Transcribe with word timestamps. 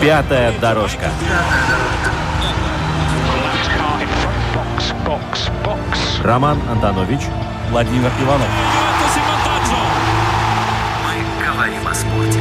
Пятая 0.00 0.52
дорожка. 0.60 1.10
Роман 6.22 6.60
Антонович, 6.70 7.20
Владимир 7.70 8.10
Иванов. 8.20 8.48
Мы 11.04 11.46
говорим 11.46 11.86
о 11.86 11.94
спорте. 11.94 12.40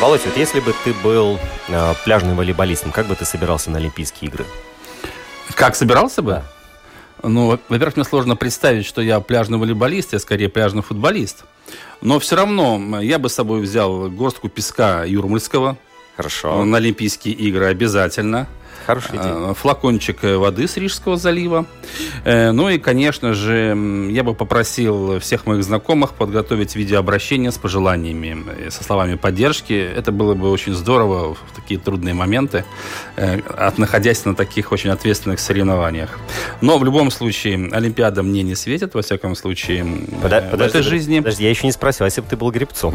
Володь, 0.00 0.26
вот 0.26 0.36
если 0.36 0.60
бы 0.60 0.74
ты 0.84 0.92
был 0.92 1.38
э, 1.68 1.94
пляжным 2.04 2.36
волейболистом, 2.36 2.90
как 2.90 3.06
бы 3.06 3.14
ты 3.14 3.24
собирался 3.24 3.70
на 3.70 3.78
Олимпийские 3.78 4.28
игры? 4.28 4.44
Как 5.54 5.76
собирался 5.76 6.20
бы? 6.20 6.42
Ну, 7.28 7.46
во- 7.48 7.58
во-первых, 7.68 7.96
мне 7.96 8.04
сложно 8.04 8.36
представить, 8.36 8.86
что 8.86 9.00
я 9.02 9.18
пляжный 9.20 9.58
волейболист, 9.58 10.12
я 10.12 10.18
скорее 10.18 10.48
пляжный 10.48 10.82
футболист. 10.82 11.44
Но 12.00 12.18
все 12.18 12.36
равно 12.36 13.00
я 13.00 13.18
бы 13.18 13.28
с 13.28 13.34
собой 13.34 13.60
взял 13.60 14.08
горстку 14.10 14.48
песка 14.48 15.04
юрмальского 15.04 15.76
Хорошо. 16.16 16.64
на 16.64 16.76
Олимпийские 16.76 17.34
игры 17.34 17.66
обязательно. 17.66 18.46
Хорошая 18.86 19.20
идея. 19.20 19.50
Э, 19.50 19.54
флакончик 19.54 20.24
э, 20.24 20.36
воды 20.36 20.66
с 20.68 20.76
Рижского 20.76 21.16
залива. 21.16 21.66
Э, 22.24 22.52
Ну 22.52 22.68
и, 22.68 22.78
конечно 22.78 23.32
же, 23.32 23.76
я 24.10 24.22
бы 24.22 24.34
попросил 24.34 25.18
всех 25.20 25.46
моих 25.46 25.64
знакомых 25.64 26.14
подготовить 26.14 26.76
видеообращение 26.76 27.50
с 27.50 27.58
пожеланиями, 27.58 28.44
э, 28.58 28.70
со 28.70 28.84
словами 28.84 29.14
поддержки. 29.16 29.72
Это 29.72 30.12
было 30.12 30.34
бы 30.34 30.50
очень 30.50 30.74
здорово 30.74 31.34
в 31.34 31.38
такие 31.54 31.78
трудные 31.80 32.14
моменты, 32.14 32.64
от 33.16 33.78
находясь 33.78 34.24
на 34.24 34.34
таких 34.34 34.72
очень 34.72 34.90
ответственных 34.90 35.40
соревнованиях. 35.40 36.18
Но 36.60 36.78
в 36.78 36.84
любом 36.84 37.10
случае, 37.10 37.70
Олимпиада 37.72 38.22
мне 38.22 38.42
не 38.42 38.54
светит, 38.54 38.94
во 38.94 39.02
всяком 39.02 39.34
случае, 39.36 39.80
э, 39.80 40.16
в 40.18 40.50
подожди, 40.50 40.78
этой 40.78 40.82
жизни. 40.82 41.18
Подожди, 41.18 41.44
я 41.44 41.50
еще 41.50 41.66
не 41.66 41.72
спросил, 41.72 42.04
а 42.04 42.06
если 42.06 42.20
бы 42.20 42.26
ты 42.28 42.36
был 42.36 42.50
гребцом? 42.50 42.94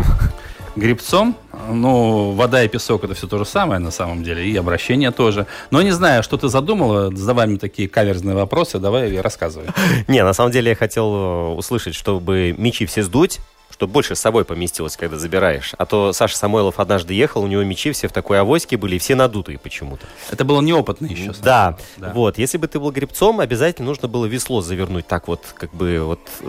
Грибцом, 0.76 1.36
ну, 1.74 2.32
вода 2.32 2.64
и 2.64 2.68
песок 2.68 3.04
это 3.04 3.14
все 3.14 3.28
то 3.28 3.38
же 3.38 3.46
самое 3.46 3.80
на 3.80 3.92
самом 3.92 4.24
деле, 4.24 4.46
и 4.48 4.56
обращение 4.58 5.12
тоже. 5.12 5.46
Но 5.72 5.82
не 5.82 5.92
знаю, 5.92 6.24
что 6.24 6.38
ты 6.38 6.48
задумала, 6.50 7.16
задавай 7.16 7.48
мне 7.48 7.58
такие 7.58 7.88
каверзные 7.90 8.36
вопросы, 8.36 8.80
давай 8.80 9.20
рассказывай. 9.22 9.68
Не, 10.08 10.24
на 10.24 10.34
самом 10.34 10.52
деле 10.52 10.70
я 10.72 10.76
хотел 10.76 11.14
э, 11.14 11.48
услышать, 11.56 11.96
чтобы 11.96 12.54
мечи 12.58 12.86
все 12.86 13.04
сдуть, 13.04 13.40
чтобы 13.72 13.94
больше 13.94 14.16
с 14.16 14.20
собой 14.20 14.44
поместилось, 14.46 14.98
когда 14.98 15.18
забираешь. 15.18 15.74
А 15.78 15.86
то 15.86 16.12
Саша 16.12 16.36
Самойлов 16.36 16.80
однажды 16.80 17.14
ехал, 17.14 17.44
у 17.44 17.48
него 17.48 17.64
мечи 17.64 17.92
все 17.92 18.08
в 18.08 18.12
такой 18.12 18.40
авоське 18.40 18.76
были, 18.78 18.98
все 18.98 19.16
надутые 19.16 19.58
почему-то. 19.58 20.06
Это 20.32 20.44
было 20.44 20.60
неопытно 20.62 21.06
еще. 21.06 21.34
Да, 21.42 21.78
Да. 21.98 22.12
вот. 22.14 22.38
Если 22.38 22.58
бы 22.58 22.68
ты 22.68 22.80
был 22.80 22.92
гребцом, 22.92 23.40
обязательно 23.40 23.88
нужно 23.88 24.08
было 24.08 24.26
весло 24.26 24.62
завернуть 24.62 25.08
так 25.08 25.28
вот, 25.28 25.46
как 25.56 25.74
бы 25.74 26.00
вот 26.04 26.20
э, 26.42 26.48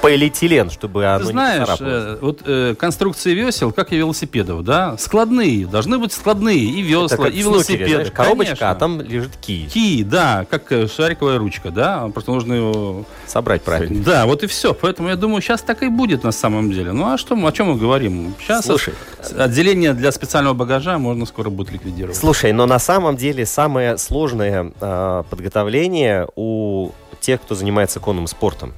полиэтилен, 0.00 0.70
чтобы 0.70 1.06
оно 1.06 1.18
Ты 1.20 1.24
не 1.26 1.32
знаешь, 1.32 1.68
поцарапалось. 1.68 2.04
э, 2.04 2.18
вот 2.20 2.40
э, 2.44 2.74
конструкции 2.78 3.34
весел, 3.34 3.72
как 3.72 3.92
и 3.92 3.96
велосипедов, 3.96 4.64
да, 4.64 4.96
складные, 4.98 5.66
должны 5.66 5.98
быть 5.98 6.12
складные 6.12 6.58
и 6.58 6.82
весла, 6.82 7.28
и 7.28 7.42
в 7.42 7.42
снукере, 7.42 7.42
велосипеды. 7.42 7.90
знаешь, 7.94 8.10
коробочка, 8.12 8.56
Конечно. 8.56 8.70
а 8.70 8.74
там 8.74 9.00
лежит 9.00 9.36
кий. 9.40 9.66
Ки, 9.66 10.02
да, 10.04 10.46
как 10.50 10.70
э, 10.72 10.86
шариковая 10.88 11.38
ручка, 11.38 11.70
да, 11.70 12.08
просто 12.08 12.30
нужно 12.32 12.54
его... 12.54 13.04
Собрать 13.26 13.62
правильно. 13.62 14.02
Да, 14.04 14.26
вот 14.26 14.42
и 14.42 14.46
все. 14.46 14.74
Поэтому 14.74 15.08
я 15.08 15.16
думаю, 15.16 15.40
сейчас 15.42 15.62
так 15.62 15.82
и 15.82 15.88
будет 15.88 16.24
на 16.24 16.32
самом 16.32 16.70
деле. 16.72 16.92
Ну 16.92 17.12
а 17.12 17.18
что, 17.18 17.34
о 17.34 17.52
чем 17.52 17.68
мы 17.68 17.76
говорим? 17.76 18.34
Сейчас 18.40 18.66
Слушай. 18.66 18.94
отделение 19.36 19.94
для 19.94 20.10
специального 20.12 20.54
багажа 20.54 20.98
можно 20.98 21.26
скоро 21.26 21.50
будет 21.50 21.72
ликвидировать. 21.72 22.16
Слушай, 22.16 22.52
но 22.52 22.66
на 22.66 22.78
самом 22.78 23.16
деле 23.16 23.46
самое 23.46 23.98
сложное 23.98 24.72
э, 24.80 25.22
подготовление 25.30 26.26
у 26.36 26.90
тех, 27.20 27.40
кто 27.40 27.54
занимается 27.54 28.00
конным 28.00 28.26
спортом. 28.26 28.72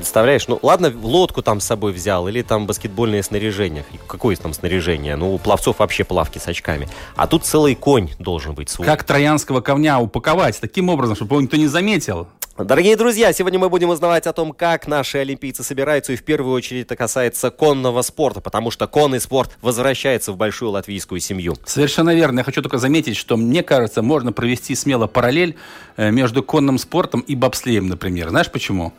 Представляешь, 0.00 0.48
ну 0.48 0.58
ладно, 0.62 0.92
лодку 1.02 1.42
там 1.42 1.60
с 1.60 1.66
собой 1.66 1.92
взял, 1.92 2.26
или 2.26 2.40
там 2.40 2.66
баскетбольное 2.66 3.22
снаряжение. 3.22 3.84
Какое 4.06 4.34
там 4.36 4.54
снаряжение? 4.54 5.14
Ну, 5.16 5.34
у 5.34 5.38
пловцов 5.38 5.78
вообще 5.78 6.04
плавки 6.04 6.38
с 6.38 6.48
очками. 6.48 6.88
А 7.16 7.26
тут 7.26 7.44
целый 7.44 7.74
конь 7.74 8.10
должен 8.18 8.54
быть 8.54 8.70
свой. 8.70 8.86
Как 8.86 9.04
троянского 9.04 9.60
камня 9.60 9.98
упаковать 9.98 10.58
таким 10.58 10.88
образом, 10.88 11.16
чтобы 11.16 11.34
его 11.34 11.42
никто 11.42 11.58
не 11.58 11.66
заметил? 11.66 12.28
Дорогие 12.56 12.96
друзья, 12.96 13.32
сегодня 13.32 13.58
мы 13.58 13.68
будем 13.68 13.90
узнавать 13.90 14.26
о 14.26 14.32
том, 14.32 14.52
как 14.52 14.86
наши 14.86 15.18
олимпийцы 15.18 15.62
собираются, 15.62 16.12
и 16.12 16.16
в 16.16 16.22
первую 16.22 16.54
очередь 16.54 16.86
это 16.86 16.96
касается 16.96 17.50
конного 17.50 18.02
спорта, 18.02 18.40
потому 18.40 18.70
что 18.70 18.86
конный 18.86 19.20
спорт 19.20 19.56
возвращается 19.62 20.32
в 20.32 20.36
большую 20.36 20.70
латвийскую 20.70 21.20
семью. 21.20 21.56
Совершенно 21.64 22.14
верно. 22.14 22.40
Я 22.40 22.44
хочу 22.44 22.62
только 22.62 22.78
заметить, 22.78 23.16
что 23.16 23.36
мне 23.36 23.62
кажется, 23.62 24.02
можно 24.02 24.32
провести 24.32 24.74
смело 24.74 25.06
параллель 25.06 25.56
э, 25.96 26.10
между 26.10 26.42
конным 26.42 26.78
спортом 26.78 27.20
и 27.20 27.34
бобслеем, 27.34 27.88
например. 27.88 28.30
Знаешь 28.30 28.50
почему? 28.50 28.92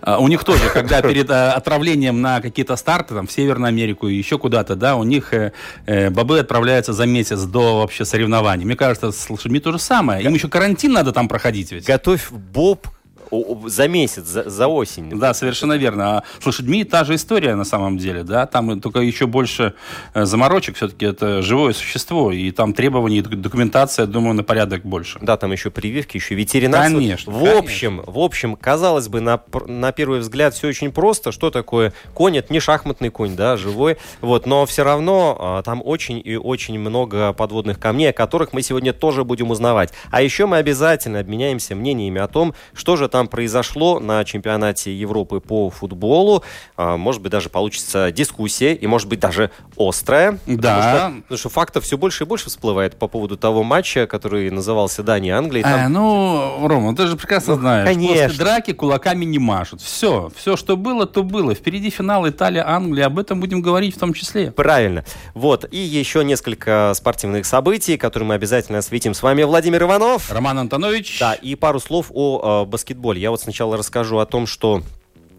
А, 0.00 0.18
У 0.18 0.28
них 0.28 0.44
тоже, 0.44 0.68
когда 0.70 1.02
перед 1.02 1.30
э, 1.30 1.50
отправлением 1.50 2.20
на 2.20 2.40
какие-то 2.40 2.76
старты, 2.76 3.14
там, 3.14 3.26
в 3.26 3.32
Северную 3.32 3.68
Америку 3.68 4.08
и 4.08 4.14
еще 4.14 4.38
куда-то, 4.38 4.76
да, 4.76 4.96
у 4.96 5.04
них 5.04 5.32
э, 5.34 5.52
э, 5.86 6.10
бобы 6.10 6.38
отправляются 6.38 6.92
за 6.92 7.06
месяц 7.06 7.42
до 7.42 7.80
вообще 7.80 8.04
соревнований. 8.04 8.64
Мне 8.64 8.76
кажется, 8.76 9.12
с 9.12 9.30
лошадьми 9.30 9.60
то 9.60 9.72
же 9.72 9.78
самое. 9.78 10.24
Им 10.24 10.34
еще 10.34 10.48
карантин 10.48 10.92
надо 10.92 11.12
там 11.12 11.28
проходить 11.28 11.72
ведь. 11.72 11.86
Готовь 11.86 12.30
боб 12.30 12.88
за 13.66 13.88
месяц, 13.88 14.24
за, 14.26 14.48
за 14.48 14.68
осень. 14.68 15.10
Да, 15.18 15.34
совершенно 15.34 15.74
верно. 15.74 16.18
А 16.18 16.22
с 16.40 16.46
лошадьми 16.46 16.84
та 16.84 17.04
же 17.04 17.14
история 17.14 17.54
на 17.54 17.64
самом 17.64 17.98
деле, 17.98 18.22
да, 18.22 18.46
там 18.46 18.80
только 18.80 19.00
еще 19.00 19.26
больше 19.26 19.74
э, 20.14 20.24
заморочек, 20.24 20.76
все-таки 20.76 21.06
это 21.06 21.42
живое 21.42 21.72
существо, 21.72 22.32
и 22.32 22.50
там 22.50 22.72
требований, 22.72 23.22
док- 23.22 23.40
документация, 23.40 24.06
думаю, 24.06 24.34
на 24.34 24.44
порядок 24.44 24.82
больше. 24.84 25.18
Да, 25.22 25.36
там 25.36 25.52
еще 25.52 25.70
прививки, 25.70 26.16
еще 26.16 26.34
ветеринарство. 26.34 26.98
Конечно, 26.98 27.32
В 27.32 27.38
конечно. 27.38 27.58
общем, 27.58 28.02
в 28.06 28.18
общем, 28.18 28.56
казалось 28.56 29.08
бы, 29.08 29.20
на, 29.20 29.40
на 29.66 29.92
первый 29.92 30.20
взгляд 30.20 30.54
все 30.54 30.68
очень 30.68 30.92
просто. 30.92 31.32
Что 31.32 31.50
такое 31.50 31.92
конь? 32.14 32.36
Это 32.36 32.52
не 32.52 32.60
шахматный 32.60 33.10
конь, 33.10 33.34
да, 33.36 33.56
живой. 33.56 33.96
Вот, 34.20 34.46
но 34.46 34.66
все 34.66 34.84
равно 34.84 35.36
а, 35.40 35.62
там 35.62 35.82
очень 35.84 36.20
и 36.24 36.36
очень 36.36 36.78
много 36.78 37.32
подводных 37.32 37.78
камней, 37.80 38.10
о 38.10 38.12
которых 38.12 38.52
мы 38.52 38.62
сегодня 38.62 38.92
тоже 38.92 39.24
будем 39.24 39.50
узнавать. 39.50 39.92
А 40.10 40.22
еще 40.22 40.46
мы 40.46 40.58
обязательно 40.58 41.20
обменяемся 41.20 41.74
мнениями 41.74 42.20
о 42.20 42.28
том, 42.28 42.54
что 42.74 42.96
же 42.96 43.08
там 43.08 43.15
произошло 43.24 43.98
на 44.00 44.24
чемпионате 44.24 44.94
Европы 44.94 45.40
по 45.40 45.70
футболу. 45.70 46.42
А, 46.76 46.96
может 46.96 47.22
быть, 47.22 47.32
даже 47.32 47.48
получится 47.48 48.10
дискуссия, 48.12 48.74
и 48.74 48.86
может 48.86 49.08
быть 49.08 49.20
даже 49.20 49.50
острая. 49.78 50.32
Потому 50.44 50.58
Да. 50.60 50.82
что- 51.10 51.22
Потому 51.22 51.38
что 51.38 51.48
фактов 51.48 51.84
все 51.84 51.96
больше 51.96 52.24
и 52.24 52.26
больше 52.26 52.46
всплывает 52.50 52.96
по 52.98 53.08
поводу 53.08 53.36
того 53.36 53.62
матча, 53.62 54.06
который 54.06 54.50
назывался 54.50 55.02
Дания-Англия. 55.02 55.60
и 55.60 55.64
там- 55.64 55.80
А, 55.86 55.88
ну, 55.88 56.66
Рома, 56.68 56.94
ты 56.96 57.06
же 57.06 57.16
прекрасно 57.16 57.54
знаешь, 57.56 57.86
конечно. 57.88 58.28
после 58.28 58.44
драки 58.44 58.72
кулаками 58.72 59.24
не 59.24 59.38
машут. 59.38 59.80
Все, 59.80 60.30
все, 60.36 60.56
что 60.56 60.76
было, 60.76 61.06
то 61.06 61.22
было. 61.22 61.54
Впереди 61.54 61.90
финал 61.90 62.28
Италия-Англия, 62.28 63.06
об 63.06 63.18
этом 63.18 63.40
будем 63.40 63.62
говорить 63.62 63.96
в 63.96 63.98
том 63.98 64.12
числе. 64.12 64.50
Правильно. 64.50 65.04
Вот. 65.34 65.64
И 65.70 65.78
еще 65.78 66.24
несколько 66.24 66.92
спортивных 66.94 67.46
событий, 67.46 67.96
которые 67.96 68.26
мы 68.28 68.34
обязательно 68.34 68.78
осветим. 68.78 69.14
С 69.14 69.22
вами 69.22 69.42
Владимир 69.44 69.82
Иванов. 69.84 70.32
Роман 70.32 70.58
Антонович. 70.58 71.18
Да, 71.20 71.34
и 71.34 71.54
пару 71.54 71.78
слов 71.78 72.06
о 72.12 72.62
э, 72.64 72.66
баскетболе. 72.66 73.05
Я 73.14 73.30
вот 73.30 73.40
сначала 73.40 73.76
расскажу 73.76 74.18
о 74.18 74.26
том, 74.26 74.46
что 74.46 74.82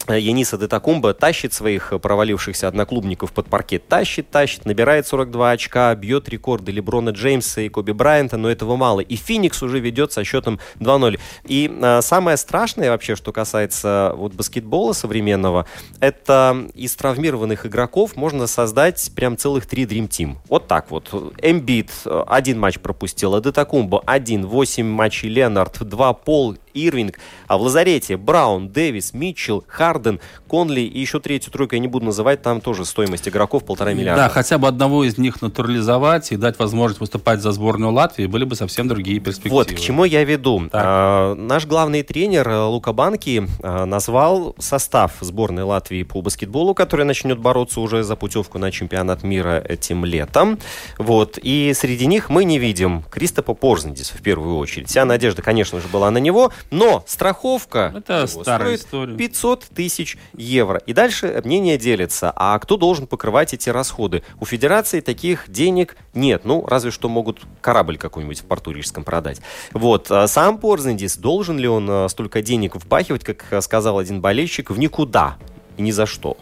э, 0.08 0.20
Яниса 0.20 0.58
Детакумба 0.58 1.14
тащит 1.14 1.54
своих 1.54 1.92
э, 1.92 2.00
провалившихся 2.00 2.68
одноклубников 2.68 3.34
под 3.34 3.48
паркет. 3.48 3.88
Тащит, 3.88 4.30
тащит, 4.30 4.66
набирает 4.66 5.06
42 5.08 5.52
очка, 5.52 5.94
бьет 5.96 6.30
рекорды 6.30 6.72
Леброна 6.72 7.10
Джеймса 7.10 7.62
и 7.62 7.70
Коби 7.70 7.92
Брайанта, 7.92 8.38
но 8.38 8.50
этого 8.50 8.76
мало. 8.78 9.02
И 9.02 9.16
Феникс 9.16 9.62
уже 9.62 9.80
ведет 9.80 10.14
со 10.14 10.24
счетом 10.24 10.60
2-0. 10.80 11.20
И 11.46 11.70
э, 11.70 12.02
самое 12.02 12.38
страшное 12.38 12.92
вообще, 12.92 13.16
что 13.16 13.34
касается 13.34 14.14
вот 14.16 14.34
баскетбола 14.34 14.94
современного, 14.94 15.66
это 16.00 16.68
из 16.74 16.96
травмированных 16.96 17.66
игроков 17.66 18.16
можно 18.16 18.48
создать 18.48 19.12
прям 19.16 19.38
целых 19.38 19.66
три 19.66 19.84
Dream 19.86 20.08
Team. 20.08 20.38
Вот 20.48 20.68
так 20.68 20.90
вот. 20.92 21.14
Эмбит 21.42 21.92
один 22.06 22.60
матч 22.60 22.80
пропустил, 22.80 23.36
а 23.36 23.42
Детакумба 23.42 24.02
один, 24.06 24.46
8 24.46 24.86
матчей 24.86 25.30
Ленард, 25.30 25.80
2 25.82 26.14
Пол 26.14 26.56
Ирвинг. 26.78 27.20
А 27.48 27.58
в 27.58 27.62
лазарете 27.62 28.18
Браун, 28.18 28.70
Дэвис, 28.70 29.14
Митчелл, 29.14 29.64
Харден, 29.68 30.20
Конли 30.48 30.82
и 30.82 31.00
еще 31.00 31.20
третью 31.20 31.52
тройку 31.52 31.76
я 31.76 31.80
не 31.80 31.88
буду 31.88 32.06
называть, 32.06 32.42
там 32.42 32.62
тоже 32.62 32.86
стоимость 32.86 33.28
игроков 33.28 33.66
полтора 33.66 33.94
миллиарда. 33.94 34.24
Да, 34.24 34.30
хотя 34.30 34.58
бы 34.58 34.68
одного 34.68 35.04
из 35.04 35.18
них 35.18 35.42
натурализовать 35.42 36.32
и 36.32 36.38
дать 36.38 36.60
возможность 36.60 37.02
выступать 37.02 37.42
за 37.42 37.52
сборную 37.52 37.92
Латвии, 37.92 38.26
были 38.26 38.46
бы 38.46 38.56
совсем 38.56 38.88
другие 38.88 39.20
перспективы. 39.20 39.56
Вот, 39.56 39.72
к 39.72 39.80
чему 39.80 40.04
я 40.06 40.24
веду. 40.24 40.70
А, 40.72 41.36
наш 41.36 41.66
главный 41.66 42.04
тренер 42.04 42.48
э, 42.50 42.60
Лука 42.64 42.94
Банки 42.94 43.48
а, 43.62 43.86
назвал 43.86 44.56
состав 44.60 45.14
сборной 45.22 45.64
Латвии 45.64 46.04
по 46.04 46.22
баскетболу, 46.22 46.74
который 46.74 47.06
начнет 47.06 47.40
бороться 47.40 47.82
уже 47.82 48.04
за 48.04 48.16
путевку 48.16 48.58
на 48.60 48.72
чемпионат 48.72 49.24
мира 49.24 49.64
этим 49.68 50.06
летом. 50.06 50.60
Вот, 50.98 51.38
и 51.42 51.74
среди 51.76 52.06
них 52.06 52.30
мы 52.30 52.46
не 52.46 52.60
видим 52.60 53.04
Кристопа 53.10 53.54
Порзендиса 53.54 54.16
в 54.18 54.22
первую 54.22 54.58
очередь. 54.58 54.90
Вся 54.90 55.06
надежда, 55.06 55.42
конечно 55.42 55.80
же, 55.80 55.88
была 55.88 56.12
на 56.12 56.18
него, 56.18 56.52
но 56.70 57.04
страховка 57.08 57.94
Это 57.96 58.28
старая 58.28 58.76
история. 58.76 59.16
500 59.16 59.66
тысяч 59.76 60.18
евро. 60.34 60.82
И 60.86 60.94
дальше 60.94 61.42
мнение 61.44 61.78
делится. 61.78 62.32
А 62.36 62.58
кто 62.60 62.78
должен 62.78 63.08
покрывать 63.08 63.54
эти 63.54 63.70
расходы? 63.70 64.24
У 64.40 64.46
федерации 64.46 65.00
таких 65.00 65.50
денег 65.50 65.98
нет. 66.14 66.46
Ну, 66.46 66.66
разве 66.66 66.92
что 66.92 67.10
могут 67.10 67.42
корабль 67.62 67.98
какой-нибудь 67.98 68.42
в 68.42 68.46
порту 68.46 68.72
Рижском 68.72 69.04
продать. 69.04 69.42
Вот. 69.74 70.12
А 70.12 70.28
Сам 70.28 70.58
Порзендис, 70.58 71.18
должен 71.18 71.58
ли 71.58 71.68
он 71.68 71.88
а, 71.90 72.08
столько 72.10 72.42
денег 72.42 72.76
впахивать, 72.76 73.24
как 73.24 73.46
а, 73.52 73.62
сказал 73.62 74.00
один 74.00 74.22
болельщик, 74.22 74.70
в 74.70 74.78
никуда 74.78 75.38
и 75.78 75.82
ни 75.82 75.92
за 75.92 76.06
что? 76.06 76.38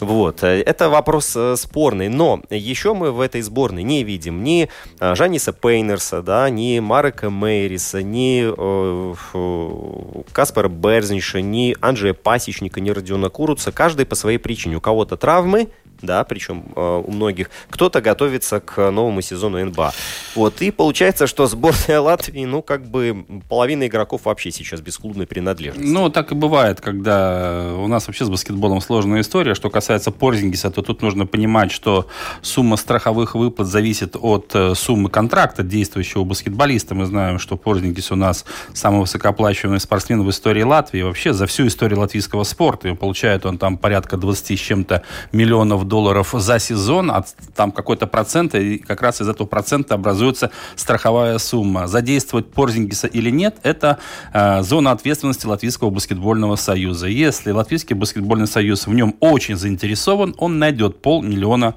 Вот. 0.00 0.42
э, 0.42 0.62
Это 0.62 0.88
вопрос 0.88 1.34
э, 1.36 1.56
спорный. 1.56 2.08
Но 2.08 2.40
еще 2.50 2.94
мы 2.94 3.12
в 3.12 3.20
этой 3.20 3.42
сборной 3.42 3.82
не 3.82 4.04
видим 4.04 4.42
ни 4.42 4.68
э, 5.00 5.14
Жаниса 5.14 5.52
Пейнерса, 5.52 6.22
да, 6.22 6.48
ни 6.50 6.78
Марека 6.78 7.30
Мейриса, 7.30 8.02
ни 8.02 8.44
э, 8.46 10.24
Каспара 10.32 10.68
Берзинша, 10.68 11.40
ни 11.40 11.76
Анджея 11.80 12.14
Пасечника, 12.14 12.80
ни 12.80 12.90
Родиона 12.90 13.28
Куруца. 13.28 13.72
Каждый 13.72 14.06
по 14.06 14.14
своей 14.14 14.38
причине. 14.38 14.76
У 14.76 14.80
кого-то 14.80 15.16
травмы, 15.16 15.68
да, 16.02 16.24
причем 16.24 16.64
э, 16.74 17.02
у 17.04 17.10
многих. 17.10 17.50
Кто-то 17.70 18.00
готовится 18.00 18.60
к 18.60 18.90
новому 18.90 19.20
сезону 19.22 19.64
НБА. 19.64 19.92
Вот, 20.34 20.62
и 20.62 20.70
получается, 20.70 21.26
что 21.26 21.46
сборная 21.46 22.00
Латвии, 22.00 22.44
ну, 22.44 22.62
как 22.62 22.86
бы 22.86 23.24
половина 23.48 23.86
игроков 23.86 24.22
вообще 24.24 24.50
сейчас 24.50 24.80
без 24.80 24.98
клубной 24.98 25.26
принадлежности. 25.26 25.90
Ну, 25.90 26.10
так 26.10 26.32
и 26.32 26.34
бывает, 26.34 26.80
когда 26.80 27.74
у 27.76 27.86
нас 27.88 28.06
вообще 28.06 28.24
с 28.24 28.28
баскетболом 28.28 28.80
сложная 28.80 29.20
история. 29.20 29.54
Что 29.54 29.70
касается 29.70 30.10
Порзингиса, 30.10 30.70
то 30.70 30.82
тут 30.82 31.02
нужно 31.02 31.26
понимать, 31.26 31.72
что 31.72 32.08
сумма 32.42 32.76
страховых 32.76 33.34
выплат 33.34 33.68
зависит 33.68 34.16
от 34.20 34.54
э, 34.54 34.74
суммы 34.74 35.10
контракта 35.10 35.62
действующего 35.62 36.24
баскетболиста. 36.24 36.94
Мы 36.94 37.06
знаем, 37.06 37.38
что 37.38 37.56
Порзингис 37.56 38.10
у 38.12 38.16
нас 38.16 38.44
самый 38.72 39.00
высокооплачиваемый 39.00 39.80
спортсмен 39.80 40.22
в 40.22 40.30
истории 40.30 40.62
Латвии. 40.62 41.02
Вообще 41.02 41.32
за 41.32 41.46
всю 41.46 41.66
историю 41.66 42.00
латвийского 42.00 42.44
спорта. 42.44 42.88
И 42.88 42.94
получает 42.94 43.46
он 43.46 43.58
там 43.58 43.78
порядка 43.78 44.16
20 44.16 44.58
с 44.58 44.62
чем-то 44.62 45.02
миллионов 45.32 45.83
долларов 45.88 46.34
за 46.36 46.58
сезон, 46.58 47.10
а 47.10 47.24
там 47.54 47.72
какой-то 47.72 48.06
процент, 48.06 48.54
и 48.54 48.78
как 48.78 49.02
раз 49.02 49.20
из 49.20 49.28
этого 49.28 49.46
процента 49.46 49.94
образуется 49.94 50.50
страховая 50.76 51.38
сумма. 51.38 51.86
Задействовать 51.86 52.52
Порзингиса 52.52 53.06
или 53.06 53.30
нет, 53.30 53.56
это 53.62 53.98
э, 54.32 54.62
зона 54.62 54.90
ответственности 54.92 55.46
Латвийского 55.46 55.90
баскетбольного 55.90 56.56
союза. 56.56 57.06
Если 57.06 57.50
Латвийский 57.50 57.94
баскетбольный 57.94 58.46
союз 58.46 58.86
в 58.86 58.94
нем 58.94 59.14
очень 59.20 59.56
заинтересован, 59.56 60.34
он 60.38 60.58
найдет 60.58 61.00
полмиллиона 61.02 61.74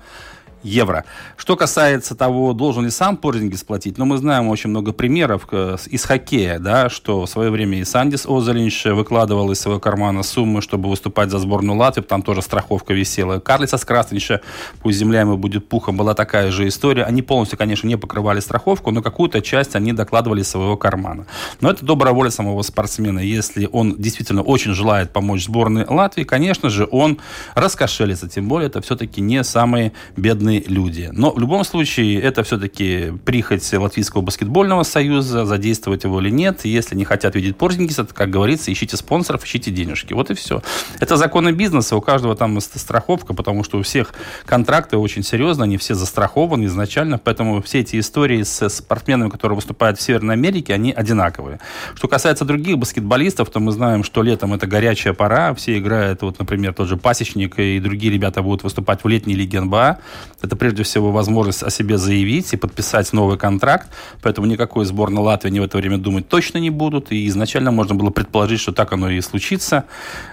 евро. 0.63 1.06
Что 1.38 1.56
касается 1.56 2.15
того, 2.15 2.54
должен 2.54 2.83
ли 2.83 2.89
сам 2.89 3.18
Порзингис 3.18 3.63
платить, 3.63 3.98
но 3.98 4.06
мы 4.06 4.18
знаем 4.18 4.48
очень 4.50 4.69
много 4.69 4.92
примеров 4.92 5.48
э, 5.51 5.77
из 5.88 6.04
хоккея, 6.04 6.59
да, 6.59 6.89
что 6.89 7.25
в 7.25 7.30
свое 7.30 7.50
время 7.50 7.80
и 7.80 7.86
Сандис 7.86 8.25
Озелинч 8.25 8.86
выкладывал 8.86 9.51
из 9.51 9.59
своего 9.59 9.80
кармана 9.80 10.24
суммы, 10.24 10.62
чтобы 10.62 10.89
выступать 10.89 11.30
за 11.30 11.39
сборную 11.39 11.77
Латвии, 11.77 12.01
там 12.01 12.21
тоже 12.21 12.42
страховка 12.42 12.94
висела. 12.94 13.39
Карлица 13.39 13.77
Скрастнича, 13.77 14.42
пусть 14.81 14.98
земля 14.98 15.21
ему 15.21 15.38
будет 15.38 15.69
пухом, 15.69 15.98
была 15.98 16.13
такая 16.13 16.51
же 16.51 16.68
история. 16.68 17.04
Они 17.04 17.21
полностью, 17.21 17.57
конечно, 17.57 17.88
не 17.88 17.98
покрывали 17.98 18.39
страховку, 18.39 18.92
но 18.92 19.01
какую-то 19.01 19.42
часть 19.42 19.75
они 19.75 19.94
докладывали 19.94 20.42
из 20.42 20.48
своего 20.48 20.75
кармана. 20.75 21.27
Но 21.62 21.71
это 21.71 21.86
добрая 21.86 22.13
воля 22.13 22.30
самого 22.30 22.62
спортсмена. 22.62 23.19
Если 23.19 23.69
он 23.71 23.95
действительно 23.98 24.42
очень 24.42 24.74
желает 24.74 25.12
помочь 25.12 25.45
сборной 25.45 25.86
Латвии, 25.88 26.24
конечно 26.24 26.69
же, 26.69 26.88
он 26.92 27.19
раскошелится. 27.56 28.27
Тем 28.27 28.48
более, 28.48 28.68
это 28.68 28.81
все-таки 28.81 29.21
не 29.21 29.44
самые 29.44 29.94
бедные 30.15 30.46
люди. 30.47 31.09
Но 31.11 31.31
в 31.31 31.39
любом 31.39 31.63
случае, 31.63 32.21
это 32.21 32.44
все-таки 32.44 33.13
прихоть 33.25 33.71
Латвийского 33.71 34.21
баскетбольного 34.21 34.83
союза, 34.83 35.45
задействовать 35.45 36.03
его 36.03 36.19
или 36.19 36.29
нет. 36.29 36.65
Если 36.65 36.95
не 36.95 37.05
хотят 37.05 37.35
видеть 37.35 37.57
Порзингиса, 37.57 38.05
как 38.05 38.29
говорится, 38.29 38.71
ищите 38.71 38.97
спонсоров, 38.97 39.44
ищите 39.44 39.71
денежки. 39.71 40.13
Вот 40.13 40.31
и 40.31 40.33
все. 40.33 40.61
Это 40.99 41.17
законы 41.17 41.51
бизнеса, 41.51 41.95
у 41.95 42.01
каждого 42.01 42.35
там 42.35 42.59
страховка, 42.61 43.33
потому 43.33 43.63
что 43.63 43.77
у 43.77 43.81
всех 43.81 44.13
контракты 44.45 44.97
очень 44.97 45.23
серьезно, 45.23 45.65
они 45.65 45.77
все 45.77 45.94
застрахованы 45.95 46.65
изначально, 46.65 47.17
поэтому 47.17 47.61
все 47.61 47.79
эти 47.79 47.99
истории 47.99 48.44
с 48.44 48.69
спортсменами, 48.69 49.29
которые 49.29 49.55
выступают 49.55 49.99
в 49.99 50.01
Северной 50.01 50.35
Америке, 50.35 50.73
они 50.73 50.91
одинаковые. 50.91 51.59
Что 51.95 52.07
касается 52.07 52.45
других 52.45 52.77
баскетболистов, 52.77 53.49
то 53.49 53.59
мы 53.59 53.71
знаем, 53.71 54.03
что 54.03 54.23
летом 54.23 54.53
это 54.53 54.67
горячая 54.67 55.13
пора, 55.13 55.53
все 55.53 55.77
играют, 55.77 56.21
вот, 56.21 56.39
например, 56.39 56.73
тот 56.73 56.88
же 56.88 56.97
Пасечник 56.97 57.59
и 57.59 57.79
другие 57.79 58.11
ребята 58.11 58.41
будут 58.41 58.63
выступать 58.63 59.03
в 59.03 59.07
летней 59.07 59.35
лиге 59.35 59.61
НБА. 59.61 59.99
Это 60.42 60.56
прежде 60.56 60.84
всего 60.84 61.12
возможность 61.12 61.63
о 61.63 61.69
себе 61.69 61.98
заявить 61.98 62.54
и 62.54 62.57
подписать 62.57 63.12
новый 63.13 63.38
контракт, 63.38 63.88
поэтому 64.22 64.45
никакой 64.48 64.86
сборной 64.86 65.24
Латвии 65.24 65.50
они 65.50 65.60
в 65.60 65.63
это 65.63 65.78
время 65.78 65.98
думать 65.98 66.30
точно 66.30 66.60
не 66.60 66.69
будут, 66.69 67.12
и 67.12 67.28
изначально 67.28 67.72
можно 67.72 67.95
было 67.95 68.12
предположить, 68.12 68.60
что 68.60 68.72
так 68.72 68.94
оно 68.94 69.10
и 69.10 69.22
случится. 69.22 69.86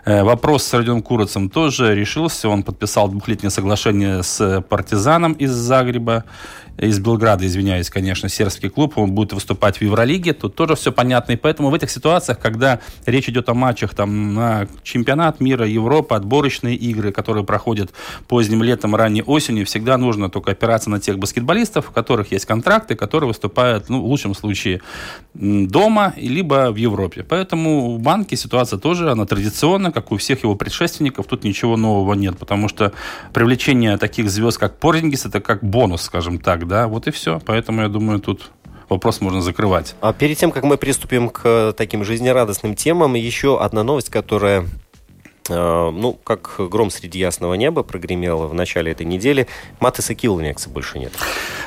Э, 0.04 0.22
Вопрос 0.22 0.64
с 0.64 0.74
Родионом 0.74 1.02
Курицем 1.02 1.48
тоже 1.48 1.94
решился, 1.94 2.48
он 2.48 2.62
подписал 2.62 3.08
двухлетнее 3.08 3.50
соглашение 3.50 4.22
с 4.22 4.62
партизаном 4.68 5.32
из 5.32 5.52
Загреба, 5.52 6.24
из 6.78 6.98
Белграда, 6.98 7.46
извиняюсь, 7.46 7.90
конечно, 7.90 8.28
сербский 8.28 8.68
клуб, 8.68 8.98
он 8.98 9.12
будет 9.12 9.32
выступать 9.32 9.78
в 9.78 9.82
Евролиге, 9.82 10.32
тут 10.32 10.54
тоже 10.54 10.74
все 10.74 10.92
понятно, 10.92 11.32
и 11.32 11.36
поэтому 11.36 11.70
в 11.70 11.74
этих 11.74 11.90
ситуациях, 11.90 12.38
когда 12.38 12.80
речь 13.06 13.28
идет 13.28 13.48
о 13.48 13.54
матчах 13.54 13.94
там 13.94 14.34
на 14.34 14.66
чемпионат 14.82 15.40
мира, 15.40 15.66
Европа, 15.66 16.16
отборочные 16.16 16.74
игры, 16.74 17.12
которые 17.12 17.44
проходят 17.44 17.92
поздним 18.26 18.62
летом, 18.62 18.94
ранней 18.96 19.22
осенью, 19.22 19.66
всегда 19.66 19.98
нужно 19.98 20.30
только 20.30 20.52
опираться 20.52 20.90
на 20.90 21.00
тех 21.00 21.18
баскетболистов, 21.18 21.90
у 21.90 21.92
которых 21.92 22.32
есть 22.32 22.46
контракты, 22.46 22.94
которые 22.96 23.28
выступают, 23.28 23.88
ну, 23.88 24.00
в 24.00 24.06
лучшем 24.06 24.34
случае, 24.34 24.80
дома, 25.34 26.12
либо 26.16 26.72
в 26.72 26.76
Европе. 26.76 27.24
Поэтому 27.28 27.96
в 27.96 28.00
банке 28.00 28.36
ситуация 28.36 28.78
тоже, 28.78 29.10
она 29.10 29.26
традиционная, 29.26 29.92
как 29.92 30.12
у 30.12 30.16
всех 30.16 30.42
его 30.42 30.54
предшественников, 30.56 31.26
тут 31.26 31.44
ничего 31.44 31.76
нового 31.76 32.14
нет, 32.14 32.38
потому 32.38 32.68
что 32.68 32.92
привлечение 33.32 33.96
таких 33.96 34.30
звезд, 34.30 34.58
как 34.58 34.78
Порзингис, 34.78 35.26
это 35.26 35.40
как 35.40 35.62
бонус, 35.62 36.02
скажем 36.02 36.38
так, 36.38 36.63
да, 36.64 36.88
вот 36.88 37.06
и 37.06 37.10
все. 37.10 37.40
Поэтому, 37.44 37.82
я 37.82 37.88
думаю, 37.88 38.20
тут 38.20 38.50
вопрос 38.88 39.20
можно 39.20 39.40
закрывать. 39.40 39.94
А 40.00 40.12
перед 40.12 40.38
тем, 40.38 40.50
как 40.50 40.64
мы 40.64 40.76
приступим 40.76 41.28
к 41.28 41.40
э, 41.44 41.72
таким 41.76 42.04
жизнерадостным 42.04 42.74
темам, 42.74 43.14
еще 43.14 43.60
одна 43.60 43.82
новость, 43.82 44.10
которая 44.10 44.66
э, 45.48 45.90
ну, 45.90 46.12
как 46.12 46.56
гром 46.58 46.90
среди 46.90 47.18
ясного 47.18 47.54
неба 47.54 47.82
прогремела 47.82 48.46
в 48.46 48.54
начале 48.54 48.92
этой 48.92 49.06
недели. 49.06 49.46
Матеса 49.80 50.14
Килнекса 50.14 50.68
больше 50.68 50.98
нет. 50.98 51.12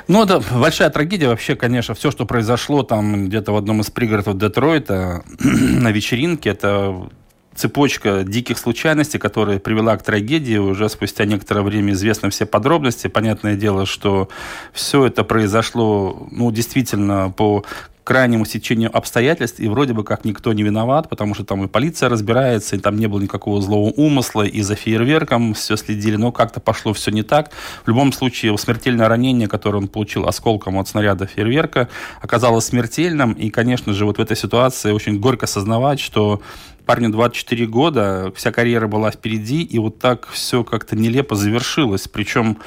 Ну, 0.07 0.23
это 0.23 0.41
большая 0.51 0.89
трагедия. 0.89 1.27
Вообще, 1.27 1.55
конечно, 1.55 1.93
все, 1.93 2.11
что 2.11 2.25
произошло 2.25 2.83
там 2.83 3.27
где-то 3.27 3.51
в 3.51 3.57
одном 3.57 3.81
из 3.81 3.89
пригородов 3.91 4.37
Детройта 4.37 5.23
на 5.39 5.91
вечеринке, 5.91 6.49
это 6.49 7.09
цепочка 7.57 8.23
диких 8.23 8.57
случайностей, 8.57 9.17
которая 9.17 9.59
привела 9.59 9.97
к 9.97 10.03
трагедии. 10.03 10.57
Уже 10.57 10.87
спустя 10.89 11.25
некоторое 11.25 11.61
время 11.61 11.93
известны 11.93 12.29
все 12.29 12.45
подробности. 12.45 13.07
Понятное 13.07 13.55
дело, 13.55 13.85
что 13.85 14.29
все 14.71 15.05
это 15.05 15.23
произошло, 15.23 16.27
ну, 16.31 16.51
действительно, 16.51 17.33
по 17.35 17.65
крайнему 18.07 18.45
стечению 18.45 18.95
обстоятельств, 18.95 19.59
и 19.59 19.67
вроде 19.67 19.91
бы 19.91 20.05
как 20.05 20.23
никто 20.23 20.53
не 20.53 20.63
виноват, 20.63 21.09
потому 21.09 21.33
что 21.33 21.43
там 21.43 21.65
и 21.65 21.67
полиция 21.67 22.07
разбирается, 22.07 22.77
и 22.77 22.79
там 22.79 22.95
не 22.95 23.07
было 23.07 23.19
никакого 23.19 23.61
злого 23.61 23.91
умысла, 23.97 24.43
и 24.43 24.61
за 24.61 24.75
фейерверком 24.75 25.53
все 25.53 25.75
следили, 25.75 26.15
но 26.15 26.31
как-то 26.31 26.61
пошло 26.61 26.93
все 26.93 27.11
не 27.11 27.23
так. 27.23 27.51
В 27.83 27.87
любом 27.89 28.13
случае, 28.13 28.57
смертельное 28.57 29.09
ранение, 29.09 29.49
которое 29.49 29.79
он 29.79 29.89
получил 29.89 30.25
осколком 30.25 30.79
от 30.79 30.87
снаряда 30.87 31.25
фейерверка, 31.25 31.89
оказалось 32.21 32.67
смертельным, 32.67 33.33
и, 33.33 33.49
конечно 33.49 33.91
же, 33.91 34.05
вот 34.05 34.19
в 34.19 34.21
этой 34.21 34.37
ситуации 34.37 34.93
очень 34.93 35.19
горько 35.19 35.43
осознавать, 35.43 35.99
что 35.99 36.41
парню 36.87 37.09
24 37.09 37.67
года, 37.67 38.31
вся 38.35 38.51
карьера 38.51 38.87
была 38.87 39.11
впереди, 39.11 39.61
и 39.61 39.77
вот 39.77 39.99
так 39.99 40.27
все 40.29 40.63
как-то 40.63 40.95
нелепо 40.95 41.35
завершилось. 41.35 42.07
Причем 42.07 42.57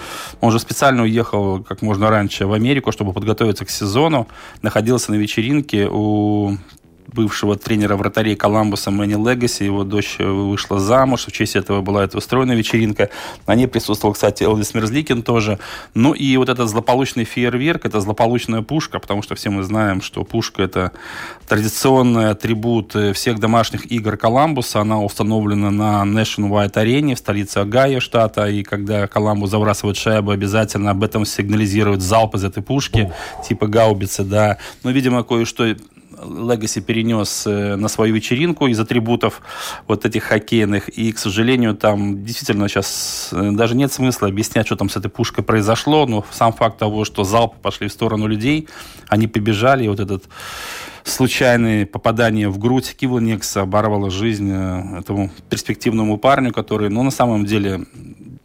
он 0.41 0.53
же 0.53 0.61
специально 0.61 1.03
уехал 1.03 1.65
как 1.65 1.83
можно 1.83 2.11
раньше 2.11 2.47
в 2.47 2.53
Америку, 2.53 2.93
чтобы 2.93 3.13
подготовиться 3.13 3.65
к 3.65 3.71
сезону, 3.71 4.29
находился 4.63 5.11
на 5.11 5.17
вечеринке 5.17 5.89
у 5.91 6.57
бывшего 7.07 7.57
тренера 7.57 7.97
вратарей 7.97 8.37
Коламбуса 8.37 8.91
Мэнни 8.91 9.15
Легаси. 9.15 9.65
Его 9.65 9.85
дочь 9.85 10.17
вышла 10.19 10.79
замуж. 10.79 11.27
В 11.27 11.33
честь 11.33 11.57
этого 11.57 11.81
была 11.81 12.05
эта 12.05 12.19
устроена 12.19 12.53
вечеринка. 12.53 13.11
На 13.47 13.55
ней 13.55 13.67
присутствовал, 13.67 14.15
кстати, 14.15 14.45
Элвис 14.45 14.75
Мерзликин 14.75 15.23
тоже. 15.23 15.59
Ну 15.95 16.13
и 16.13 16.37
вот 16.37 16.49
этот 16.49 16.69
злополучный 16.69 17.25
фейерверк, 17.25 17.85
это 17.87 18.01
злополучная 18.01 18.63
пушка, 18.63 18.99
потому 18.99 19.23
что 19.23 19.35
все 19.35 19.51
мы 19.51 19.63
знаем, 19.63 20.03
что 20.03 20.25
пушка 20.25 20.63
это 20.63 20.93
традиционный 21.49 22.31
атрибут 22.31 22.95
всех 23.15 23.41
домашних 23.41 23.91
игр 23.91 24.17
Коламбуса. 24.17 24.81
Она 24.81 25.01
установлена 25.01 25.71
на 25.71 26.03
Nationwide 26.05 26.79
арене 26.79 27.15
в 27.15 27.19
столице 27.19 27.59
Огайо 27.59 28.01
штата. 28.01 28.49
И 28.49 28.63
когда 28.63 29.07
Коламбус 29.07 29.51
забрасывает 29.51 29.97
шайбу, 29.97 30.31
обязательно 30.31 30.93
об 30.93 31.03
этом 31.03 31.25
сигнализирует 31.25 32.03
залп 32.03 32.37
из 32.37 32.45
этой 32.45 32.63
пушки, 32.63 33.13
типа 33.49 33.67
гаубицы, 33.67 34.23
да. 34.23 34.59
Но, 34.83 34.91
видимо, 34.91 35.23
кое-что 35.23 35.75
Legacy 36.23 36.81
перенес 36.81 37.47
э, 37.47 37.77
на 37.77 37.89
свою 37.89 38.15
вечеринку 38.15 38.67
из 38.67 38.79
атрибутов 38.79 39.41
вот 39.87 40.05
этих 40.05 40.25
хоккейных. 40.25 40.89
И, 40.89 41.13
к 41.13 41.19
сожалению, 41.19 41.75
там 41.75 42.25
действительно 42.25 42.69
сейчас 42.69 43.31
э, 43.33 43.51
даже 43.53 43.75
нет 43.75 43.93
смысла 43.93 44.29
объяснять, 44.29 44.67
что 44.67 44.77
там 44.77 44.89
с 44.89 44.97
этой 44.97 45.11
пушкой 45.11 45.45
произошло. 45.45 46.07
Но 46.07 46.25
сам 46.31 46.53
факт 46.53 46.79
того, 46.79 47.05
что 47.05 47.25
залпы 47.25 47.57
пошли 47.61 47.89
в 47.89 47.93
сторону 47.93 48.27
людей, 48.27 48.69
они 49.09 49.27
побежали, 49.27 49.85
и 49.85 49.89
вот 49.89 50.01
этот 50.01 50.25
случайное 51.05 51.87
попадание 51.87 52.49
в 52.49 52.59
грудь 52.59 52.95
Кивланекса 52.99 53.63
оборвало 53.63 54.11
жизнь 54.11 54.51
э, 54.53 54.99
этому 55.01 55.31
перспективному 55.49 56.19
парню, 56.19 56.53
который, 56.53 56.91
ну, 56.91 57.03
на 57.03 57.11
самом 57.11 57.45
деле, 57.47 57.87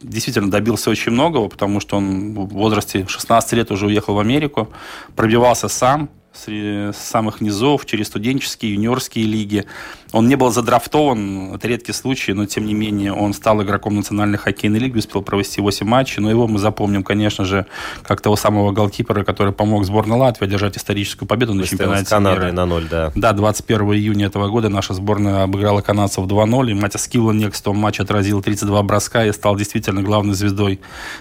действительно 0.00 0.50
добился 0.50 0.90
очень 0.90 1.12
многого, 1.12 1.48
потому 1.48 1.80
что 1.80 1.96
он 1.96 2.34
в 2.34 2.48
возрасте 2.54 3.06
16 3.06 3.52
лет 3.52 3.70
уже 3.70 3.86
уехал 3.86 4.14
в 4.14 4.18
Америку, 4.18 4.68
пробивался 5.14 5.68
сам, 5.68 6.08
с 6.44 6.96
самых 6.96 7.40
низов, 7.40 7.86
через 7.86 8.08
студенческие, 8.08 8.74
юниорские 8.74 9.26
лиги. 9.26 9.64
Он 10.12 10.28
не 10.28 10.36
был 10.36 10.50
задрафтован, 10.50 11.54
это 11.54 11.68
редкий 11.68 11.92
случай, 11.92 12.32
но 12.32 12.46
тем 12.46 12.66
не 12.66 12.74
менее 12.74 13.12
он 13.12 13.32
стал 13.34 13.62
игроком 13.62 13.96
национальной 13.96 14.38
хоккейной 14.38 14.78
лиги, 14.78 14.98
успел 14.98 15.22
провести 15.22 15.60
8 15.60 15.86
матчей, 15.86 16.22
но 16.22 16.30
его 16.30 16.46
мы 16.46 16.58
запомним, 16.58 17.02
конечно 17.02 17.44
же, 17.44 17.66
как 18.02 18.20
того 18.20 18.36
самого 18.36 18.72
голкипера, 18.72 19.24
который 19.24 19.52
помог 19.52 19.84
сборной 19.84 20.16
Латвии 20.16 20.46
одержать 20.46 20.76
историческую 20.76 21.28
победу 21.28 21.54
на 21.54 21.64
чемпионате 21.64 22.06
с 22.06 22.08
Канадой 22.08 22.46
мира. 22.46 22.52
на 22.52 22.66
0, 22.66 22.88
да. 22.90 23.12
Да, 23.14 23.32
21 23.32 23.94
июня 23.94 24.26
этого 24.26 24.48
года 24.48 24.68
наша 24.68 24.94
сборная 24.94 25.42
обыграла 25.42 25.80
канадцев 25.80 26.24
2-0, 26.24 26.70
и 26.70 26.74
Матис 26.74 27.08
Килланек 27.08 27.54
в 27.54 27.62
том 27.62 27.76
матче 27.76 28.02
отразил 28.02 28.42
32 28.42 28.82
броска 28.82 29.26
и 29.26 29.32
стал 29.32 29.56
действительно 29.56 30.02
главной 30.02 30.34
звездой 30.34 30.80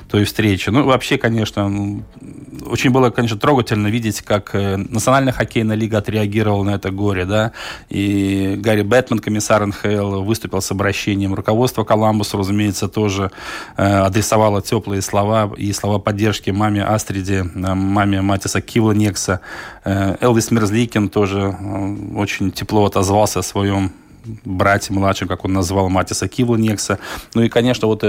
той 0.09 0.25
встречи. 0.25 0.69
Ну, 0.69 0.85
вообще, 0.85 1.17
конечно, 1.17 2.03
очень 2.65 2.91
было, 2.91 3.09
конечно, 3.09 3.37
трогательно 3.37 3.87
видеть, 3.87 4.21
как 4.21 4.53
э, 4.53 4.77
Национальная 4.77 5.33
хоккейная 5.33 5.75
лига 5.75 5.97
отреагировала 5.97 6.63
на 6.63 6.75
это 6.75 6.91
горе, 6.91 7.25
да, 7.25 7.51
и 7.89 8.55
Гарри 8.57 8.81
Бэтмен, 8.85 9.19
комиссар 9.19 9.65
НХЛ, 9.65 10.21
выступил 10.21 10.61
с 10.61 10.71
обращением. 10.71 11.33
Руководство 11.33 11.83
Коламбуса, 11.83 12.37
разумеется, 12.37 12.87
тоже 12.87 13.31
э, 13.77 13.83
адресовало 13.83 14.61
теплые 14.61 15.01
слова 15.01 15.51
и 15.57 15.73
слова 15.73 15.99
поддержки 15.99 16.51
маме 16.51 16.83
Астриде, 16.83 17.45
э, 17.53 17.73
маме 17.73 18.21
Матиса 18.21 18.61
Кивланекса. 18.61 19.41
Элвис 19.83 20.51
Мерзликин 20.51 21.09
тоже 21.09 21.55
очень 22.15 22.51
тепло 22.51 22.85
отозвался 22.85 23.39
о 23.39 23.43
своем 23.43 23.91
брате 24.43 24.93
младшем, 24.93 25.27
как 25.27 25.45
он 25.45 25.53
назвал 25.53 25.89
Матиса 25.89 26.27
Кивланекса. 26.27 26.99
Ну 27.33 27.43
и, 27.43 27.49
конечно, 27.49 27.87
вот 27.87 28.03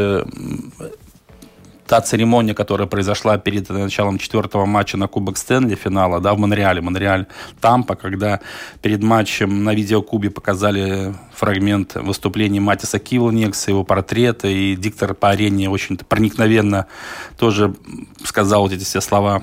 та 1.87 2.01
церемония, 2.01 2.55
которая 2.55 2.89
произошла 2.89 3.39
перед 3.39 3.69
началом 3.69 4.19
четвертого 4.19 4.67
матча 4.67 4.97
на 4.97 5.07
Кубок 5.07 5.37
Стэнли 5.37 5.75
финала, 5.75 6.21
да, 6.21 6.35
в 6.35 6.39
Монреале, 6.39 6.81
Монреаль 6.81 7.27
Тампа, 7.61 7.95
когда 7.95 8.41
перед 8.83 9.03
матчем 9.03 9.65
на 9.65 9.75
видеокубе 9.75 10.31
показали 10.31 11.15
фрагмент 11.35 11.95
выступления 11.95 12.61
Матиса 12.61 12.99
Кивлнекса, 12.99 13.71
его 13.71 13.85
портрета, 13.85 14.49
и 14.49 14.77
диктор 14.77 15.15
по 15.15 15.31
арене 15.31 15.71
очень 15.71 15.97
проникновенно 15.97 16.87
тоже 17.39 17.75
сказал 18.25 18.63
вот 18.63 18.73
эти 18.73 18.85
все 18.85 19.01
слова 19.01 19.43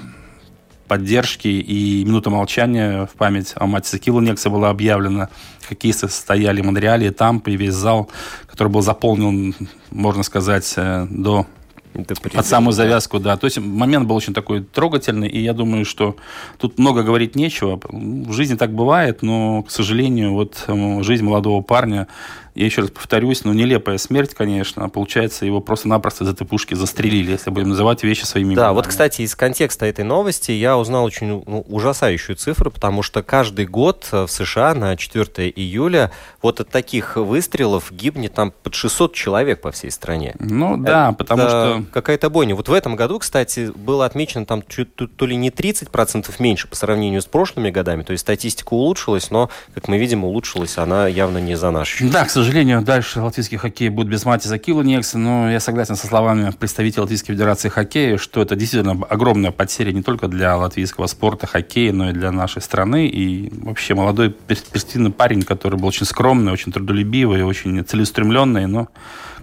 поддержки 0.87 1.47
и 1.47 2.03
минута 2.03 2.29
молчания 2.29 3.05
в 3.05 3.17
память 3.17 3.53
о 3.55 3.65
Матисе 3.65 3.97
Килунексе 3.99 4.49
была 4.49 4.69
объявлена. 4.69 5.29
Хоккеисты 5.67 6.09
стояли 6.09 6.61
в 6.61 6.65
Монреале, 6.65 7.11
Тампе, 7.11 7.53
и 7.53 7.57
весь 7.57 7.73
зал, 7.73 8.09
который 8.47 8.67
был 8.67 8.81
заполнен, 8.81 9.55
можно 9.91 10.23
сказать, 10.23 10.71
э, 10.75 11.07
до 11.09 11.47
под 11.93 12.45
самую 12.45 12.73
завязку, 12.73 13.19
да. 13.19 13.37
То 13.37 13.45
есть 13.45 13.59
момент 13.59 14.07
был 14.07 14.15
очень 14.15 14.33
такой 14.33 14.63
трогательный, 14.63 15.27
и 15.27 15.39
я 15.39 15.53
думаю, 15.53 15.85
что 15.85 16.15
тут 16.57 16.79
много 16.79 17.03
говорить 17.03 17.35
нечего. 17.35 17.79
В 17.89 18.33
жизни 18.33 18.55
так 18.55 18.73
бывает, 18.73 19.21
но, 19.21 19.63
к 19.63 19.71
сожалению, 19.71 20.33
вот 20.33 20.65
жизнь 21.01 21.23
молодого 21.23 21.61
парня 21.61 22.07
я 22.55 22.65
еще 22.65 22.81
раз 22.81 22.91
повторюсь, 22.91 23.43
ну, 23.43 23.53
нелепая 23.53 23.97
смерть, 23.97 24.35
конечно. 24.35 24.87
Получается, 24.87 25.45
его 25.45 25.59
просто-напросто 25.59 26.23
из 26.23 26.29
этой 26.29 26.45
пушки 26.45 26.75
застрелили, 26.75 27.31
если 27.31 27.49
будем 27.49 27.69
называть 27.69 28.03
вещи 28.03 28.25
своими 28.25 28.53
Да, 28.53 28.73
вот, 28.73 28.87
кстати, 28.87 29.23
из 29.23 29.35
контекста 29.35 29.87
этой 29.87 30.05
новости 30.05 30.51
я 30.51 30.77
узнал 30.77 31.03
очень 31.05 31.43
ну, 31.45 31.65
ужасающую 31.67 32.35
цифру, 32.35 32.69
потому 32.69 33.01
что 33.01 33.23
каждый 33.23 33.65
год 33.65 34.07
в 34.11 34.27
США 34.27 34.75
на 34.75 34.95
4 34.95 35.49
июля 35.49 36.11
вот 36.43 36.59
от 36.59 36.69
таких 36.69 37.15
выстрелов 37.15 37.91
гибнет 37.91 38.33
там 38.33 38.51
под 38.51 38.75
600 38.75 39.13
человек 39.13 39.61
по 39.61 39.71
всей 39.71 39.89
стране. 39.89 40.35
Ну, 40.39 40.77
да, 40.77 41.09
Это 41.09 41.17
потому 41.17 41.41
что... 41.43 41.83
Какая-то 41.91 42.29
бойня. 42.29 42.55
Вот 42.55 42.69
в 42.69 42.73
этом 42.73 42.95
году, 42.95 43.17
кстати, 43.17 43.71
было 43.75 44.05
отмечено 44.05 44.45
там 44.45 44.61
то 44.61 45.25
ли 45.25 45.35
не 45.35 45.49
30% 45.49 46.31
меньше 46.37 46.67
по 46.67 46.75
сравнению 46.75 47.21
с 47.21 47.25
прошлыми 47.25 47.71
годами, 47.71 48.03
то 48.03 48.11
есть 48.11 48.21
статистика 48.21 48.73
улучшилась, 48.73 49.31
но, 49.31 49.49
как 49.73 49.87
мы 49.87 49.97
видим, 49.97 50.23
улучшилась 50.23 50.77
она 50.77 51.07
явно 51.07 51.39
не 51.39 51.55
за 51.55 51.71
наш 51.71 51.87
счет. 51.87 52.11
Да, 52.11 52.25
к 52.25 52.29
сожалению 52.29 52.42
сожалению, 52.43 52.81
дальше 52.81 53.21
латвийский 53.21 53.57
хоккей 53.57 53.89
будет 53.89 54.09
без 54.09 54.25
Матиса 54.25 54.57
Килунекса, 54.57 55.17
но 55.17 55.49
я 55.49 55.59
согласен 55.59 55.95
со 55.95 56.07
словами 56.07 56.51
представителя 56.51 57.03
Латвийской 57.03 57.33
Федерации 57.33 57.69
хоккея, 57.69 58.17
что 58.17 58.41
это 58.41 58.55
действительно 58.55 59.05
огромная 59.09 59.51
потеря 59.51 59.91
не 59.91 60.03
только 60.03 60.27
для 60.27 60.57
латвийского 60.57 61.07
спорта, 61.07 61.47
хоккея, 61.47 61.93
но 61.93 62.09
и 62.09 62.13
для 62.13 62.31
нашей 62.31 62.61
страны. 62.61 63.07
И 63.07 63.49
вообще 63.61 63.93
молодой 63.93 64.29
перспективный 64.29 65.11
парень, 65.11 65.43
который 65.43 65.79
был 65.79 65.87
очень 65.87 66.05
скромный, 66.05 66.51
очень 66.51 66.71
трудолюбивый, 66.71 67.43
очень 67.43 67.83
целеустремленный, 67.83 68.67
но, 68.67 68.89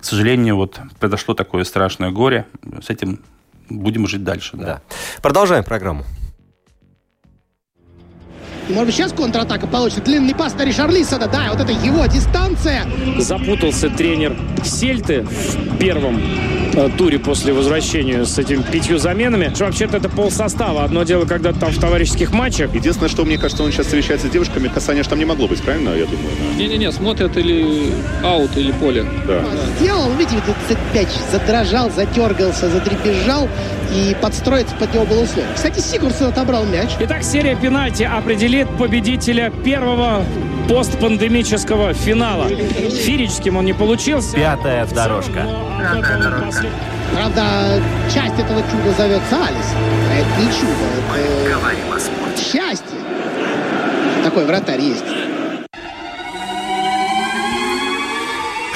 к 0.01 0.05
сожалению, 0.05 0.57
вот 0.57 0.79
произошло 0.99 1.35
такое 1.35 1.65
страшное 1.65 2.11
горе. 2.11 2.47
С 2.83 2.91
этим 2.91 3.21
будем 3.71 4.07
жить 4.07 4.25
дальше. 4.25 4.57
Да. 4.57 4.65
да. 4.65 4.81
Продолжаем 5.23 5.65
программу. 5.65 6.05
Может 8.71 8.95
сейчас 8.95 9.13
контратака 9.13 9.67
получится. 9.67 10.03
Длинный 10.03 10.35
пас 10.35 10.55
на 10.55 10.65
Ришарлисона. 10.65 11.27
Да, 11.27 11.49
вот 11.51 11.61
это 11.61 11.73
его 11.73 12.07
дистанция. 12.07 12.85
Запутался 13.19 13.91
тренер 13.91 14.37
Сельты 14.65 15.23
в 15.23 15.77
первом 15.79 16.21
туре 16.97 17.19
после 17.19 17.53
возвращения 17.53 18.25
с 18.25 18.39
этими 18.39 18.63
пятью 18.63 18.99
заменами. 18.99 19.53
Вообще-то 19.59 19.97
это 19.97 20.09
пол 20.09 20.31
состава. 20.31 20.85
Одно 20.85 21.03
дело, 21.03 21.25
когда 21.25 21.53
там 21.53 21.71
в 21.71 21.79
товарищеских 21.79 22.33
матчах. 22.33 22.75
Единственное, 22.75 23.09
что 23.09 23.25
мне 23.25 23.39
кажется, 23.39 23.63
он 23.63 23.73
сейчас 23.73 23.87
встречается 23.87 24.29
с 24.29 24.31
девушками, 24.31 24.69
касания 24.69 25.03
там 25.03 25.19
не 25.19 25.25
могло 25.25 25.49
быть, 25.49 25.63
правильно, 25.63 25.91
я 25.91 26.07
думаю? 26.07 26.31
Не-не-не, 26.57 26.93
смотрят 26.93 27.37
или 27.37 27.93
аут, 28.23 28.57
или 28.57 28.73
поле. 28.73 29.05
Да. 29.27 29.45
Сделал, 29.79 30.11
видите, 30.13 30.37
мяч 30.95 31.09
задрожал, 31.33 31.91
затергался, 31.91 32.69
задребезжал 32.69 33.49
и 33.95 34.17
подстроиться 34.21 34.75
под 34.77 34.95
него 34.95 35.05
было 35.05 35.23
условие. 35.23 35.51
Кстати, 35.55 35.81
Сигурсон 35.81 36.29
отобрал 36.29 36.65
мяч. 36.65 36.91
Итак, 37.01 37.25
серия 37.25 37.57
пенальти 37.57 38.05
определит 38.05 38.69
победителя 38.79 39.51
первого 39.65 40.25
постпандемического 40.69 41.93
финала. 41.95 42.49
Фирическим 42.49 43.57
он 43.57 43.65
не 43.65 43.73
получился. 43.73 44.37
Пятая 44.37 44.87
дорожка. 44.87 45.47
Пятая 45.81 46.23
дорожка. 46.23 46.60
Правда, 47.15 47.83
часть 48.13 48.39
этого 48.39 48.63
чуда 48.63 48.93
зовется 48.93 49.47
Алис. 49.47 49.67
А 50.11 50.15
это 50.15 50.41
не 50.41 50.47
чудо, 50.53 50.73
это... 51.17 51.57
говорим 51.57 51.93
о 51.93 52.01
спорте. 52.01 52.43
Счастье. 52.43 52.99
Такой 54.25 54.45
вратарь 54.47 54.81
есть. 54.81 55.05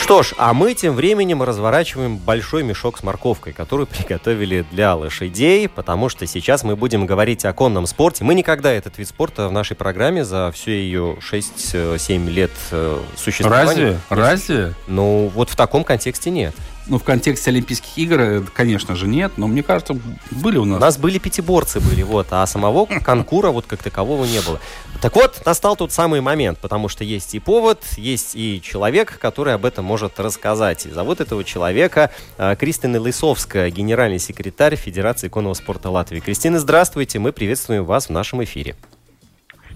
Что 0.05 0.23
ж, 0.23 0.35
а 0.37 0.53
мы 0.53 0.75
тем 0.75 0.95
временем 0.95 1.43
разворачиваем 1.43 2.19
большой 2.19 2.63
мешок 2.63 2.99
с 2.99 3.03
морковкой, 3.03 3.55
который 3.55 3.87
приготовили 3.87 4.67
для 4.71 4.95
лошадей, 4.95 5.67
потому 5.67 6.11
что 6.11 6.27
сейчас 6.27 6.63
мы 6.63 6.77
будем 6.77 7.07
говорить 7.07 7.47
о 7.47 7.55
конном 7.55 7.87
спорте. 7.87 8.23
Мы 8.23 8.35
никогда 8.35 8.71
этот 8.71 8.99
вид 8.99 9.09
спорта 9.09 9.49
в 9.49 9.53
нашей 9.53 9.77
программе 9.77 10.23
за 10.23 10.53
все 10.53 10.73
ее 10.73 11.17
6-7 11.33 12.29
лет 12.29 12.51
э, 12.71 13.01
существования... 13.17 13.99
Разве? 14.11 14.65
Разве? 14.65 14.75
Ну, 14.89 15.33
вот 15.35 15.49
в 15.49 15.57
таком 15.57 15.85
контексте 15.85 16.29
нет. 16.29 16.55
Ну, 16.87 16.99
в 16.99 17.05
контексте 17.05 17.51
Олимпийских 17.51 17.97
игр, 17.97 18.21
э, 18.21 18.43
конечно 18.53 18.95
же, 18.95 19.07
нет, 19.07 19.33
но 19.39 19.47
мне 19.47 19.63
кажется, 19.63 19.97
были 20.31 20.59
у 20.59 20.67
нас. 20.67 20.79
У 20.79 20.81
нас 20.81 20.99
были 20.99 21.19
пятиборцы 21.19 21.81
были, 21.81 22.03
вот, 22.03 22.27
а 22.31 22.47
самого 22.47 22.87
конкура 23.05 23.51
вот 23.51 23.65
как 23.67 23.83
такового 23.83 24.27
не 24.27 24.41
было. 24.41 24.61
Так 25.01 25.17
вот, 25.17 25.41
настал 25.47 25.77
тот 25.77 25.93
самый 25.93 26.21
момент, 26.21 26.59
потому 26.59 26.89
что 26.89 27.03
есть 27.03 27.35
и 27.35 27.41
повод, 27.41 27.83
есть 27.97 28.37
и 28.37 28.61
человек, 28.63 29.19
который 29.19 29.55
об 29.55 29.65
этом 29.65 29.87
может 29.87 30.21
рассказать. 30.21 30.85
И 30.85 30.91
зовут 30.91 31.21
этого 31.21 31.43
человека 31.43 32.11
э, 32.37 32.55
Кристина 32.57 33.01
Лысовская, 33.01 33.71
генеральный 33.71 34.19
секретарь 34.19 34.77
Федерации 34.77 35.29
конного 35.29 35.55
спорта 35.55 35.89
Латвии. 35.89 36.21
Кристина, 36.21 36.59
здравствуйте, 36.59 37.19
мы 37.19 37.33
приветствуем 37.33 37.85
вас 37.85 38.09
в 38.09 38.11
нашем 38.11 38.45
эфире. 38.45 38.77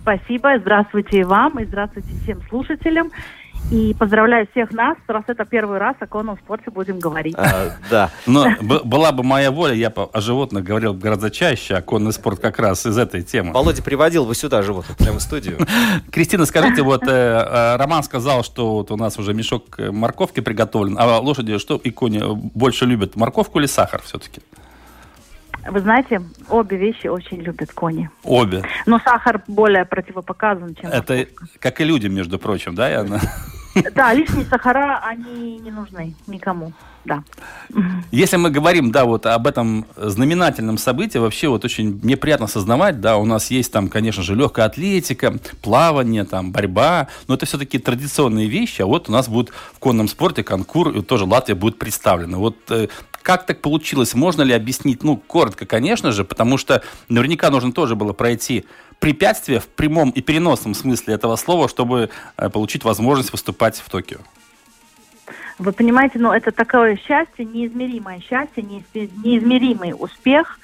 Спасибо. 0.03 0.59
Здравствуйте 0.59 1.21
и 1.21 1.25
вам, 1.25 1.59
и 1.59 1.65
здравствуйте 1.65 2.09
всем 2.23 2.43
слушателям. 2.49 3.11
И 3.71 3.95
поздравляю 3.99 4.49
всех 4.53 4.73
нас, 4.73 4.97
раз 5.09 5.25
это 5.27 5.45
первый 5.45 5.77
раз 5.77 5.95
о 6.01 6.07
конном 6.07 6.39
спорте 6.39 6.71
будем 6.71 6.99
говорить. 6.99 7.35
А, 7.37 7.73
да. 7.91 8.11
Но 8.27 8.47
б- 8.63 8.81
была 8.83 9.13
бы 9.13 9.23
моя 9.23 9.51
воля, 9.51 9.75
я 9.75 9.91
бы 9.91 10.05
о 10.05 10.21
животных 10.23 10.65
говорил 10.65 10.95
гораздо 10.95 11.31
чаще, 11.31 11.75
а 11.75 11.83
конный 11.83 12.13
спорт 12.15 12.41
как 12.41 12.59
раз 12.59 12.87
из 12.87 12.97
этой 12.97 13.23
темы. 13.23 13.53
Володя 13.53 13.83
приводил 13.83 14.25
бы 14.25 14.35
сюда 14.35 14.63
животных 14.63 14.97
прямо 14.97 15.19
в 15.19 15.23
студию. 15.23 15.59
Кристина, 16.11 16.47
скажите, 16.47 16.81
вот 16.83 17.03
э, 17.03 17.11
э, 17.11 17.77
Роман 17.77 18.03
сказал, 18.05 18.43
что 18.43 18.73
вот 18.77 18.91
у 18.91 18.97
нас 18.97 19.19
уже 19.19 19.35
мешок 19.35 19.79
э, 19.79 19.91
морковки 19.91 20.41
приготовлен, 20.41 20.97
а 20.99 21.19
лошади 21.19 21.59
что 21.59 21.77
и 21.77 21.91
кони 21.91 22.21
э, 22.25 22.35
больше 22.55 22.87
любят, 22.87 23.17
морковку 23.17 23.59
или 23.59 23.67
сахар 23.67 24.01
все-таки? 24.03 24.41
Вы 25.71 25.81
знаете, 25.81 26.23
обе 26.49 26.79
вещи 26.79 27.09
очень 27.09 27.43
любят 27.43 27.73
кони. 27.73 28.09
Обе. 28.25 28.63
Но 28.87 28.99
сахар 29.01 29.43
более 29.47 29.85
противопоказан, 29.85 30.75
чем 30.75 30.89
Это 30.91 31.15
морковка. 31.17 31.47
как 31.59 31.81
и 31.83 31.85
люди, 31.85 32.07
между 32.07 32.39
прочим, 32.39 32.75
да, 32.75 32.89
Яна? 32.89 33.21
Да, 33.95 34.13
лишние 34.13 34.45
сахара, 34.47 35.01
они 35.05 35.59
не 35.59 35.71
нужны 35.71 36.15
никому. 36.27 36.73
Да. 37.05 37.23
Если 38.11 38.37
мы 38.37 38.51
говорим, 38.51 38.91
да, 38.91 39.05
вот 39.07 39.25
об 39.25 39.47
этом 39.47 39.87
знаменательном 39.97 40.77
событии, 40.77 41.19
вообще 41.19 41.49
вот 41.49 41.65
очень 41.65 41.99
мне 42.03 42.17
приятно 42.17 42.45
осознавать, 42.47 43.01
да, 43.01 43.17
у 43.17 43.25
нас 43.25 43.51
есть 43.51 43.73
там, 43.73 43.89
конечно 43.89 44.23
же, 44.23 44.35
легкая 44.35 44.67
атлетика, 44.67 45.35
плавание, 45.63 46.25
там, 46.25 46.53
борьба, 46.53 47.09
но 47.27 47.35
это 47.35 47.47
все-таки 47.47 47.79
традиционные 47.79 48.47
вещи, 48.47 48.83
а 48.83 48.87
вот 48.87 49.09
у 49.09 49.13
нас 49.13 49.29
будет 49.29 49.51
в 49.73 49.79
конном 49.79 50.07
спорте 50.09 50.45
конкур, 50.45 50.91
и 50.91 51.01
тоже 51.01 51.25
Латвия 51.25 51.55
будет 51.55 51.79
представлена. 51.79 52.37
Вот 52.37 52.57
э, 52.71 52.89
как 53.23 53.47
так 53.47 53.61
получилось? 53.61 54.15
Можно 54.15 54.43
ли 54.43 54.53
объяснить? 54.55 55.03
Ну, 55.03 55.17
коротко, 55.17 55.67
конечно 55.67 56.13
же, 56.13 56.25
потому 56.25 56.59
что 56.59 56.83
наверняка 57.09 57.51
нужно 57.51 57.73
тоже 57.73 57.95
было 57.97 58.13
пройти 58.13 58.65
препятствия 58.99 59.61
в 59.61 59.67
прямом 59.67 60.11
и 60.11 60.21
переносном 60.23 60.75
смысле 60.75 61.15
этого 61.15 61.37
слова, 61.37 61.69
чтобы 61.69 62.11
э, 62.37 62.49
получить 62.51 62.85
возможность 62.85 63.33
выступать 63.33 63.77
в 63.79 63.89
Токио. 63.89 64.19
Вы 65.59 65.73
понимаете, 65.73 66.19
ну 66.19 66.33
это 66.33 66.53
такое 66.53 66.97
счастье, 66.97 67.45
неизмеримое 67.45 68.21
счастье, 68.21 68.63
неизме- 68.63 69.11
неизмеримый 69.25 69.93
успех 69.97 70.59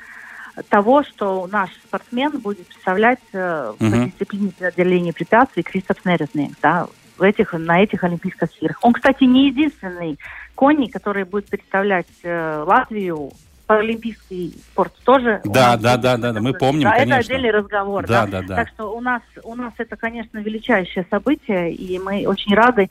того, 0.69 1.03
что 1.03 1.49
наш 1.51 1.71
спортсмен 1.87 2.31
будет 2.39 2.67
представлять 2.69 3.19
э, 3.33 3.73
по 3.77 3.85
Мгм. 3.85 4.07
дисциплине 4.07 4.53
преодоления 4.57 5.13
препятствий 5.13 5.65
Кристоф 5.65 6.05
Нерезник, 6.05 6.53
да, 6.63 6.87
в 7.19 7.23
этих, 7.23 7.53
на 7.53 7.83
этих 7.83 8.05
Олимпийских 8.05 8.49
играх. 8.63 8.79
Он, 8.83 8.93
кстати, 8.93 9.25
не 9.25 9.49
единственный 9.49 10.19
конь, 10.55 10.89
который 10.91 11.25
будет 11.25 11.47
представлять 11.47 12.07
э, 12.23 12.65
Латвию 12.67 13.33
Паралимпийский 13.67 14.55
спорт 14.71 14.93
тоже. 15.05 15.41
Да, 15.45 15.77
да, 15.77 15.97
да, 15.97 16.17
да, 16.17 16.33
да, 16.33 16.41
мы 16.41 16.53
помним, 16.53 16.85
да, 16.85 16.93
конечно. 16.93 17.15
Это 17.15 17.21
отдельный 17.21 17.51
разговор. 17.51 18.07
Да, 18.07 18.27
да, 18.27 18.43
да. 18.43 18.57
Так 18.57 18.69
что 18.69 18.95
у 18.95 19.01
нас, 19.01 19.23
у 19.43 19.55
нас 19.55 19.73
это, 19.79 19.97
конечно, 19.97 20.39
величайшее 20.39 21.07
событие, 21.11 21.73
и 21.73 21.99
мы 21.99 22.27
очень 22.27 22.55
рады, 22.55 22.91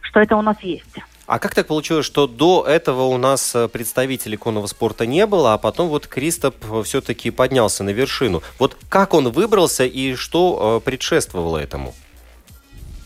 что 0.00 0.20
это 0.20 0.36
у 0.36 0.42
нас 0.42 0.58
есть. 0.62 0.98
А 1.26 1.38
как 1.38 1.54
так 1.54 1.66
получилось, 1.66 2.06
что 2.06 2.26
до 2.26 2.64
этого 2.66 3.02
у 3.02 3.18
нас 3.18 3.54
э, 3.54 3.68
представителей 3.68 4.36
конного 4.36 4.66
спорта 4.68 5.06
не 5.06 5.26
было, 5.26 5.54
а 5.54 5.58
потом 5.58 5.88
вот 5.88 6.06
Кристоп 6.06 6.54
все-таки 6.84 7.30
поднялся 7.30 7.82
на 7.82 7.90
вершину? 7.90 8.42
Вот 8.60 8.76
как 8.88 9.12
он 9.12 9.30
выбрался 9.30 9.84
и 9.84 10.14
что 10.14 10.80
э, 10.80 10.84
предшествовало 10.84 11.58
этому? 11.58 11.94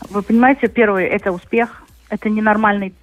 Вы 0.09 0.21
понимаете, 0.21 0.67
первый 0.67 1.05
это 1.05 1.31
успех, 1.31 1.80
это 2.11 2.29
ненормальный, 2.29 2.93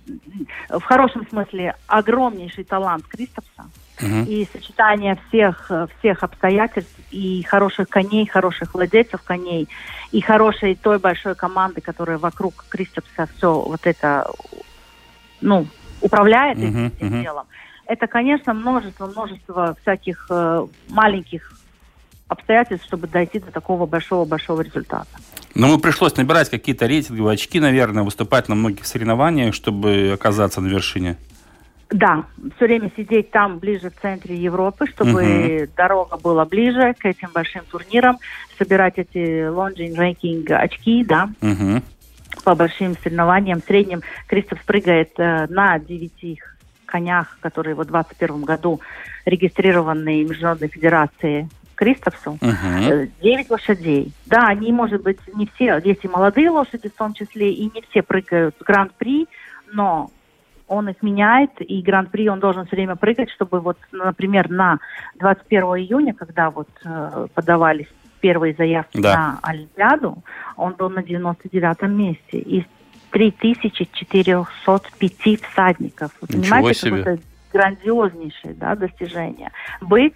в 0.69 0.83
хорошем 0.83 1.27
смысле, 1.29 1.75
огромнейший 1.87 2.65
талант 2.65 3.07
Кристопса. 3.07 3.71
Мгм. 4.01 4.25
И 4.25 4.47
сочетание 4.53 5.19
всех, 5.27 5.71
всех 5.99 6.23
обстоятельств 6.23 6.93
и 7.11 7.43
хороших 7.43 7.89
коней, 7.89 8.27
хороших 8.27 8.75
владельцев 8.75 9.23
коней, 9.23 9.67
и 10.13 10.21
хорошей 10.21 10.77
той 10.77 10.99
большой 10.99 11.35
команды, 11.35 11.81
которая 11.81 12.19
вокруг 12.19 12.67
Кристопса 12.69 13.29
все 13.37 13.53
вот 13.61 13.81
это, 13.85 14.31
ну, 15.41 15.67
управляет 16.03 16.59
этим 16.59 16.91
всем 16.91 17.09
мгм. 17.09 17.23
делом. 17.23 17.47
Это, 17.87 18.07
конечно, 18.07 18.53
множество, 18.53 19.07
множество 19.07 19.75
всяких 19.81 20.27
э, 20.31 20.67
маленьких 20.91 21.58
обстоятельств, 22.29 22.87
чтобы 22.87 23.07
дойти 23.07 23.41
до 23.41 23.51
такого 23.51 23.87
большого-большого 23.87 24.61
результата. 24.63 25.09
Но 25.55 25.67
ему 25.67 25.79
пришлось 25.79 26.17
набирать 26.17 26.51
какие-то 26.51 26.87
рейтинговые 26.87 27.35
очки, 27.35 27.59
наверное, 27.59 28.03
выступать 28.05 28.49
на 28.49 28.55
многих 28.55 28.87
соревнованиях, 28.87 29.55
чтобы 29.55 30.13
оказаться 30.15 30.61
на 30.61 30.69
вершине. 30.69 31.17
Да, 31.91 32.25
все 32.57 32.67
время 32.67 32.91
сидеть 32.97 33.31
там, 33.31 33.59
ближе 33.59 33.91
в 33.91 33.99
центре 34.01 34.37
Европы, 34.37 34.87
чтобы 34.87 35.71
дорога 35.75 36.19
была 36.19 36.45
ближе 36.45 36.95
к 36.99 37.07
этим 37.07 37.31
большим 37.33 37.63
турнирам, 37.71 38.19
собирать 38.59 38.99
эти 38.99 39.49
Longines 39.49 39.99
Ranking 39.99 40.51
очки, 40.51 41.03
да, 41.03 41.31
Мгм. 41.41 41.83
по 42.45 42.55
большим 42.55 42.95
соревнованиям. 43.03 43.63
В 43.63 43.65
среднем 43.65 44.03
Кристоф 44.27 44.63
прыгает 44.65 45.13
э, 45.17 45.47
на 45.49 45.79
девяти 45.79 46.39
конях, 46.85 47.39
которые 47.41 47.75
в 47.75 47.85
2021 47.85 48.43
году 48.45 48.81
регистрированы 49.25 50.25
Международной 50.25 50.69
Федерации 50.69 51.49
Кристофсу. 51.79 52.39
Мгм. 52.41 52.91
Э, 52.91 53.07
Девять 53.23 53.51
лошадей. 53.51 54.13
Да, 54.27 54.49
они, 54.49 54.73
может 54.73 55.01
быть, 55.03 55.19
не 55.35 55.47
все, 55.55 55.81
есть 55.85 56.05
и 56.05 56.09
молодые 56.09 56.51
лошади 56.51 56.89
в 56.89 56.95
том 56.95 57.15
числе, 57.15 57.53
и 57.53 57.71
не 57.73 57.83
все 57.89 58.03
прыгают 58.03 58.57
в 58.59 58.65
Гран-при, 58.65 59.29
но 59.73 60.11
он 60.67 60.89
их 60.89 61.01
меняет, 61.03 61.51
и 61.61 61.81
Гран-при 61.81 62.29
он 62.29 62.41
должен 62.41 62.67
все 62.67 62.75
время 62.77 62.97
прыгать, 62.97 63.31
чтобы 63.31 63.61
вот, 63.61 63.79
например, 63.93 64.51
на 64.51 64.79
21 65.21 65.63
июня, 65.77 66.15
когда 66.15 66.51
вот 66.51 66.69
э, 66.85 67.29
подавались 67.33 67.87
первые 68.21 68.55
заявки 68.55 69.01
Да. 69.01 69.17
на 69.17 69.39
Олимпиаду, 69.43 70.19
он 70.57 70.73
был 70.75 70.91
на 70.91 71.03
99 71.05 71.83
месте 71.83 72.39
из 72.39 72.65
3405 73.13 75.41
всадников. 75.43 76.11
Вы 76.21 76.39
Ничего 76.39 76.57
понимаете, 76.57 76.81
себе. 76.81 77.01
это 77.01 77.19
грандиознейшее 77.53 78.55
да, 78.55 78.75
достижение. 78.75 79.53
Быть 79.81 80.15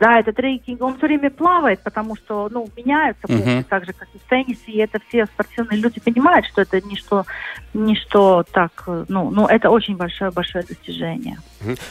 да, 0.00 0.18
этот 0.18 0.38
рейтинг, 0.40 0.82
он 0.82 0.96
все 0.96 1.06
время 1.06 1.30
плавает, 1.30 1.82
потому 1.82 2.16
что, 2.16 2.48
ну, 2.50 2.66
меняются 2.74 3.28
пункты, 3.28 3.64
так 3.68 3.84
же, 3.84 3.92
как 3.92 4.08
и 4.14 4.18
в 4.18 4.22
теннисе, 4.22 4.72
и 4.72 4.78
это 4.78 4.98
все 5.08 5.26
спортивные 5.26 5.78
люди 5.78 6.00
понимают, 6.00 6.46
что 6.46 6.62
это 6.62 6.80
ничто, 6.80 7.26
ничто 7.74 8.42
так, 8.50 8.88
ну, 9.08 9.30
ну, 9.30 9.46
это 9.46 9.68
очень 9.68 9.96
большое-большое 9.96 10.64
достижение. 10.64 11.38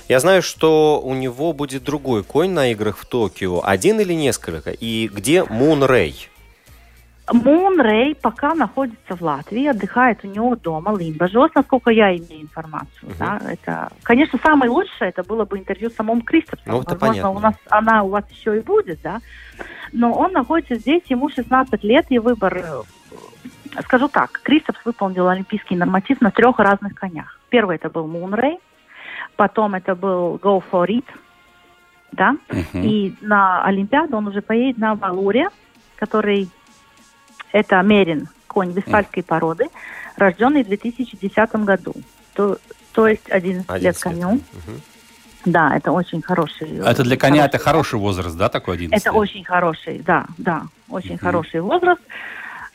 Я 0.08 0.20
знаю, 0.20 0.42
что 0.42 1.00
у 1.00 1.14
него 1.14 1.54
будет 1.54 1.84
другой 1.84 2.24
конь 2.24 2.52
на 2.52 2.72
играх 2.72 2.98
в 2.98 3.06
Токио. 3.06 3.62
Один 3.64 4.00
или 4.00 4.14
несколько? 4.14 4.72
И 4.72 5.08
где 5.08 5.44
Мун 5.44 5.84
Рэй? 5.84 6.30
Мун 7.32 7.80
Рэй 7.80 8.16
пока 8.16 8.56
находится 8.56 9.16
в 9.16 9.22
Латвии, 9.22 9.68
отдыхает 9.68 10.24
у 10.24 10.28
него 10.28 10.56
дома, 10.56 10.98
Лимбажос, 10.98 11.52
насколько 11.56 11.92
я 11.92 12.16
имею 12.16 12.42
информацию. 12.44 13.12
Да, 13.20 13.40
это, 13.48 13.90
конечно, 14.04 14.40
самое 14.44 14.72
лучшее 14.72 15.10
это 15.10 15.24
было 15.24 15.46
бы 15.46 15.58
интервью 15.60 15.90
с 15.90 15.96
самым 15.96 16.22
Кристофером. 16.22 16.76
Ну, 16.78 16.82
это 16.82 16.92
Возможно, 16.92 17.22
понятно. 17.24 17.30
у 17.32 17.40
нас 17.40 17.56
она 17.70 18.04
у 18.04 18.10
вас 18.10 18.26
еще 18.32 18.58
и 18.58 18.62
будет, 18.62 19.02
да. 19.04 19.20
Но 19.92 20.12
он 20.14 20.32
находится 20.34 20.76
здесь, 20.76 21.04
ему 21.08 21.30
16 21.30 21.84
лет, 21.84 22.06
и 22.10 22.20
выбор, 22.20 22.58
э, 22.58 23.82
скажу 23.82 24.08
так, 24.08 24.32
Кристофс 24.44 24.80
выполнил 24.86 25.28
олимпийский 25.28 25.76
норматив 25.76 26.22
на 26.22 26.32
трех 26.32 26.58
разных 26.60 26.96
конях. 26.96 27.40
Первый 27.50 27.76
это 27.76 27.90
был 27.90 28.08
Мун 28.08 28.34
Рэй, 28.34 28.60
потом 29.36 29.76
это 29.76 29.96
был 29.96 30.36
Go 30.38 30.64
for 30.72 30.88
It, 30.88 31.06
да, 32.12 32.32
Мгм. 32.50 32.82
и 32.84 33.14
на 33.22 33.64
Олимпиаду 33.64 34.18
он 34.18 34.28
уже 34.28 34.42
поедет 34.42 34.78
на 34.80 34.96
Валуре, 34.96 35.50
который 35.96 36.50
это 37.52 37.82
Мерин, 37.82 38.28
конь 38.48 38.72
вестфальской 38.72 39.24
породы, 39.24 39.68
рожденный 40.18 40.64
в 40.64 40.68
2010 40.68 41.56
году. 41.66 41.94
То, 42.34 42.58
то 42.94 43.08
есть 43.08 43.30
11 43.30 43.70
лет 43.70 43.70
11 43.70 43.84
лет. 43.84 43.98
коню. 44.14 44.30
Мгм. 44.32 44.82
Да, 45.46 45.76
это 45.78 45.92
очень 45.92 46.22
хороший. 46.22 46.82
А 46.84 46.92
Это 46.92 47.04
для 47.04 47.16
коня 47.18 47.46
это 47.46 47.58
хороший- 47.58 47.98
хороший 47.98 48.00
возраст, 48.00 48.36
да, 48.38 48.50
такой 48.50 48.76
11 48.76 49.02
Это 49.02 49.10
лет? 49.12 49.18
очень 49.20 49.44
хороший, 49.46 50.00
да, 50.00 50.26
да, 50.38 50.64
очень 50.90 51.12
Мгм. 51.16 51.20
хороший 51.20 51.62
возраст. 51.62 52.02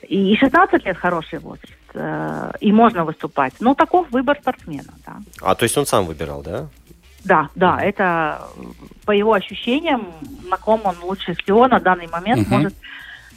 И 0.08 0.36
16 0.36 0.84
лет 0.84 0.96
хороший 0.96 1.38
возраст. 1.38 1.72
э, 1.96 2.50
И 2.60 2.72
можно 2.72 3.04
выступать. 3.04 3.54
Но 3.60 3.74
таков 3.74 4.10
выбор 4.10 4.36
спортсмена, 4.40 4.92
да. 5.06 5.16
А, 5.42 5.54
то 5.54 5.62
есть 5.62 5.78
он 5.78 5.86
сам 5.86 6.06
выбирал, 6.06 6.42
да? 6.42 6.66
Да, 7.24 7.48
да, 7.54 7.80
это 7.80 8.48
э, 8.56 8.62
по 9.06 9.12
его 9.12 9.32
ощущениям, 9.32 10.08
на 10.50 10.56
ком 10.56 10.80
он 10.84 10.96
лучше 11.02 11.34
всего 11.34 11.68
на 11.68 11.78
данный 11.78 12.08
момент 12.08 12.48
Мгм. 12.48 12.50
может 12.56 12.74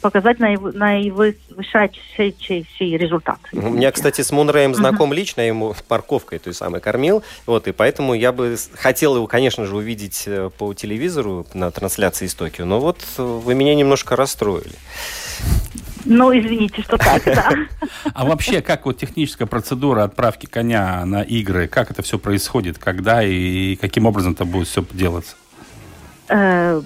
показать 0.00 0.38
наив- 0.38 0.74
наивысочайший 0.74 2.96
результат. 2.96 3.38
У 3.52 3.70
меня, 3.70 3.92
кстати, 3.92 4.22
с 4.22 4.32
Мун 4.32 4.50
Рэем 4.50 4.74
знаком 4.74 5.12
лично, 5.12 5.42
я 5.42 5.48
ему 5.48 5.74
парковкой 5.86 6.38
той 6.38 6.54
самой 6.54 6.80
кормил. 6.80 7.22
Вот, 7.46 7.68
и 7.68 7.72
поэтому 7.72 8.14
я 8.14 8.32
бы 8.32 8.56
хотел 8.74 9.16
его, 9.16 9.26
конечно 9.26 9.66
же, 9.66 9.76
увидеть 9.76 10.24
э, 10.26 10.50
по 10.56 10.72
телевизору 10.74 11.46
на 11.54 11.70
трансляции 11.70 12.26
из 12.26 12.34
Токио. 12.34 12.64
Но 12.64 12.80
вот 12.80 12.98
э, 13.18 13.22
вы 13.22 13.54
меня 13.54 13.74
немножко 13.74 14.16
расстроили. 14.16 14.72
Ну, 16.04 16.36
извините, 16.38 16.82
что 16.82 16.96
так, 16.96 17.24
да. 17.24 17.52
А 18.14 18.24
вообще, 18.24 18.62
как 18.62 18.86
вот 18.86 18.98
техническая 18.98 19.46
процедура 19.46 20.04
отправки 20.04 20.46
коня 20.46 21.04
на 21.04 21.22
игры, 21.22 21.68
как 21.68 21.90
это 21.90 22.02
все 22.02 22.18
происходит, 22.18 22.78
когда 22.78 23.22
и 23.22 23.76
каким 23.76 24.06
образом 24.06 24.32
это 24.32 24.44
будет 24.44 24.68
все 24.68 24.84
делаться? 24.92 25.36
Э, 26.28 26.82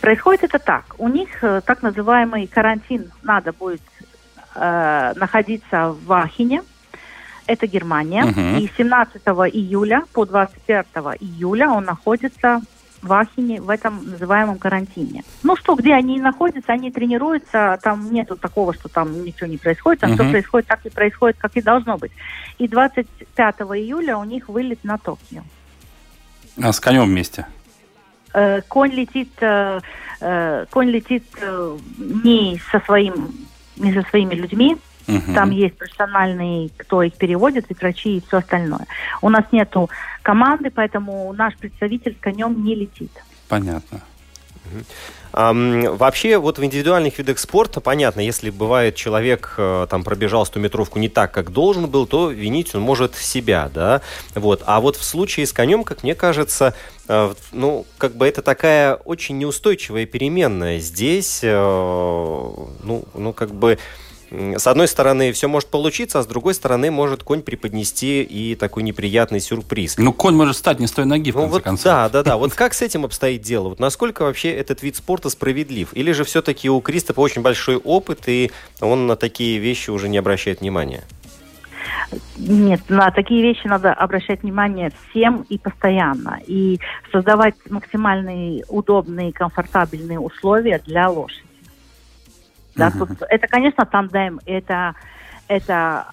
происходит 0.00 0.44
это 0.44 0.58
так. 0.58 0.84
У 0.98 1.08
них 1.08 1.28
э, 1.42 1.60
так 1.64 1.82
называемый 1.82 2.46
карантин 2.46 3.10
надо 3.22 3.52
будет 3.52 3.82
э, 4.54 5.12
находиться 5.16 5.94
в 6.06 6.12
Ахине. 6.12 6.62
Это 7.46 7.66
Германия. 7.66 8.24
Мгм. 8.24 8.58
И 8.58 8.70
17 8.76 9.22
июля 9.52 10.02
по 10.12 10.24
25 10.24 10.86
июля 11.20 11.70
он 11.70 11.84
находится 11.84 12.60
в 13.02 13.12
Ахине 13.12 13.60
в 13.60 13.70
этом 13.70 14.04
называемом 14.10 14.58
карантине. 14.58 15.22
Ну 15.42 15.56
что, 15.56 15.74
где 15.74 15.94
они 15.94 16.18
находятся, 16.18 16.72
они 16.72 16.90
тренируются, 16.90 17.78
там 17.82 18.12
нету 18.12 18.36
такого, 18.36 18.74
что 18.74 18.88
там 18.88 19.24
ничего 19.24 19.46
не 19.46 19.56
происходит, 19.56 20.00
там 20.00 20.12
Мгм. 20.12 20.18
все 20.18 20.30
происходит 20.30 20.68
так 20.68 20.84
и 20.84 20.90
происходит, 20.90 21.36
как 21.38 21.56
и 21.56 21.62
должно 21.62 21.96
быть. 21.96 22.12
И 22.58 22.66
25 22.66 23.54
июля 23.76 24.16
у 24.16 24.24
них 24.24 24.48
вылет 24.48 24.82
на 24.82 24.98
Токио. 24.98 25.42
А 26.60 26.72
с 26.72 26.80
конем 26.80 27.04
вместе. 27.04 27.46
Э, 28.34 28.60
конь 28.68 28.92
летит, 28.92 29.32
э, 29.40 29.80
э, 30.20 30.66
конь 30.70 30.90
летит 30.90 31.24
э, 31.40 31.78
не 31.98 32.60
со 32.70 32.80
своим, 32.80 33.32
не 33.76 33.92
со 33.92 34.02
своими 34.08 34.34
людьми. 34.34 34.76
Мгм. 35.06 35.34
Там 35.34 35.50
есть 35.50 35.78
профессиональные, 35.78 36.70
кто 36.76 37.02
их 37.02 37.14
переводит, 37.14 37.70
и 37.70 37.74
врачи 37.74 38.18
и 38.18 38.20
все 38.26 38.38
остальное. 38.38 38.86
У 39.22 39.30
нас 39.30 39.44
нету 39.52 39.88
команды, 40.22 40.70
поэтому 40.70 41.32
наш 41.32 41.56
представитель 41.56 42.14
с 42.14 42.22
конем 42.22 42.62
не 42.62 42.74
летит. 42.74 43.10
Понятно. 43.48 44.02
Вообще, 45.32 46.38
вот 46.38 46.58
в 46.58 46.64
индивидуальных 46.64 47.18
видах 47.18 47.38
спорта, 47.38 47.80
понятно, 47.80 48.20
если 48.20 48.48
бывает 48.50 48.96
человек 48.96 49.54
э, 49.58 49.86
там 49.88 50.02
пробежал 50.02 50.44
100-метровку 50.44 50.98
не 50.98 51.10
так, 51.10 51.32
как 51.32 51.52
должен 51.52 51.86
был, 51.86 52.06
то 52.06 52.30
винить 52.30 52.74
он 52.74 52.80
может 52.80 53.14
себя, 53.14 53.70
да, 53.72 54.00
вот. 54.34 54.62
А 54.64 54.80
вот 54.80 54.96
в 54.96 55.04
случае 55.04 55.46
с 55.46 55.52
конем, 55.52 55.84
как 55.84 56.02
мне 56.02 56.14
кажется, 56.14 56.74
э, 57.08 57.34
ну, 57.52 57.86
как 57.98 58.16
бы 58.16 58.26
это 58.26 58.40
такая 58.40 58.94
очень 58.94 59.36
неустойчивая 59.38 60.06
переменная. 60.06 60.78
Здесь, 60.78 61.40
э, 61.42 61.54
ну, 61.54 63.04
ну, 63.14 63.32
как 63.34 63.54
бы 63.54 63.78
с 64.30 64.66
одной 64.66 64.88
стороны, 64.88 65.32
все 65.32 65.48
может 65.48 65.68
получиться, 65.68 66.18
а 66.18 66.22
с 66.22 66.26
другой 66.26 66.54
стороны, 66.54 66.90
может 66.90 67.22
конь 67.22 67.42
преподнести 67.42 68.22
и 68.22 68.54
такой 68.54 68.82
неприятный 68.82 69.40
сюрприз. 69.40 69.96
Ну, 69.98 70.12
конь 70.12 70.34
может 70.34 70.56
встать 70.56 70.80
не 70.80 70.86
с 70.86 70.92
той 70.92 71.04
ноги, 71.06 71.30
в 71.30 71.36
Ну 71.36 71.42
конце 71.42 71.52
вот 71.54 71.62
концов. 71.62 71.84
да, 71.84 72.08
да, 72.08 72.22
да. 72.22 72.36
Вот 72.36 72.54
как 72.54 72.74
с 72.74 72.82
этим 72.82 73.04
обстоит 73.04 73.42
дело? 73.42 73.70
Вот 73.70 73.80
насколько 73.80 74.22
вообще 74.22 74.50
этот 74.50 74.82
вид 74.82 74.96
спорта 74.96 75.30
справедлив? 75.30 75.94
Или 75.94 76.12
же 76.12 76.24
все-таки 76.24 76.68
у 76.68 76.80
Кристопа 76.80 77.20
очень 77.20 77.42
большой 77.42 77.76
опыт, 77.76 78.24
и 78.26 78.50
он 78.80 79.06
на 79.06 79.16
такие 79.16 79.58
вещи 79.58 79.90
уже 79.90 80.08
не 80.08 80.18
обращает 80.18 80.60
внимания? 80.60 81.04
Нет, 82.36 82.80
на 82.88 83.10
такие 83.10 83.42
вещи 83.42 83.66
надо 83.66 83.92
обращать 83.92 84.42
внимание 84.42 84.90
всем 85.10 85.44
и 85.48 85.58
постоянно. 85.58 86.40
И 86.46 86.78
создавать 87.12 87.54
максимальные 87.68 88.64
удобные, 88.68 89.32
комфортабельные 89.32 90.18
условия 90.18 90.80
для 90.86 91.08
лошади. 91.10 91.47
Да, 92.78 92.90
тут, 92.90 93.10
это, 93.28 93.46
конечно, 93.46 93.84
тандем, 93.84 94.40
это, 94.46 94.94
это 95.48 96.06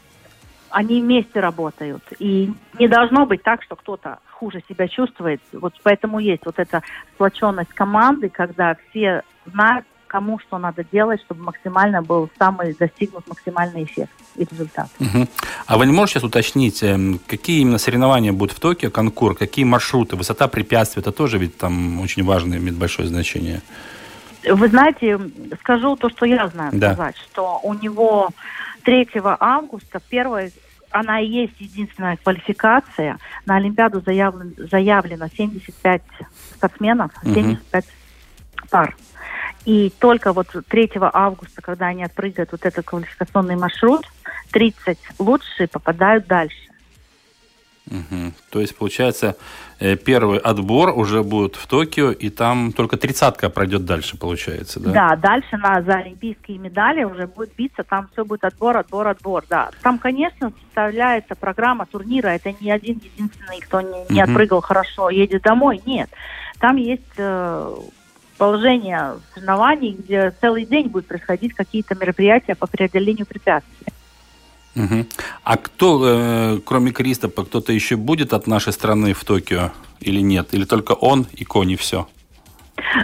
они 0.69 1.01
вместе 1.01 1.39
работают. 1.39 2.03
И 2.19 2.53
не 2.79 2.87
должно 2.87 3.25
быть 3.25 3.43
так, 3.43 3.63
что 3.63 3.75
кто-то 3.75 4.19
хуже 4.31 4.61
себя 4.67 4.87
чувствует. 4.87 5.41
Вот 5.53 5.73
поэтому 5.83 6.19
есть 6.19 6.45
вот 6.45 6.59
эта 6.59 6.81
сплоченность 7.13 7.73
команды, 7.73 8.29
когда 8.29 8.75
все 8.89 9.23
знают, 9.45 9.85
кому 10.07 10.39
что 10.39 10.57
надо 10.57 10.83
делать, 10.83 11.21
чтобы 11.21 11.43
максимально 11.43 12.01
был 12.01 12.29
самый 12.37 12.73
достигнут 12.73 13.27
максимальный 13.27 13.83
эффект 13.83 14.11
и 14.35 14.45
результат. 14.49 14.89
Мгм. 14.99 15.27
А 15.65 15.77
вы 15.77 15.85
не 15.85 15.91
можете 15.91 16.19
сейчас 16.19 16.23
уточнить, 16.23 16.83
эм, 16.83 17.19
какие 17.27 17.61
именно 17.61 17.77
соревнования 17.77 18.31
будут 18.31 18.55
в 18.55 18.59
Токио, 18.59 18.91
конкур, 18.91 19.35
какие 19.35 19.65
маршруты, 19.65 20.15
высота 20.15 20.47
препятствий, 20.47 21.01
это 21.01 21.11
тоже 21.11 21.37
ведь 21.37 21.57
там 21.57 21.99
очень 22.01 22.23
важно, 22.23 22.55
имеет 22.55 22.75
большое 22.75 23.07
значение. 23.07 23.61
Вы 24.47 24.69
знаете, 24.69 25.19
скажу 25.59 25.95
то, 25.95 26.09
что 26.09 26.25
я 26.25 26.47
знаю 26.49 26.71
Да. 26.73 26.93
сказать, 26.93 27.17
что 27.17 27.59
у 27.63 27.73
него 27.73 28.29
3 28.83 29.37
августа, 29.39 29.99
первая, 30.09 30.51
она 30.91 31.19
и 31.19 31.27
есть 31.27 31.59
единственная 31.59 32.17
квалификация. 32.17 33.17
На 33.45 33.55
Олимпиаду 33.57 34.01
заявлен, 34.01 34.53
заявлено 34.57 35.27
75 35.35 36.01
спортсменов, 36.55 37.11
Мгм. 37.23 37.33
75 37.33 37.85
пар. 38.69 38.95
И 39.65 39.91
только 39.99 40.31
вот 40.31 40.47
3 40.67 41.09
августа, 41.13 41.61
когда 41.61 41.87
они 41.87 42.03
отпрыгают 42.03 42.51
вот 42.51 42.65
этот 42.65 42.85
квалификационный 42.85 43.55
маршрут, 43.55 44.05
30 44.51 44.99
лучшие 45.19 45.67
попадают 45.67 46.27
дальше. 46.27 46.55
Мгм. 47.89 48.33
То 48.49 48.61
есть, 48.61 48.75
получается, 48.75 49.35
э, 49.79 49.95
первый 49.95 50.39
отбор 50.39 50.89
уже 50.97 51.23
будет 51.23 51.55
в 51.55 51.67
Токио, 51.67 52.11
и 52.11 52.29
там 52.29 52.71
только 52.71 52.97
тридцатка 52.97 53.49
пройдет 53.49 53.85
дальше, 53.85 54.17
получается, 54.17 54.79
да? 54.79 54.91
Да, 54.91 55.15
дальше 55.15 55.57
на, 55.57 55.81
за 55.83 55.93
олимпийские 55.93 56.57
медали 56.57 57.03
уже 57.03 57.27
будет 57.27 57.53
биться, 57.55 57.83
там 57.83 58.09
все 58.11 58.25
будет 58.25 58.43
отбор, 58.43 58.77
отбор, 58.77 59.07
отбор, 59.07 59.43
да. 59.49 59.69
Там, 59.83 59.99
конечно, 59.99 60.51
составляется 60.63 61.35
программа 61.35 61.85
турнира, 61.85 62.29
это 62.29 62.53
не 62.59 62.71
один 62.71 62.99
единственный, 63.03 63.59
кто 63.59 63.81
не, 63.81 64.05
не 64.09 64.23
Мгм. 64.23 64.31
отпрыгал 64.31 64.61
хорошо, 64.61 65.11
едет 65.11 65.43
домой, 65.43 65.79
нет. 65.85 66.09
Там 66.59 66.77
есть 66.77 67.03
э, 67.17 67.75
положение 68.39 69.13
соревнований, 69.33 69.91
где 69.91 70.33
целый 70.41 70.65
день 70.65 70.87
будут 70.87 71.07
происходить 71.07 71.53
какие-то 71.53 71.93
мероприятия 71.95 72.55
по 72.55 72.65
преодолению 72.65 73.27
препятствий. 73.27 73.87
Мгм. 74.75 75.07
А 75.43 75.57
кто, 75.57 76.01
э, 76.05 76.59
кроме 76.65 76.91
Кристопа, 76.91 77.45
кто-то 77.45 77.71
еще 77.71 77.95
будет 77.95 78.33
от 78.33 78.47
нашей 78.47 78.73
страны 78.73 79.13
в 79.13 79.23
Токио 79.23 79.71
или 79.99 80.19
нет? 80.21 80.53
Или 80.53 80.65
только 80.65 80.91
он 80.93 81.25
и 81.33 81.45
конь, 81.45 81.71
и 81.71 81.75
все? 81.75 82.07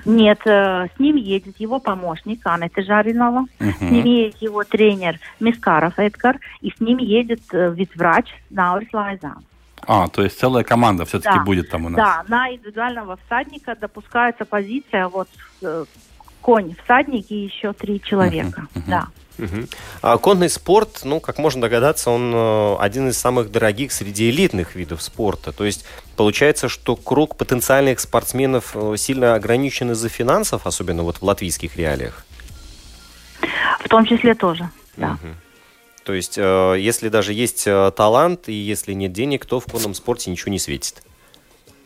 Нет, 0.05 0.39
э, 0.45 0.87
с 0.95 0.99
ним 0.99 1.15
едет 1.15 1.59
его 1.59 1.79
помощник 1.79 2.41
Анна 2.45 2.69
Жаринова, 2.75 3.45
с 3.59 3.81
ним 3.81 4.05
едет 4.05 4.41
его 4.41 4.63
тренер 4.63 5.19
Мискаров 5.39 5.97
Эдгар, 5.97 6.39
и 6.61 6.71
с 6.71 6.79
ним 6.81 6.97
едет 6.97 7.41
э, 7.53 7.73
врач 7.95 8.27
Наурис 8.49 8.89
Лайзан. 8.93 9.45
А, 9.87 10.07
то 10.09 10.23
есть 10.23 10.37
целая 10.39 10.63
команда 10.63 11.05
все-таки 11.05 11.37
Да. 11.37 11.43
будет 11.43 11.69
там 11.69 11.85
у 11.85 11.89
нас. 11.89 11.97
Да, 11.97 12.23
на 12.27 12.53
индивидуального 12.53 13.17
всадника 13.25 13.75
допускается 13.79 14.45
позиция 14.45 15.07
вот 15.07 15.27
э, 15.61 15.85
конь, 16.41 16.75
всадник 16.83 17.31
и 17.31 17.45
еще 17.45 17.73
три 17.73 18.01
человека. 18.01 18.67
Мгм. 18.75 18.83
Да. 18.87 19.07
А 20.01 20.17
конный 20.17 20.49
спорт, 20.49 21.01
ну, 21.03 21.19
как 21.19 21.37
можно 21.37 21.61
догадаться, 21.61 22.11
он 22.11 22.31
э, 22.33 22.75
один 22.79 23.09
из 23.09 23.17
самых 23.17 23.51
дорогих 23.51 23.91
среди 23.91 24.29
элитных 24.29 24.75
видов 24.75 25.01
спорта. 25.01 25.51
То 25.51 25.65
есть 25.65 25.85
получается, 26.15 26.69
что 26.69 26.95
круг 26.95 27.35
потенциальных 27.37 27.99
спортсменов 27.99 28.71
э, 28.75 28.95
сильно 28.97 29.35
ограничен 29.35 29.91
из-за 29.91 30.09
финансов, 30.09 30.67
особенно 30.67 31.03
вот 31.03 31.17
в 31.17 31.23
латвийских 31.23 31.75
реалиях. 31.77 32.25
В 33.79 33.89
том 33.89 34.05
числе 34.05 34.35
тоже. 34.35 34.69
Да. 34.97 35.11
Мгм. 35.11 35.35
То 36.03 36.13
есть, 36.13 36.37
э, 36.37 36.75
если 36.79 37.09
даже 37.09 37.33
есть 37.33 37.65
талант 37.95 38.49
и 38.49 38.53
если 38.53 38.93
нет 38.93 39.13
денег, 39.13 39.45
то 39.45 39.59
в 39.59 39.65
конном 39.65 39.93
спорте 39.93 40.29
ничего 40.29 40.51
не 40.51 40.59
светит. 40.59 41.03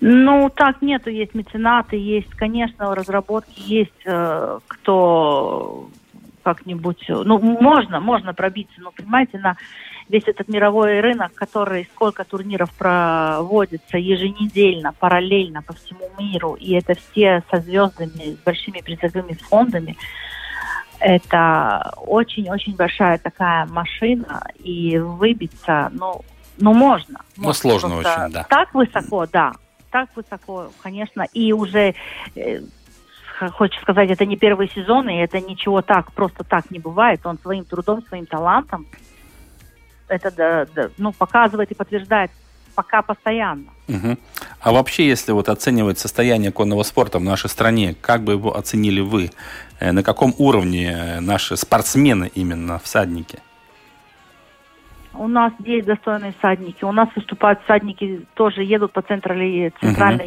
Ну, 0.01 0.51
так 0.53 0.81
нету, 0.81 1.09
есть 1.09 1.33
меценаты, 1.33 1.95
есть, 1.95 2.29
конечно, 2.31 2.93
разработки, 2.93 3.61
есть 3.61 3.91
кто 4.67 5.89
как-нибудь, 6.45 7.03
э, 7.09 7.23
ну, 7.25 7.39
можно, 7.39 7.99
можно 7.99 8.35
пробиться, 8.35 8.79
но, 8.79 8.91
понимаете, 8.91 9.39
на 9.39 9.57
весь 10.09 10.27
этот 10.27 10.47
мировой 10.47 10.99
рынок, 10.99 11.33
который 11.33 11.89
сколько 11.95 12.23
турниров 12.23 12.71
проводится 12.75 13.97
еженедельно, 13.97 14.93
параллельно 14.93 15.63
по 15.63 15.73
всему 15.73 16.07
миру, 16.19 16.53
и 16.53 16.73
это 16.73 16.93
все 16.93 17.41
со 17.49 17.59
звездами, 17.61 18.35
с 18.35 18.37
большими 18.45 18.81
призовыми 18.81 19.33
фондами, 19.33 19.97
это 20.99 21.93
очень-очень 21.97 22.75
большая 22.75 23.17
такая 23.17 23.65
машина, 23.65 24.47
и 24.59 24.99
выбиться, 24.99 25.89
ну, 25.93 26.21
ну 26.59 26.73
можно. 26.73 27.21
Ну, 27.37 27.45
можно. 27.45 27.59
сложно 27.59 27.97
очень, 27.97 28.31
да. 28.31 28.45
Так 28.47 28.71
высоко, 28.75 29.25
да, 29.25 29.53
так 29.89 30.09
высоко, 30.15 30.69
конечно, 30.83 31.25
и 31.33 31.53
уже, 31.53 31.95
х- 33.37 33.51
хочется 33.51 33.81
сказать, 33.81 34.09
это 34.09 34.25
не 34.25 34.37
первый 34.37 34.69
сезон, 34.69 35.09
и 35.09 35.15
это 35.15 35.39
ничего 35.39 35.81
так, 35.81 36.11
просто 36.13 36.43
так 36.43 36.71
не 36.71 36.79
бывает. 36.79 37.25
Он 37.25 37.37
своим 37.39 37.65
трудом, 37.65 38.03
своим 38.07 38.25
талантом 38.25 38.85
это 40.07 40.31
да, 40.31 40.65
да, 40.75 40.89
ну, 40.97 41.11
показывает 41.11 41.71
и 41.71 41.75
подтверждает 41.75 42.31
пока 42.75 43.01
постоянно. 43.01 43.65
Мгм. 43.87 44.17
А 44.59 44.71
вообще, 44.71 45.07
если 45.07 45.31
вот 45.31 45.47
оценивать 45.47 45.97
состояние 45.97 46.51
конного 46.51 46.83
спорта 46.83 47.19
в 47.19 47.23
нашей 47.23 47.49
стране, 47.49 47.95
как 48.01 48.21
бы 48.21 48.33
его 48.33 48.55
оценили 48.55 48.99
вы? 48.99 49.31
Э, 49.79 49.91
На 49.91 50.03
каком 50.03 50.33
уровне 50.37 50.91
э, 50.91 51.19
наши 51.21 51.55
спортсмены 51.55 52.29
именно, 52.35 52.77
всадники? 52.79 53.39
У 55.13 55.29
нас 55.29 55.53
есть 55.59 55.87
достойные 55.87 56.33
всадники. 56.37 56.83
У 56.83 56.91
нас 56.91 57.07
выступают 57.15 57.61
всадники, 57.63 58.25
тоже 58.33 58.63
едут 58.63 58.91
по 58.91 59.01
центральной 59.01 59.71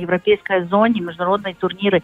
европейской 0.01 0.64
зоне, 0.64 1.03
международные 1.03 1.55
турниры 1.55 2.03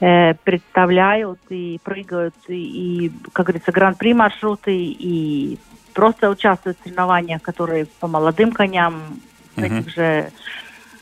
э, 0.00 0.34
представляют 0.34 1.40
и 1.50 1.80
прыгают, 1.82 2.34
и, 2.48 3.06
и, 3.06 3.12
как 3.32 3.46
говорится, 3.46 3.72
гран-при 3.72 4.14
маршруты, 4.14 4.74
и 4.74 5.58
просто 5.94 6.30
участвуют 6.30 6.78
в 6.78 6.82
соревнованиях, 6.84 7.42
которые 7.42 7.86
по 8.00 8.06
молодым 8.06 8.52
коням, 8.52 9.02
Мгм. 9.56 9.64
этих 9.64 9.94
же 9.94 10.30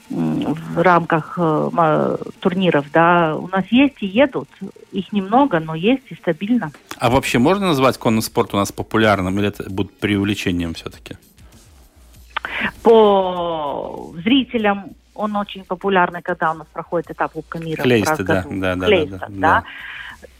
в 0.08 0.82
рамках 0.82 1.36
э, 1.36 2.16
турниров, 2.38 2.86
да, 2.92 3.36
у 3.36 3.48
нас 3.48 3.64
есть 3.70 3.96
и 4.00 4.06
едут. 4.06 4.48
Их 4.92 5.12
немного, 5.12 5.58
но 5.58 5.74
есть 5.74 6.04
и 6.10 6.14
стабильно. 6.14 6.70
А 6.98 7.10
вообще 7.10 7.38
можно 7.38 7.66
назвать 7.66 7.98
конный 7.98 8.22
спорт 8.22 8.54
у 8.54 8.56
нас 8.56 8.70
популярным 8.70 9.36
или 9.38 9.48
это 9.48 9.68
будет 9.68 9.98
преувеличением 9.98 10.74
все-таки? 10.74 11.16
По 12.82 14.12
зрителям 14.22 14.92
он 15.16 15.36
очень 15.36 15.64
популярный, 15.64 16.22
когда 16.22 16.52
у 16.52 16.54
нас 16.54 16.66
проходит 16.72 17.10
этап 17.10 17.32
Кубка 17.32 17.58
мира. 17.58 17.82
Клейсты, 17.82 18.24
да, 18.24 18.44
да, 18.48 18.76
да, 18.76 18.86
Клейста, 18.86 19.18
да, 19.18 19.26
да, 19.28 19.36
да, 19.38 19.64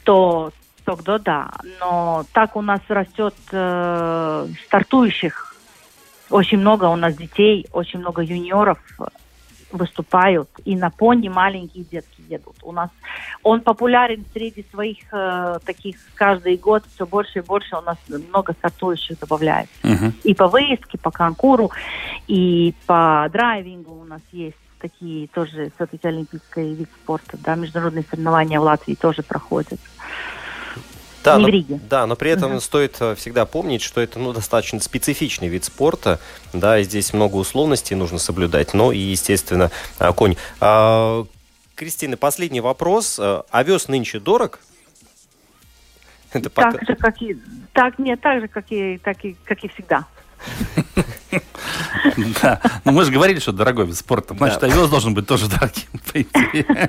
то 0.05 0.53
тогда 0.85 1.19
да. 1.19 1.51
Но 1.81 2.25
так 2.33 2.57
у 2.57 2.62
нас 2.62 2.81
растет 2.89 3.35
э, 3.51 4.47
стартующих 4.67 5.57
очень 6.31 6.59
много 6.59 6.87
у 6.87 6.97
нас 6.97 7.15
детей, 7.15 7.67
очень 7.73 8.01
много 8.01 8.23
юниоров 8.23 8.79
выступают, 9.73 10.49
и 10.65 10.77
на 10.77 10.91
пони 10.91 11.29
маленькие 11.29 11.85
детки 11.85 12.23
едут. 12.29 12.57
У 12.62 12.73
нас 12.73 12.89
он 13.43 13.61
популярен 13.61 14.25
среди 14.33 14.65
своих 14.71 14.99
э, 15.12 15.59
таких 15.65 15.97
каждый 16.15 16.57
год 16.57 16.85
все 16.95 17.05
больше 17.05 17.41
и 17.41 17.43
больше 17.43 17.77
у 17.77 17.81
нас 17.81 17.99
много 18.09 18.53
стартующих 18.53 19.19
добавляется. 19.19 19.75
Мгм. 19.83 20.15
И 20.23 20.35
по 20.35 20.47
выездке, 20.47 20.99
по 20.99 21.11
конкуру, 21.11 21.73
и 22.29 22.75
по 22.87 23.29
драйвингу 23.33 23.93
у 23.93 24.05
нас 24.05 24.23
есть 24.33 24.57
такие 24.81 25.29
тоже 25.29 25.73
все-таки 25.77 26.07
олимпийский 26.07 26.75
вид 26.75 26.89
спорта, 27.03 27.37
да, 27.39 27.55
международные 27.55 28.05
соревнования 28.09 28.61
в 28.61 28.62
Латвии 28.62 28.95
тоже 28.95 29.23
проходят. 29.23 29.81
Да, 31.25 31.39
но, 31.39 31.49
да, 31.91 32.07
но 32.07 32.15
при 32.15 32.31
этом 32.31 32.53
Мгм. 32.53 32.61
стоит 32.61 32.97
э, 33.01 33.17
всегда 33.17 33.47
помнить, 33.47 33.83
что 33.83 34.01
это 34.01 34.21
ну, 34.21 34.33
достаточно 34.33 34.79
специфичный 34.79 35.49
вид 35.49 35.65
спорта. 35.65 36.21
Да, 36.53 36.79
и 36.79 36.85
здесь 36.85 37.12
много 37.12 37.35
условностей 37.35 37.97
нужно 37.97 38.19
соблюдать. 38.19 38.75
Но 38.75 38.93
и, 38.93 38.99
естественно, 38.99 39.73
а, 39.99 40.12
конь. 40.12 40.37
А, 40.61 41.25
Кристина, 41.75 42.17
последний 42.17 42.61
вопрос. 42.61 43.19
А, 43.19 43.45
Овес 43.51 43.89
нынче 43.89 44.21
дорог? 44.21 44.61
Это 46.33 46.49
пока- 46.49 46.73
Так 46.73 46.89
же, 46.89 46.95
как 46.95 47.23
и 47.23 47.37
так, 47.73 47.99
нет, 47.99 48.21
так 48.21 48.41
же, 48.43 48.47
как 48.47 48.67
и, 48.71 48.99
так 48.99 49.25
и, 49.25 49.37
как 49.45 49.65
и 49.65 49.69
всегда. 49.69 50.07
Да. 52.42 52.61
Ну, 52.85 52.92
мы 52.92 53.05
же 53.05 53.11
говорили, 53.12 53.40
что 53.40 53.53
дорогой 53.53 53.87
вид 53.87 53.96
спорта. 53.96 54.35
Значит, 54.35 54.61
Да. 54.61 54.66
овес 54.68 54.88
должен 54.88 55.12
быть 55.14 55.27
тоже 55.27 55.49
дорогим, 55.49 55.83
по 56.12 56.22
идее. 56.22 56.88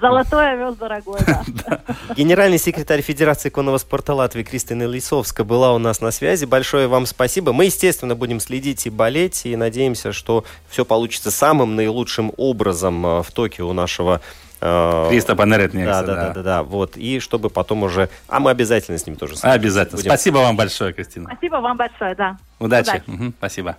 Золотой 0.00 0.52
овес 0.52 0.76
дорогой, 0.76 1.18
да. 1.66 1.80
Генеральный 2.16 2.58
секретарь 2.58 3.02
Федерации 3.02 3.48
конного 3.50 3.78
спорта 3.78 4.14
Латвии 4.14 4.42
Кристина 4.42 4.84
Лисовска 4.84 5.44
была 5.44 5.72
у 5.74 5.78
нас 5.78 6.00
на 6.00 6.10
связи. 6.10 6.44
Большое 6.44 6.86
вам 6.86 7.06
спасибо. 7.06 7.52
Мы, 7.52 7.66
естественно, 7.66 8.14
будем 8.14 8.40
следить 8.40 8.86
и 8.86 8.90
болеть, 8.90 9.42
и 9.44 9.56
надеемся, 9.56 10.12
что 10.12 10.44
все 10.68 10.84
получится 10.84 11.30
самым 11.30 11.76
наилучшим 11.76 12.32
образом 12.36 13.04
э, 13.06 13.22
в 13.22 13.30
Токио 13.32 13.68
у 13.68 13.72
нашего 13.72 14.20
э, 14.64 15.06
Кристофа 15.10 15.44
Неретникса, 15.44 16.02
да, 16.02 16.02
да, 16.02 16.14
да, 16.14 16.32
да, 16.32 16.42
да, 16.42 16.62
вот, 16.62 16.96
и 16.96 17.20
чтобы 17.20 17.50
потом 17.50 17.82
уже, 17.82 18.08
а 18.28 18.40
мы 18.40 18.50
обязательно 18.50 18.98
с 18.98 19.06
ним 19.06 19.16
тоже. 19.16 19.34
Обязательно. 19.42 19.98
Будем. 19.98 20.10
Спасибо 20.10 20.38
вам 20.38 20.56
большое, 20.56 20.92
Кристина. 20.92 21.30
Спасибо 21.32 21.56
вам 21.56 21.76
большое, 21.76 22.14
да. 22.14 22.36
Удачи. 22.58 22.88
Удачи. 22.88 23.02
Мгм, 23.06 23.34
спасибо. 23.38 23.76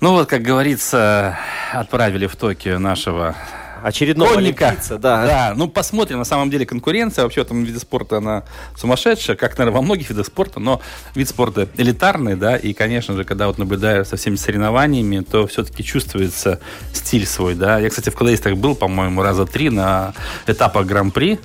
Ну 0.00 0.12
вот, 0.12 0.28
как 0.28 0.42
говорится, 0.42 1.38
отправили 1.72 2.26
в 2.26 2.34
Токио 2.34 2.78
нашего 2.78 3.36
Очередного 3.82 4.34
конника. 4.34 4.68
олимпийца, 4.68 4.98
да. 4.98 5.26
да. 5.26 5.54
Ну, 5.56 5.68
посмотрим. 5.68 6.18
На 6.18 6.24
самом 6.24 6.50
деле 6.50 6.66
конкуренция 6.66 7.24
вообще 7.24 7.42
в 7.42 7.46
этом 7.46 7.64
виде 7.64 7.78
спорта, 7.78 8.18
она 8.18 8.44
сумасшедшая, 8.76 9.36
как, 9.36 9.56
наверное, 9.58 9.76
во 9.76 9.82
многих 9.82 10.10
видах 10.10 10.26
спорта, 10.26 10.60
но 10.60 10.80
вид 11.14 11.28
спорта 11.28 11.68
элитарный, 11.76 12.36
да, 12.36 12.56
и, 12.56 12.72
конечно 12.72 13.14
же, 13.14 13.24
когда 13.24 13.46
вот 13.46 13.58
наблюдаешь 13.58 14.06
со 14.06 14.16
всеми 14.16 14.36
соревнованиями, 14.36 15.20
то 15.20 15.46
все-таки 15.46 15.84
чувствуется 15.84 16.60
стиль 16.92 17.26
свой, 17.26 17.54
да. 17.54 17.78
Я, 17.78 17.90
кстати, 17.90 18.10
в 18.10 18.14
Клейстах 18.14 18.56
был, 18.56 18.74
по-моему, 18.74 19.22
раза 19.22 19.46
три 19.46 19.70
на 19.70 20.14
этапах 20.46 20.86
Гран-при. 20.86 21.38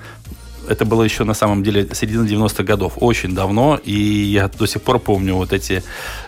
Это 0.69 0.85
было 0.85 1.03
еще 1.03 1.23
на 1.23 1.33
самом 1.33 1.63
деле 1.63 1.87
середина 1.93 2.25
90-х 2.25 2.63
годов, 2.63 2.93
очень 2.97 3.33
давно, 3.35 3.79
и 3.83 3.93
я 3.93 4.47
до 4.47 4.65
сих 4.65 4.81
пор 4.81 4.99
помню 4.99 5.35
вот 5.35 5.53
эти, 5.53 5.83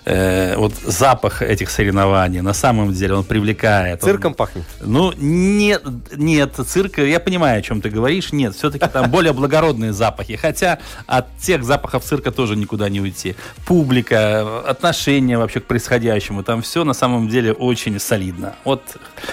э, 0.06 0.56
вот 0.58 0.73
запах 0.86 1.41
этих 1.41 1.69
соревнований, 1.69 2.41
на 2.41 2.54
самом 2.54 2.93
деле 2.93 3.13
он 3.15 3.23
привлекает. 3.23 4.04
Он- 4.04 4.10
Цирком 4.10 4.34
пахнет. 4.34 4.63
ну, 4.82 5.13
нет, 5.17 5.84
нет, 6.15 6.56
цирк, 6.67 6.97
я 7.00 7.19
понимаю, 7.19 7.60
о 7.60 7.62
чем 7.62 7.82
ты 7.82 7.89
говоришь, 7.89 8.32
нет, 8.34 8.56
все-таки 8.56 8.88
там 8.88 9.10
более 9.12 9.34
благородные 9.34 9.93
запахи, 9.93 10.36
хотя 10.36 10.80
от 11.06 11.26
тех 11.39 11.63
запахов 11.63 12.04
цирка 12.04 12.32
тоже 12.32 12.56
никуда 12.56 12.89
не 12.89 13.00
уйти. 13.02 13.36
Публика, 13.65 14.60
отношение 14.67 15.38
вообще 15.38 15.60
к 15.60 15.65
происходящему, 15.65 16.43
там 16.43 16.62
все 16.62 16.84
на 16.84 16.93
самом 16.93 17.30
деле 17.30 17.54
очень 17.54 18.00
солидно. 18.00 18.56
Вот 18.65 18.82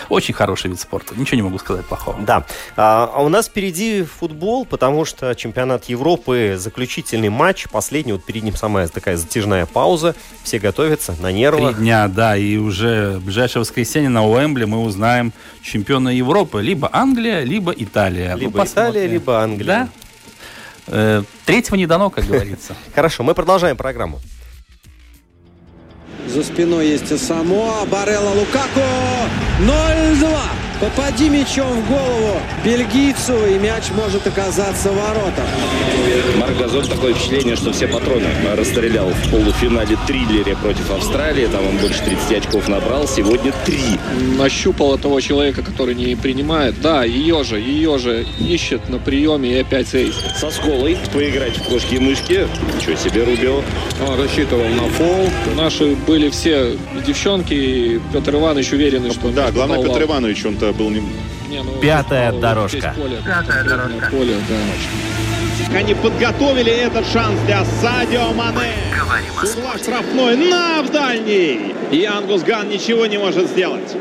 очень 0.08 0.34
хороший 0.34 0.70
вид 0.70 0.78
спорта, 0.80 1.14
ничего 1.16 1.36
не 1.36 1.42
могу 1.42 1.58
сказать 1.58 1.86
плохого. 1.86 2.18
Да. 2.20 2.44
А, 2.76 3.10
а 3.14 3.22
у 3.22 3.28
нас 3.28 3.46
впереди 3.46 4.04
футбол, 4.04 4.64
потому 4.66 4.93
что 5.04 5.34
чемпионат 5.34 5.86
Европы, 5.86 6.54
заключительный 6.56 7.30
матч, 7.30 7.66
последний, 7.68 8.12
вот 8.12 8.24
перед 8.24 8.44
ним 8.44 8.54
самая 8.54 8.86
такая 8.86 9.16
затяжная 9.16 9.66
пауза, 9.66 10.14
все 10.44 10.58
готовятся 10.60 11.12
на 11.20 11.30
Три 11.30 11.38
нервах. 11.40 11.78
дня, 11.78 12.06
да, 12.08 12.36
и 12.36 12.56
уже 12.56 13.16
в 13.18 13.24
ближайшее 13.24 13.60
воскресенье 13.60 14.10
на 14.10 14.24
Уэмбли 14.26 14.64
мы 14.66 14.82
узнаем 14.82 15.32
чемпиона 15.62 16.10
Европы. 16.10 16.62
Либо 16.62 16.88
Англия, 16.92 17.40
либо 17.42 17.72
Италия. 17.76 18.32
Ну, 18.34 18.38
Либо 18.38 18.58
посмотрим. 18.58 18.90
Италия, 18.92 19.06
либо 19.08 19.42
Англия. 19.42 19.66
Да. 19.66 19.88
Э, 20.86 21.22
Третьего 21.46 21.76
не 21.76 21.86
дано, 21.86 22.10
как 22.10 22.26
говорится. 22.26 22.76
Хорошо, 22.94 23.22
мы 23.24 23.34
продолжаем 23.34 23.76
программу. 23.76 24.20
За 26.28 26.42
спиной 26.42 26.88
есть 26.88 27.18
Самоа, 27.20 27.84
Барелла, 27.86 28.30
Лукаку. 28.30 28.80
0-2. 29.60 30.38
Попади 30.84 31.30
мячом 31.30 31.80
в 31.80 31.88
голову 31.88 32.38
бельгийцу, 32.62 33.32
и 33.46 33.58
мяч 33.58 33.84
может 33.96 34.26
оказаться 34.26 34.90
в 34.90 34.96
воротах. 34.96 35.46
Марк 36.36 36.58
Газон 36.58 36.86
такое 36.86 37.14
впечатление, 37.14 37.56
что 37.56 37.72
все 37.72 37.88
патроны 37.88 38.26
расстрелял 38.54 39.08
в 39.08 39.30
полуфинале 39.30 39.96
триллере 40.06 40.54
против 40.56 40.90
Австралии. 40.90 41.46
Там 41.46 41.66
он 41.66 41.78
больше 41.78 42.04
30 42.04 42.32
очков 42.32 42.68
набрал. 42.68 43.08
Сегодня 43.08 43.54
три. 43.64 43.98
Нащупала 44.36 44.98
того 44.98 45.20
человека, 45.20 45.62
который 45.62 45.94
не 45.94 46.16
принимает. 46.16 46.78
Да, 46.82 47.02
ее 47.02 47.44
же, 47.44 47.58
ее 47.58 47.96
же 47.96 48.26
ищет 48.38 48.86
на 48.90 48.98
приеме 48.98 49.52
и 49.52 49.60
опять 49.60 49.94
эйс. 49.94 50.14
Со 50.36 50.50
сколой 50.50 50.98
поиграть 51.14 51.56
в 51.56 51.62
кошки 51.62 51.94
и 51.94 51.98
мышки. 51.98 52.46
Ничего 52.76 52.96
себе, 52.96 53.24
Рубио. 53.24 53.62
Он 54.06 54.20
рассчитывал 54.20 54.68
на 54.68 54.86
фол. 54.90 55.30
Наши 55.56 55.94
были 56.06 56.28
все 56.28 56.76
девчонки, 57.06 57.54
и 57.54 58.00
Петр 58.12 58.34
Иванович 58.34 58.72
уверен, 58.72 59.10
что... 59.10 59.30
Да, 59.30 59.50
главное, 59.50 59.82
Петр. 59.82 60.02
Иванович, 60.02 60.44
он-то 60.44 60.73
был 60.74 60.90
не... 60.90 61.02
Не, 61.48 61.62
ну, 61.62 61.72
Пятая 61.80 62.32
дорожка. 62.32 62.78
здесь 62.78 62.94
поле. 62.96 63.18
Пятая 63.24 63.64
Поле, 64.10 64.34
да. 64.48 65.78
Они 65.78 65.94
подготовили 65.94 66.72
этот 66.72 67.06
шанс 67.06 67.38
для 67.46 67.64
Садио 67.64 68.32
Мане. 68.32 68.72
С 69.42 69.56
угла 69.56 69.76
штрафной 69.76 70.36
на 70.36 70.82
в 70.82 70.90
дальний. 70.90 71.74
И 71.90 72.04
Ангус 72.04 72.42
Ган 72.42 72.68
ничего 72.68 73.06
не 73.06 73.18
может 73.18 73.48
сделать. 73.48 73.96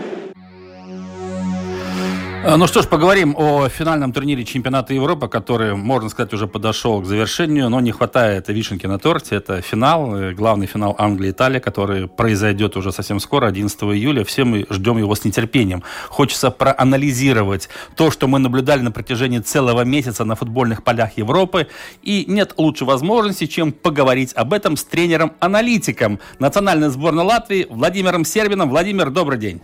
А, 2.46 2.58
Ну 2.58 2.68
что 2.68 2.82
ж, 2.82 2.90
поговорим 2.90 3.36
о 3.38 3.70
финальном 3.70 4.12
турнире 4.12 4.44
чемпионата 4.44 4.94
Европы, 4.94 5.30
который, 5.30 5.76
можно 5.76 6.10
сказать, 6.10 6.34
уже 6.34 6.46
подошел 6.46 7.02
к 7.02 7.06
завершению, 7.06 7.70
но 7.70 7.80
не 7.80 7.94
хватает 7.94 8.50
вишенки 8.50 8.86
на 8.86 9.00
торте. 9.00 9.36
Это 9.38 9.62
финал, 9.62 10.14
э, 10.18 10.34
главный 10.34 10.68
финал 10.68 10.94
Англии-Италия, 10.98 11.62
который 11.62 12.10
произойдет 12.10 12.76
уже 12.76 12.92
совсем 12.92 13.22
скоро, 13.22 13.48
11 13.48 13.94
июля. 13.94 14.26
Все 14.26 14.44
мы 14.44 14.66
ждем 14.70 14.98
его 14.98 15.16
с 15.16 15.24
нетерпением. 15.24 15.84
Хочется 16.10 16.52
проанализировать 16.52 17.70
то, 17.96 18.12
что 18.12 18.28
мы 18.28 18.40
наблюдали 18.40 18.82
на 18.82 18.92
протяжении 18.92 19.40
целого 19.40 19.86
месяца 19.86 20.26
на 20.26 20.36
футбольных 20.36 20.84
полях 20.84 21.18
Европы. 21.18 21.68
И 22.02 22.26
нет 22.28 22.56
лучшей 22.58 22.86
возможности, 22.86 23.46
чем 23.46 23.72
поговорить 23.72 24.34
об 24.36 24.52
этом 24.52 24.76
с 24.76 24.84
тренером-аналитиком 24.84 26.20
национальной 26.40 26.90
сборной 26.90 27.24
Латвии 27.24 27.68
Владимиром 27.70 28.26
Сербином. 28.26 28.70
Владимир, 28.70 29.12
добрый 29.12 29.40
день. 29.40 29.62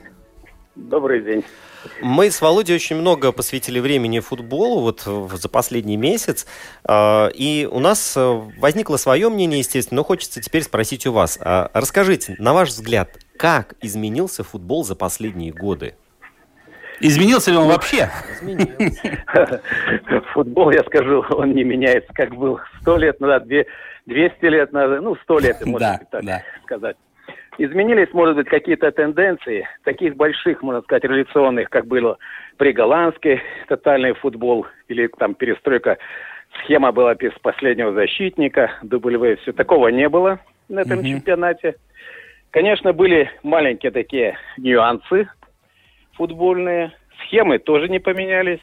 Добрый 0.78 1.22
день. 1.22 1.44
Мы 2.02 2.30
с 2.32 2.42
Володей 2.42 2.76
очень 2.76 2.96
много 2.98 3.32
посвятили 3.32 3.80
времени 3.80 4.20
футболу 4.20 4.82
вот 4.82 5.02
за 5.02 5.50
последний 5.50 5.98
месяц, 5.98 6.46
А, 6.84 7.28
и 7.34 7.68
у 7.72 7.80
нас 7.80 8.16
э, 8.18 8.42
возникло 8.58 8.98
свое 8.98 9.30
мнение, 9.30 9.60
естественно, 9.60 9.98
но 9.98 10.04
хочется 10.04 10.42
теперь 10.42 10.64
спросить 10.64 11.06
у 11.08 11.12
вас. 11.14 11.38
А, 11.42 11.70
Расскажите, 11.74 12.36
на 12.40 12.54
ваш 12.54 12.70
взгляд, 12.70 13.18
как 13.38 13.76
изменился 13.82 14.44
футбол 14.44 14.84
за 14.84 14.96
последние 14.96 15.52
годы? 15.54 15.96
Изменился 17.02 17.52
ли 17.52 17.58
он 17.58 17.68
вообще? 17.70 18.10
Футбол, 20.34 20.72
я 20.72 20.84
скажу, 20.84 21.24
он 21.30 21.54
не 21.54 21.64
меняется, 21.64 22.12
как 22.14 22.36
был 22.36 22.60
сто 22.82 22.98
лет 22.98 23.20
назад, 23.20 23.48
две- 23.48 23.68
200 24.06 24.46
лет 24.46 24.72
назад, 24.74 25.02
ну, 25.02 25.16
сто 25.24 25.40
лет, 25.40 25.66
можно 25.66 26.00
Да, 26.02 26.18
так 26.20 26.26
да. 26.26 26.44
сказать. 26.66 26.98
Изменились, 27.60 28.14
может 28.14 28.38
быть, 28.38 28.48
какие-то 28.48 28.90
тенденции, 28.90 29.68
таких 29.84 30.16
больших, 30.16 30.64
можно 30.64 30.82
сказать, 30.82 31.04
революционных, 31.04 31.70
как 31.70 31.88
было 31.88 32.18
при 32.56 32.72
голландской 32.72 33.42
тотальный 33.68 34.14
футбол 34.14 34.66
или 34.88 35.08
там 35.08 35.36
перестройка, 35.36 35.98
схема 36.64 36.94
была 36.94 37.16
без 37.16 37.34
последнего 37.42 37.92
защитника, 37.92 38.72
W, 38.82 39.36
все 39.42 39.52
такого 39.52 39.90
не 39.90 40.08
было 40.08 40.40
на 40.70 40.80
этом 40.80 41.00
Мгм. 41.00 41.08
чемпионате. 41.08 41.76
Конечно, 42.52 42.94
были 42.94 43.30
маленькие 43.44 43.92
такие 43.92 44.38
нюансы, 44.58 45.28
футбольные. 46.14 46.94
Схемы 47.26 47.60
тоже 47.60 47.90
не 47.90 48.00
поменялись. 48.00 48.62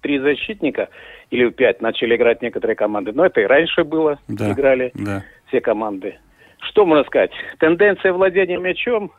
Три 0.00 0.18
защитника 0.18 0.88
или 1.30 1.48
пять 1.50 1.80
начали 1.80 2.16
играть 2.16 2.42
некоторые 2.42 2.74
команды. 2.74 3.12
Но 3.12 3.24
это 3.24 3.40
и 3.40 3.44
раньше 3.46 3.84
было. 3.84 4.18
Да, 4.26 4.50
играли 4.50 4.90
да. 4.94 5.22
все 5.46 5.60
команды. 5.60 6.18
Что 6.60 6.84
можно 6.86 7.04
сказать? 7.04 7.30
Тенденция 7.58 8.12
владения 8.12 8.58
мячом, 8.58 9.12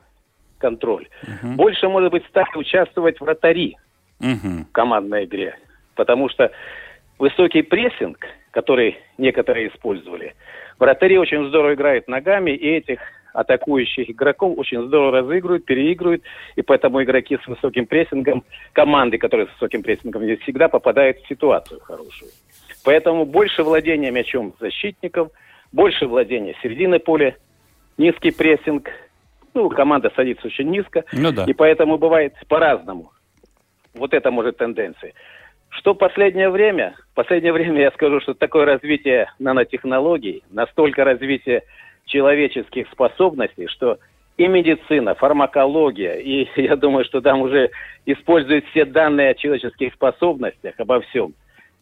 контроль. 0.58 1.08
Мгм. 1.27 1.56
Больше, 1.58 1.89
может 1.89 2.12
быть, 2.12 2.25
стали 2.27 2.56
участвовать 2.56 3.19
вратари 3.19 3.77
Мгм. 4.19 4.65
в 4.65 4.71
командной 4.71 5.25
игре. 5.25 5.56
Потому 5.95 6.30
что 6.30 6.51
высокий 7.17 7.63
прессинг, 7.63 8.25
который 8.51 8.97
некоторые 9.17 9.69
использовали, 9.69 10.36
вратари 10.80 11.17
очень 11.17 11.47
здорово 11.47 11.73
играют 11.73 12.08
ногами, 12.08 12.51
и 12.51 12.67
этих 12.69 12.99
атакующих 13.34 14.10
игроков 14.10 14.58
очень 14.58 14.86
здорово 14.88 15.21
разыгрывают, 15.21 15.65
переигрывают, 15.65 16.23
и 16.56 16.62
поэтому 16.62 17.01
игроки 17.01 17.38
с 17.41 17.47
высоким 17.47 17.86
прессингом, 17.86 18.43
команды, 18.73 19.17
которые 19.17 19.47
с 19.47 19.51
высоким 19.54 19.84
прессингом, 19.84 20.23
всегда 20.39 20.67
попадают 20.67 21.17
в 21.17 21.27
ситуацию 21.27 21.80
хорошую. 21.80 22.32
Поэтому 22.84 23.25
больше 23.25 23.63
владения 23.63 24.12
мячом 24.12 24.54
защитников, 24.60 25.30
больше 25.71 26.07
владения 26.07 26.55
середины 26.62 26.99
поля, 26.99 27.36
низкий 27.97 28.31
прессинг, 28.31 28.89
ну, 29.53 29.69
команда 29.69 30.12
садится 30.15 30.47
очень 30.47 30.69
низко, 30.69 31.03
Ну 31.12 31.31
да. 31.31 31.45
и 31.45 31.53
поэтому 31.53 31.97
бывает 31.97 32.34
по-разному. 32.47 33.12
Вот 33.93 34.13
это 34.13 34.31
может 34.31 34.57
тенденция. 34.57 35.13
Что 35.69 35.93
последнее 35.93 36.49
время? 36.49 36.95
В 37.12 37.15
последнее 37.15 37.53
время 37.53 37.81
я 37.81 37.91
скажу, 37.91 38.19
что 38.21 38.34
такое 38.34 38.65
развитие 38.65 39.31
нанотехнологий, 39.39 40.43
настолько 40.49 41.03
развитие 41.03 41.63
человеческих 42.05 42.88
способностей, 42.91 43.67
что 43.67 43.97
и 44.38 44.47
медицина, 44.47 45.13
фармакология, 45.15 46.15
и 46.15 46.47
я 46.62 46.75
думаю, 46.75 47.05
что 47.05 47.21
там 47.21 47.41
уже 47.41 47.71
используют 48.05 48.65
все 48.67 48.86
данные 48.86 49.29
о 49.29 49.34
человеческих 49.34 49.93
способностях, 49.93 50.75
обо 50.77 51.01
всем. 51.01 51.34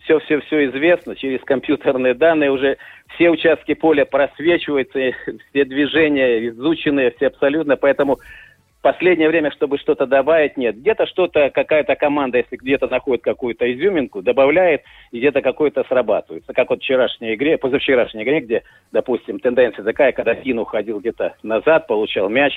Все-все-все 0.03 0.69
известно, 0.69 1.15
через 1.15 1.41
компьютерные 1.41 2.13
данные 2.13 2.51
уже 2.51 2.77
все 3.15 3.29
участки 3.29 3.73
поля 3.73 4.05
просвечиваются, 4.05 4.99
все 5.49 5.65
движения 5.65 6.47
изучены, 6.47 7.11
все 7.11 7.27
абсолютно, 7.27 7.75
поэтому 7.75 8.17
последнее 8.81 9.27
время, 9.27 9.51
чтобы 9.51 9.77
что-то 9.77 10.05
добавить, 10.05 10.57
нет. 10.57 10.77
Где-то 10.77 11.05
что-то, 11.05 11.49
какая-то 11.49 11.95
команда, 11.95 12.37
если 12.37 12.55
где-то 12.55 12.87
находит 12.87 13.23
какую-то 13.23 13.71
изюминку, 13.71 14.21
добавляет, 14.21 14.83
и 15.11 15.19
где-то 15.19 15.41
какой-то 15.41 15.83
срабатывается. 15.83 16.53
Как 16.53 16.69
вот 16.69 16.81
вчерашней 16.81 17.35
игре, 17.35 17.57
позавчерашней 17.57 18.23
игре, 18.23 18.39
где, 18.41 18.63
допустим, 18.91 19.39
тенденция 19.39 19.83
такая, 19.83 20.11
когда 20.11 20.35
Кин 20.35 20.59
уходил 20.59 20.99
где-то 20.99 21.35
назад, 21.43 21.87
получал 21.87 22.29
мяч, 22.29 22.53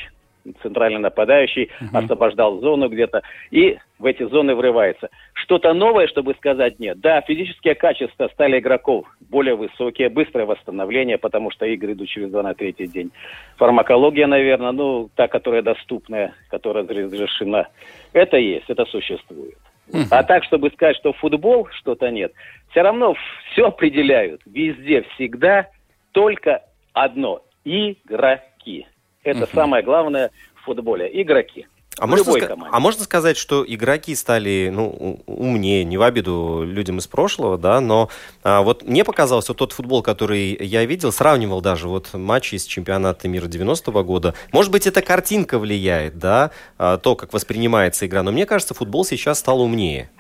центральный 0.62 1.00
нападающий, 1.00 1.70
освобождал 1.92 2.61
зону 2.61 2.88
где-то, 2.88 3.22
и 3.50 3.78
в 3.98 4.07
эти 4.07 4.24
зоны 4.24 4.55
врывается. 4.55 5.11
Что-то 5.33 5.72
новое, 5.72 6.07
чтобы 6.09 6.35
сказать 6.35 6.78
нет. 6.78 7.00
Да, 7.00 7.20
физические 7.20 7.74
качества 7.74 8.28
стали 8.33 8.59
игроков 8.59 9.07
более 9.31 9.55
высокие, 9.55 10.09
быстрое 10.09 10.46
восстановление, 10.46 11.18
потому 11.18 11.50
что 11.50 11.66
игры 11.66 11.92
идут 11.92 12.09
через 12.09 12.31
два 12.31 12.42
на 12.42 12.55
третий 12.55 12.87
день. 12.87 13.11
Фармакология, 13.57 14.26
наверное, 14.26 14.72
ну, 14.72 15.09
та, 15.14 15.28
которая 15.28 15.62
доступная, 15.62 16.35
которая 16.48 16.87
разрешена, 16.87 17.68
это 18.12 18.37
есть, 18.37 18.68
это 18.68 18.85
существует. 18.87 19.59
А 20.11 20.22
так, 20.22 20.44
чтобы 20.44 20.70
сказать, 20.70 20.96
что 20.96 21.12
футбол 21.12 21.68
что-то 21.72 22.11
нет, 22.11 22.33
все 22.70 22.83
равно 22.83 23.14
все 23.52 23.66
определяют 23.66 24.40
везде, 24.46 25.02
всегда 25.14 25.68
только 26.12 26.62
одно– 26.92 27.42
игроки. 27.64 28.87
Это 29.22 29.48
самое 29.52 29.82
главное 29.82 30.30
в 30.54 30.64
футболе– 30.64 31.08
игроки. 31.22 31.66
А 31.98 32.06
можно, 32.06 32.56
а 32.70 32.80
можно 32.80 33.04
сказать, 33.04 33.37
что 33.37 33.64
игроки 33.68 34.14
стали 34.14 34.70
ну, 34.72 35.20
умнее, 35.26 35.85
не 35.85 35.98
в 35.98 36.02
обиду 36.02 36.62
людям 36.64 36.98
из 36.98 37.06
прошлого, 37.06 37.58
да, 37.58 37.80
но 37.80 38.08
а, 38.42 38.62
вот 38.62 38.82
мне 38.82 39.04
показалось, 39.04 39.48
вот 39.48 39.58
тот 39.58 39.72
футбол, 39.72 40.02
который 40.02 40.56
я 40.58 40.87
видел, 40.87 41.12
сравнивал 41.12 41.61
даже 41.61 41.88
вот 41.88 42.14
матчи 42.14 42.54
из 42.54 42.64
чемпионата 42.64 43.28
мира 43.28 43.46
90-го 43.46 44.02
года. 44.04 44.35
Может 44.52 44.72
быть, 44.72 44.87
эта 44.87 45.02
картинка 45.02 45.58
влияет, 45.58 46.18
да, 46.18 46.50
а, 46.78 46.96
то, 46.96 47.14
как 47.14 47.35
воспринимается 47.35 48.06
игра, 48.06 48.22
но 48.22 48.32
мне 48.32 48.46
кажется, 48.46 48.72
футбол 48.72 49.04
сейчас 49.04 49.40
стал 49.40 49.61
умнее. 49.61 50.11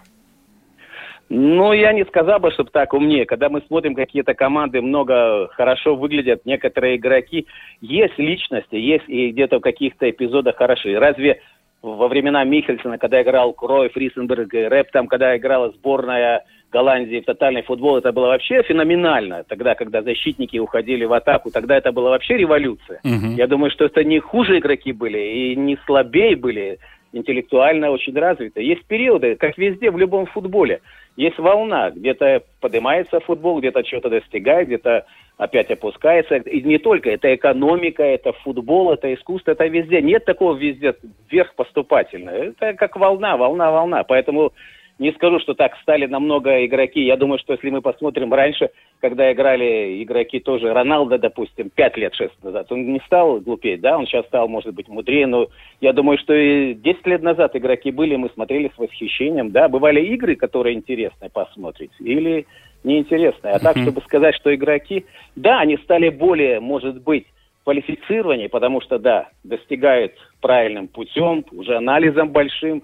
Ну, 1.34 1.72
я 1.72 1.94
не 1.94 2.04
сказал 2.04 2.40
бы, 2.40 2.50
чтобы 2.50 2.68
так 2.70 2.92
умнее. 2.92 3.24
Когда 3.24 3.48
мы 3.48 3.62
смотрим 3.62 3.94
какие-то 3.94 4.34
команды, 4.34 4.82
много 4.82 5.48
хорошо 5.52 5.96
выглядят 5.96 6.44
некоторые 6.44 6.96
игроки. 6.96 7.46
Есть 7.80 8.18
личности, 8.18 8.74
есть 8.74 9.08
и 9.08 9.30
где-то 9.30 9.56
в 9.56 9.62
каких-то 9.62 10.10
эпизодах 10.10 10.56
хороши. 10.56 10.98
Разве 10.98 11.40
во 11.80 12.08
времена 12.08 12.44
Михельсона, 12.44 12.98
когда 12.98 13.22
играл 13.22 13.54
Кройф, 13.54 13.96
Рисенберг, 13.96 14.52
Рэп, 14.52 14.90
там, 14.92 15.06
когда 15.06 15.34
играла 15.34 15.70
сборная 15.70 16.44
Голландии 16.70 17.20
в 17.20 17.24
тотальный 17.24 17.62
футбол, 17.62 17.96
это 17.96 18.12
было 18.12 18.26
вообще 18.26 18.62
феноменально. 18.62 19.44
Тогда, 19.48 19.74
когда 19.74 20.02
защитники 20.02 20.58
уходили 20.58 21.06
в 21.06 21.14
атаку, 21.14 21.50
тогда 21.50 21.78
это 21.78 21.92
была 21.92 22.10
вообще 22.10 22.36
революция. 22.36 23.00
Мгм. 23.04 23.36
Я 23.36 23.46
думаю, 23.46 23.70
что 23.70 23.86
это 23.86 24.04
не 24.04 24.20
хуже 24.20 24.58
игроки 24.58 24.92
были 24.92 25.18
и 25.18 25.56
не 25.56 25.78
слабее 25.86 26.36
были, 26.36 26.78
интеллектуально 27.12 27.90
очень 27.90 28.14
развиты. 28.18 28.62
Есть 28.62 28.84
периоды, 28.86 29.36
как 29.36 29.58
везде, 29.58 29.90
в 29.90 29.98
любом 29.98 30.26
футболе. 30.26 30.80
Есть 31.16 31.38
волна, 31.38 31.90
где-то 31.90 32.42
поднимается 32.60 33.20
футбол, 33.20 33.60
где-то 33.60 33.84
что-то 33.84 34.08
достигает, 34.08 34.68
где-то 34.68 35.04
опять 35.36 35.70
опускается. 35.70 36.36
И 36.36 36.62
не 36.62 36.78
только, 36.78 37.10
это 37.10 37.34
экономика, 37.34 38.02
это 38.02 38.32
футбол, 38.32 38.92
это 38.92 39.12
искусство, 39.12 39.50
это 39.50 39.66
везде. 39.66 40.00
Нет 40.00 40.24
такого 40.24 40.56
везде 40.56 40.94
вверх 41.30 41.54
поступательно. 41.54 42.30
Это 42.30 42.74
как 42.74 42.96
волна, 42.96 43.36
волна, 43.36 43.70
волна. 43.70 44.04
Поэтому 44.04 44.52
не 44.98 45.12
скажу, 45.12 45.40
что 45.40 45.54
так 45.54 45.76
стали 45.82 46.06
намного 46.06 46.64
игроки. 46.64 47.02
Я 47.02 47.16
думаю, 47.16 47.38
что 47.38 47.54
если 47.54 47.70
мы 47.70 47.80
посмотрим 47.80 48.32
раньше, 48.32 48.70
когда 49.00 49.32
играли 49.32 50.02
игроки 50.02 50.38
тоже, 50.38 50.72
Роналдо, 50.72 51.18
допустим, 51.18 51.70
5 51.70 51.96
лет, 51.96 52.14
6 52.14 52.44
назад, 52.44 52.70
он 52.70 52.92
не 52.92 53.00
стал 53.06 53.40
глупеть, 53.40 53.80
да, 53.80 53.98
он 53.98 54.06
сейчас 54.06 54.26
стал, 54.26 54.48
может 54.48 54.74
быть, 54.74 54.88
мудрее, 54.88 55.26
но 55.26 55.48
я 55.80 55.92
думаю, 55.92 56.18
что 56.18 56.34
и 56.34 56.74
10 56.74 57.06
лет 57.06 57.22
назад 57.22 57.56
игроки 57.56 57.90
были, 57.90 58.16
мы 58.16 58.30
смотрели 58.30 58.70
с 58.74 58.78
восхищением, 58.78 59.50
да, 59.50 59.68
бывали 59.68 60.00
игры, 60.00 60.36
которые 60.36 60.76
интересны 60.76 61.28
посмотреть, 61.30 61.92
или 61.98 62.46
неинтересные. 62.84 63.54
А 63.54 63.58
так, 63.58 63.76
чтобы 63.78 64.00
сказать, 64.02 64.34
что 64.36 64.54
игроки, 64.54 65.04
да, 65.36 65.60
они 65.60 65.76
стали 65.78 66.08
более, 66.10 66.60
может 66.60 67.02
быть, 67.02 67.26
квалифицированнее, 67.64 68.48
потому 68.48 68.80
что, 68.80 68.98
да, 68.98 69.28
достигают 69.44 70.12
правильным 70.40 70.88
путем, 70.88 71.44
уже 71.52 71.76
анализом 71.76 72.30
большим, 72.30 72.82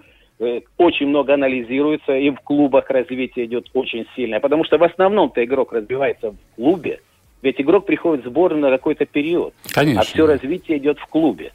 очень 0.76 1.08
много 1.08 1.34
анализируется, 1.34 2.16
и 2.16 2.30
в 2.30 2.40
клубах 2.40 2.90
развитие 2.90 3.46
идет 3.46 3.66
очень 3.74 4.06
сильное, 4.14 4.40
потому 4.40 4.64
что 4.64 4.78
в 4.78 4.84
основном-то 4.84 5.44
игрок 5.44 5.72
развивается 5.72 6.30
в 6.30 6.36
клубе, 6.54 7.00
ведь 7.42 7.60
игрок 7.60 7.86
приходит 7.86 8.24
в 8.24 8.28
сборную 8.28 8.62
на 8.62 8.70
какой-то 8.70 9.04
период, 9.04 9.54
Конечно. 9.72 10.00
а 10.00 10.04
все 10.04 10.26
развитие 10.26 10.78
идет 10.78 10.98
в 10.98 11.06
клубе. 11.06 11.52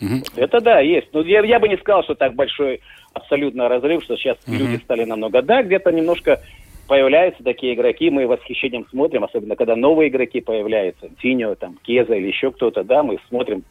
Мгм. 0.00 0.22
Это 0.36 0.60
да, 0.60 0.80
есть. 0.80 1.08
Но 1.12 1.22
я, 1.22 1.40
я 1.44 1.58
бы 1.58 1.68
не 1.68 1.76
сказал, 1.76 2.02
что 2.02 2.14
так 2.14 2.34
большой 2.34 2.80
абсолютно 3.12 3.68
разрыв, 3.68 4.02
что 4.02 4.16
сейчас 4.16 4.36
Мгм. 4.46 4.58
люди 4.58 4.82
стали 4.82 5.04
намного. 5.04 5.40
Да, 5.42 5.62
где-то 5.62 5.90
немножко 5.92 6.40
появляются 6.88 7.42
такие 7.42 7.74
игроки, 7.74 8.10
мы 8.10 8.26
восхищением 8.26 8.86
смотрим, 8.90 9.24
особенно 9.24 9.56
когда 9.56 9.74
новые 9.74 10.08
игроки 10.08 10.40
появляются, 10.40 11.08
Тиньо, 11.22 11.54
там, 11.54 11.78
Кеза 11.82 12.14
или 12.14 12.26
еще 12.26 12.50
кто-то, 12.50 12.84
да, 12.84 13.02
мы 13.02 13.18
смотрим, 13.28 13.64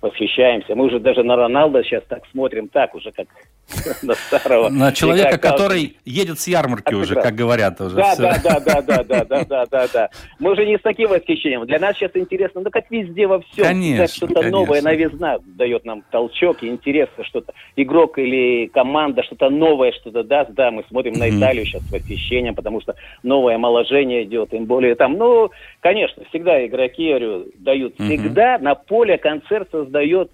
восхищаемся. 0.00 0.74
Мы 0.74 0.86
уже 0.86 1.00
даже 1.00 1.22
на 1.22 1.36
Роналда 1.36 1.82
сейчас 1.82 2.04
так 2.08 2.22
смотрим, 2.30 2.68
так 2.68 2.94
уже, 2.94 3.10
как 3.10 3.26
на 4.02 4.14
старого. 4.14 4.68
На 4.68 4.92
человека, 4.92 5.38
который 5.38 5.96
едет 6.04 6.38
с 6.38 6.46
ярмарки 6.46 6.94
уже, 6.94 7.14
как 7.14 7.34
говорят 7.34 7.80
уже. 7.80 7.96
Да, 7.96 8.14
да, 8.16 8.38
да, 8.42 8.60
да, 8.60 8.82
да, 8.82 9.04
да, 9.04 9.24
да, 9.24 9.44
да, 9.44 9.66
да, 9.66 9.88
да. 9.92 10.10
Мы 10.38 10.52
уже 10.52 10.66
не 10.66 10.78
с 10.78 10.82
таким 10.82 11.08
восхищением. 11.08 11.66
Для 11.66 11.78
нас 11.78 11.96
сейчас 11.96 12.12
интересно, 12.14 12.60
ну 12.60 12.70
как 12.70 12.90
везде 12.90 13.26
во 13.26 13.40
всем. 13.40 13.64
Конечно, 13.64 14.06
что-то 14.08 14.42
новое, 14.42 14.82
новизна 14.82 15.38
дает 15.44 15.84
нам 15.84 16.02
толчок 16.10 16.62
и 16.62 16.68
интересно 16.68 17.24
что-то. 17.24 17.52
Игрок 17.76 18.18
или 18.18 18.66
команда 18.66 19.22
что-то 19.22 19.50
новое 19.50 19.92
что-то 19.92 20.22
даст. 20.22 20.52
Да, 20.52 20.70
мы 20.70 20.84
смотрим 20.88 21.14
на. 21.14 21.30
Италию 21.30 21.64
сейчас 21.64 21.82
с 21.82 21.92
восхищением, 21.92 22.54
потому 22.54 22.80
что 22.80 22.94
новое 23.22 23.56
омоложение 23.56 24.24
идет, 24.24 24.50
тем 24.50 24.66
более 24.66 24.94
там, 24.94 25.14
ну, 25.14 25.50
конечно, 25.80 26.24
всегда 26.28 26.64
игроки, 26.66 27.08
говорю, 27.08 27.46
дают. 27.56 27.94
Всегда 27.94 28.58
на 28.58 28.74
поле 28.74 29.18
концерт 29.18 29.68
создает 29.70 30.30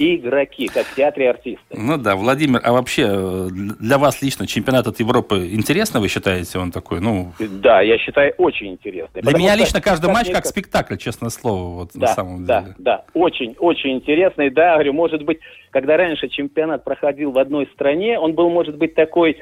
игроки, 0.00 0.68
как 0.68 0.86
в 0.86 0.94
театре 0.94 1.30
артисты. 1.30 1.64
Ну 1.72 1.96
да, 1.96 2.16
Владимир, 2.16 2.60
а 2.62 2.72
вообще 2.72 3.06
э, 3.08 3.48
для 3.50 3.98
вас 3.98 4.22
лично 4.22 4.46
чемпионат 4.46 4.86
от 4.86 5.00
Европы 5.00 5.48
интересно, 5.52 6.00
вы 6.00 6.08
считаете, 6.08 6.58
он 6.58 6.70
такой, 6.70 7.00
ну... 7.00 7.32
Да, 7.38 7.80
я 7.80 7.98
считаю, 7.98 8.32
очень 8.38 8.72
интересный. 8.72 9.22
Для 9.22 9.36
меня 9.36 9.54
лично 9.54 9.80
каждый 9.80 10.10
матч 10.10 10.26
как 10.26 10.36
кажется, 10.36 10.52
спектакль, 10.52 10.96
честное 10.96 11.30
слово, 11.30 11.74
вот 11.76 11.94
на 11.94 12.00
Да, 12.00 12.06
самом 12.08 12.44
да, 12.46 12.62
деле. 12.62 12.74
да, 12.78 13.04
очень, 13.14 13.54
очень 13.58 13.92
интересный, 13.92 14.50
да, 14.50 14.74
говорю, 14.74 14.92
может 14.92 15.22
быть, 15.24 15.38
когда 15.70 15.96
раньше 15.96 16.28
чемпионат 16.28 16.84
проходил 16.84 17.32
в 17.32 17.38
одной 17.38 17.66
стране, 17.74 18.18
он 18.18 18.32
был, 18.34 18.50
может 18.50 18.76
быть, 18.76 18.94
такой 18.94 19.36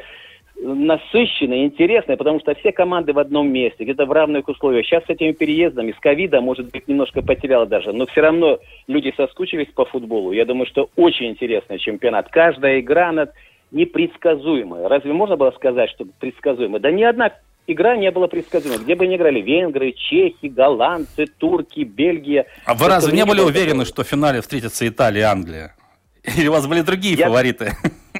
насыщенная, 0.60 1.64
интересная, 1.64 2.16
потому 2.16 2.40
что 2.40 2.54
все 2.54 2.72
команды 2.72 3.12
в 3.12 3.18
одном 3.18 3.50
месте, 3.50 3.84
где-то 3.84 4.06
в 4.06 4.12
равных 4.12 4.48
условиях. 4.48 4.86
Сейчас 4.86 5.04
с 5.04 5.10
этими 5.10 5.32
переездами, 5.32 5.92
с 5.92 6.00
ковида, 6.00 6.40
может 6.40 6.70
быть, 6.70 6.88
немножко 6.88 7.22
потеряла 7.22 7.66
даже, 7.66 7.92
но 7.92 8.06
все 8.06 8.20
равно 8.20 8.58
люди 8.86 9.12
соскучились 9.16 9.68
по 9.74 9.84
футболу. 9.84 10.32
Я 10.32 10.44
думаю, 10.44 10.66
что 10.66 10.90
очень 10.96 11.26
интересный 11.26 11.78
чемпионат. 11.78 12.28
Каждая 12.30 12.80
игра, 12.80 13.10
она 13.10 13.28
непредсказуемая. 13.70 14.88
Разве 14.88 15.12
можно 15.12 15.36
было 15.36 15.52
сказать, 15.52 15.90
что 15.90 16.06
предсказуемая? 16.18 16.80
Да 16.80 16.90
ни 16.90 17.04
одна 17.04 17.32
игра 17.66 17.96
не 17.96 18.10
была 18.10 18.26
предсказуемой. 18.26 18.82
Где 18.82 18.96
бы 18.96 19.06
ни 19.06 19.16
играли 19.16 19.40
венгры, 19.40 19.92
чехи, 19.92 20.46
голландцы, 20.46 21.26
турки, 21.26 21.80
Бельгия. 21.80 22.46
А 22.64 22.74
вы 22.74 22.88
разве 22.88 23.12
не 23.12 23.24
были 23.24 23.40
уверены, 23.40 23.84
что 23.84 24.02
в 24.02 24.08
финале 24.08 24.40
встретятся 24.40 24.88
Италия 24.88 25.20
и 25.20 25.24
Англия? 25.24 25.76
Или 26.36 26.48
у 26.48 26.52
вас 26.52 26.66
были 26.66 26.80
другие 26.80 27.14
я, 27.14 27.26
фавориты? 27.26 27.72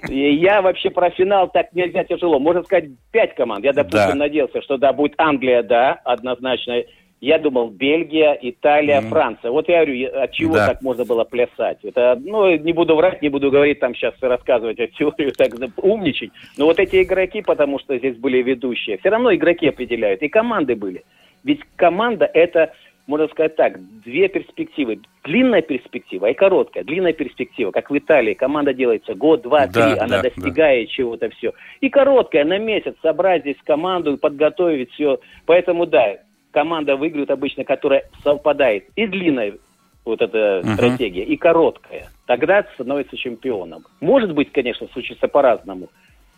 Я 0.09 0.63
вообще 0.63 0.91
про 0.91 1.11
финал 1.11 1.49
так 1.49 1.73
нельзя 1.73 2.05
тяжело. 2.05 2.39
Можно 2.39 2.63
сказать, 2.63 2.91
пять 3.11 3.35
команд. 3.35 3.65
Я, 3.65 3.73
допустим, 3.73 4.11
да. 4.11 4.15
надеялся, 4.15 4.63
что 4.63 4.77
да, 4.77 4.93
будет 4.93 5.15
Англия, 5.19 5.63
да, 5.63 6.01
однозначно. 6.05 6.83
Я 7.21 7.39
думал, 7.39 7.71
Бельгия, 7.71 8.39
Италия, 8.41 9.01
mm. 9.01 9.09
Франция. 9.09 9.51
Вот 9.51 9.69
я 9.69 9.85
говорю, 9.85 10.09
от 10.23 10.33
чего 10.33 10.55
да. 10.55 10.69
так 10.69 10.83
можно 10.83 11.05
было 11.05 11.25
плясать? 11.25 11.79
Это, 11.83 12.17
ну, 12.23 12.57
не 12.57 12.73
буду 12.73 12.95
врать, 12.95 13.23
не 13.23 13.29
буду 13.29 13.51
говорить 13.51 13.81
там 13.81 13.95
сейчас 13.95 14.15
рассказывать 14.21 14.79
эту 14.79 14.95
теорию, 14.95 15.33
так 15.33 15.51
умничать. 15.79 16.31
Но 16.57 16.67
вот 16.67 16.79
эти 16.79 17.03
игроки, 17.03 17.43
потому 17.43 17.81
что 17.81 17.99
здесь 17.99 18.17
были 18.17 18.41
ведущие, 18.41 18.99
все 18.99 19.09
равно 19.09 19.35
игроки 19.35 19.67
определяют. 19.67 20.23
И 20.23 20.29
команды 20.29 20.77
были. 20.77 21.03
Ведь 21.43 21.61
команда 21.77 22.31
это 22.33 22.73
можно 23.09 23.27
сказать 23.29 23.57
так, 23.57 23.81
две 24.05 24.29
перспективы. 24.29 25.01
Длинная 25.25 25.63
перспектива 25.63 26.27
и 26.27 26.35
короткая. 26.35 26.85
Длинная 26.85 27.15
перспектива, 27.15 27.71
как 27.71 27.91
в 27.91 27.97
Италии, 27.97 28.35
команда 28.35 28.75
делается 28.75 29.15
год, 29.15 29.43
два, 29.43 29.67
да, 29.67 29.73
три, 29.73 29.99
она 29.99 30.19
да, 30.19 30.23
достигает 30.23 30.89
да. 30.89 30.93
чего-то 30.93 31.31
все. 31.31 31.55
И 31.81 31.89
короткая, 31.89 32.45
на 32.45 32.59
месяц, 32.59 32.95
собрать 33.03 33.43
здесь 33.43 33.57
команду, 33.65 34.19
подготовить 34.19 34.93
все. 34.93 35.19
Поэтому, 35.47 35.87
да, 35.87 36.19
команда 36.51 36.97
выиграет 36.97 37.31
обычно, 37.31 37.65
которая 37.65 38.05
совпадает 38.23 38.85
и 38.95 39.07
длинная 39.07 39.55
вот 40.05 40.21
эта 40.21 40.61
uh-huh. 40.61 40.75
стратегия, 40.75 41.25
и 41.25 41.37
короткая. 41.39 42.09
Тогда 42.27 42.67
становится 42.75 43.17
чемпионом. 43.17 43.85
Может 44.01 44.35
быть, 44.35 44.53
конечно, 44.53 44.87
случится 44.93 45.29
по-разному. 45.29 45.89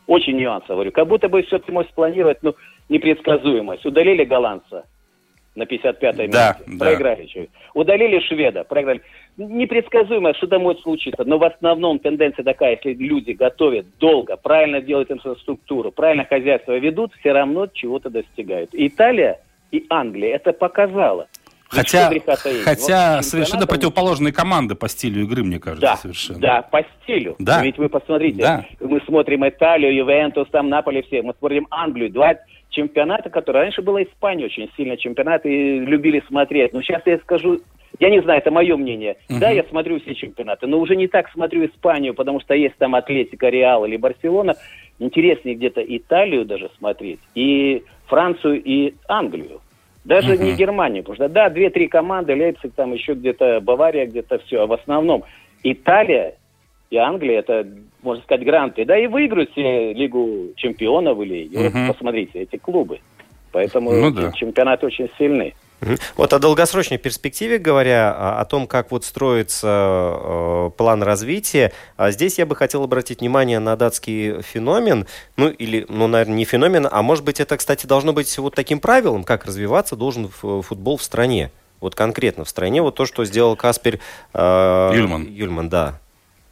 Очень 0.07 0.37
нюансов, 0.37 0.71
говорю. 0.71 0.93
Как 0.93 1.09
будто 1.09 1.29
бы 1.29 1.43
все 1.43 1.59
ты 1.59 1.73
можешь 1.73 1.91
спланировать, 1.91 2.39
ну, 2.43 2.55
непредсказуемость. 2.89 3.85
Удалили 3.85 4.25
голландца, 4.25 4.85
на 5.61 5.65
55-й 5.65 6.29
да, 6.29 6.57
минуте. 6.59 6.79
Да. 6.79 6.85
Проиграли. 6.85 7.51
Удалили 7.75 8.21
шведа, 8.21 8.65
проиграли. 8.65 9.03
Непредсказуемо, 9.37 10.35
что 10.35 10.47
там 10.49 10.63
может 10.63 10.83
случиться. 10.83 11.25
Но 11.25 11.39
в 11.39 11.45
основном 11.45 11.99
тенденция 11.99 12.43
такая, 12.43 12.77
если 12.77 12.95
люди 12.95 13.33
готовят 13.33 13.87
долго, 13.99 14.37
правильно 14.37 14.81
делают 14.81 15.11
инфраструктуру, 15.11 15.93
правильно 15.93 16.25
хозяйство 16.25 16.77
ведут, 16.77 17.13
все 17.21 17.33
равно 17.33 17.67
чего-то 17.67 18.11
достигают. 18.11 18.71
Италия 18.73 19.41
и 19.71 19.87
Англия 19.89 20.37
это 20.37 20.53
показала. 20.53 21.29
Хотя, 21.71 22.11
хотя 22.65 23.17
вот, 23.17 23.25
совершенно 23.25 23.65
противоположные 23.65 24.33
команды 24.33 24.75
по 24.75 24.89
стилю 24.89 25.23
игры, 25.23 25.45
мне 25.45 25.61
кажется, 25.61 25.87
да, 25.87 25.97
совершенно. 25.97 26.41
Да, 26.41 26.63
по 26.63 26.83
стилю. 26.83 27.37
Да. 27.39 27.63
Ведь 27.63 27.79
вы 27.79 27.89
посмотрите, 27.89 28.43
да. 28.43 28.67
мы 28.81 29.01
смотрим 29.07 29.49
Италию, 29.49 29.95
Ювентус, 29.95 30.49
там 30.51 30.69
Наполе 30.69 31.03
все, 31.03 31.23
мы 31.23 31.33
смотрим 31.39 31.69
Англию, 31.71 32.11
два 32.11 32.35
чемпионата, 32.71 33.31
которые 33.31 33.65
раньше 33.65 33.83
была 33.83 34.03
Испания 34.03 34.47
очень 34.47 34.71
сильно 34.77 34.97
чемпионат 34.97 35.45
и 35.45 35.81
любили 35.81 36.23
смотреть. 36.27 36.73
Но 36.73 36.83
сейчас 36.83 37.03
я 37.05 37.19
скажу, 37.19 37.61
я 37.99 38.11
не 38.11 38.23
знаю, 38.23 38.41
это 38.41 38.51
мое 38.51 38.77
мнение. 38.77 39.17
Uh-huh. 39.29 39.39
Да, 39.41 39.51
я 39.51 39.65
смотрю 39.65 40.01
все 40.01 40.15
чемпионаты, 40.15 40.67
но 40.67 40.79
уже 40.79 40.97
не 40.97 41.09
так 41.09 41.31
смотрю 41.31 41.67
Испанию, 41.67 42.15
потому 42.15 42.41
что 42.41 42.55
есть 42.55 42.77
там 42.77 42.95
Атлетика, 42.95 43.49
Реал 43.49 43.85
или 43.85 43.97
Барселона. 43.97 44.55
Интереснее 44.99 45.57
где-то 45.57 45.83
Италию 45.83 46.45
даже 46.45 46.71
смотреть, 46.79 47.21
и 47.35 47.83
Францию, 48.07 48.63
и 48.63 48.95
Англию. 49.09 49.61
Даже 50.05 50.35
uh-huh. 50.35 50.45
не 50.45 50.57
Германию, 50.57 51.03
потому 51.03 51.17
что 51.17 51.29
да, 51.29 51.51
две-три 51.51 51.89
команды, 51.89 52.35
Лейпциг, 52.35 52.73
там 52.75 52.93
еще 52.93 53.15
где-то 53.15 53.61
Бавария, 53.61 54.07
где-то 54.07 54.39
все, 54.39 54.63
а 54.63 54.67
в 54.67 54.73
основном 54.73 55.25
Италия 55.63 56.37
и 56.91 56.97
Англия 56.97 57.41
это, 57.41 57.67
можно 58.03 58.23
сказать, 58.23 58.45
гранты. 58.45 58.85
Да 58.85 58.99
и 58.99 59.07
выиграют 59.07 59.51
все 59.53 59.93
Лигу 59.93 60.53
чемпионов 60.57 61.21
или 61.21 61.49
uh-huh. 61.51 61.89
посмотрите, 61.89 62.41
эти 62.41 62.57
клубы. 62.57 63.01
Поэтому 63.53 63.93
ну, 63.93 64.11
да. 64.11 64.33
чемпионат 64.33 64.85
очень 64.85 65.09
сильный. 65.19 65.55
Вот 66.17 66.33
о 66.33 66.39
долгосрочной 66.39 66.99
перспективе 66.99 67.59
говоря, 67.59 68.39
о 68.39 68.45
том, 68.45 68.67
как 68.67 68.91
вот 68.91 69.05
строится 69.05 70.19
э, 70.21 70.71
план 70.77 71.03
развития, 71.03 71.73
а 71.97 72.11
здесь 72.11 72.39
я 72.39 72.45
бы 72.45 72.55
хотел 72.55 72.85
обратить 72.85 73.21
внимание 73.21 73.61
на 73.61 73.77
датский 73.77 74.43
феномен, 74.43 75.07
ну 75.37 75.49
или, 75.49 75.87
ну, 75.89 76.07
наверное, 76.07 76.37
не 76.37 76.45
феномен, 76.45 76.87
а 76.91 77.03
может 77.03 77.25
быть 77.25 77.41
это, 77.41 77.57
кстати, 77.57 77.87
должно 77.87 78.13
быть 78.13 78.37
вот 78.37 78.55
таким 78.55 78.79
правилом, 78.79 79.25
как 79.25 79.47
развиваться 79.47 79.97
должен 79.97 80.29
футбол 80.29 80.99
в 80.99 81.03
стране. 81.03 81.51
Вот 81.81 81.95
конкретно 81.95 82.45
в 82.45 82.49
стране, 82.51 82.83
вот 82.83 82.97
то, 82.97 83.07
что 83.07 83.25
сделал 83.25 83.57
Каспер 83.57 84.01
э, 84.35 84.93
Юльман. 84.95 85.27
Юльман, 85.33 85.71
да. 85.71 85.99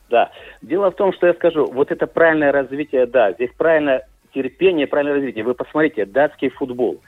Да. 0.09 0.31
Дело 0.63 0.91
в 0.91 0.97
том, 0.97 1.13
что 1.13 1.27
я 1.27 1.35
скажу, 1.35 1.67
вот 1.67 1.91
это 1.91 2.07
правильное 2.07 2.53
развитие, 2.53 3.07
да, 3.07 3.33
здесь 3.33 3.51
правильное 3.57 4.07
терпение, 4.33 4.87
правильное 4.87 5.17
развитие. 5.17 5.45
Вы 5.45 5.55
посмотрите, 5.55 6.07
датский 6.07 6.49
футбол. 6.49 7.01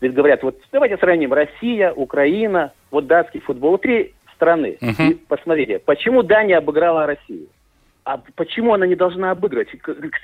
Ведь 0.00 0.14
говорят, 0.14 0.42
вот 0.42 0.56
давайте 0.72 0.96
сравним 0.98 1.32
Россия, 1.32 1.92
Украина, 1.92 2.72
вот 2.90 3.06
датский 3.06 3.40
футбол. 3.40 3.78
Три 3.78 4.14
страны. 4.34 4.78
Uh-huh. 4.80 5.10
И 5.10 5.14
посмотрите, 5.14 5.80
почему 5.80 6.22
Дания 6.22 6.58
обыграла 6.58 7.06
Россию? 7.06 7.48
А 8.04 8.20
почему 8.36 8.74
она 8.74 8.86
не 8.86 8.94
должна 8.94 9.32
обыгрывать? 9.32 9.68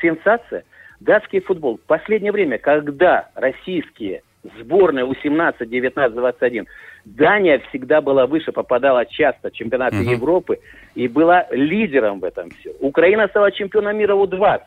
Сенсация. 0.01 0.65
Датский 1.01 1.41
футбол. 1.41 1.77
В 1.77 1.87
последнее 1.87 2.33
время, 2.33 2.59
когда 2.59 3.29
российские 3.35 4.23
сборная 4.61 5.05
У-17, 5.05 5.67
19, 5.67 6.15
21. 6.15 6.67
Дания 7.05 7.61
всегда 7.69 8.01
была 8.01 8.27
выше, 8.27 8.53
попадала 8.53 9.05
часто 9.05 9.51
в 9.51 9.53
чемпионаты 9.53 9.97
uh-huh. 9.97 10.13
Европы 10.13 10.61
и 10.95 11.07
была 11.07 11.47
лидером 11.51 12.21
в 12.21 12.25
этом 12.25 12.51
все. 12.51 12.73
Украина 12.81 13.29
стала 13.29 13.53
чемпионом 13.53 13.97
мира 13.97 14.15
У-20. 14.15 14.59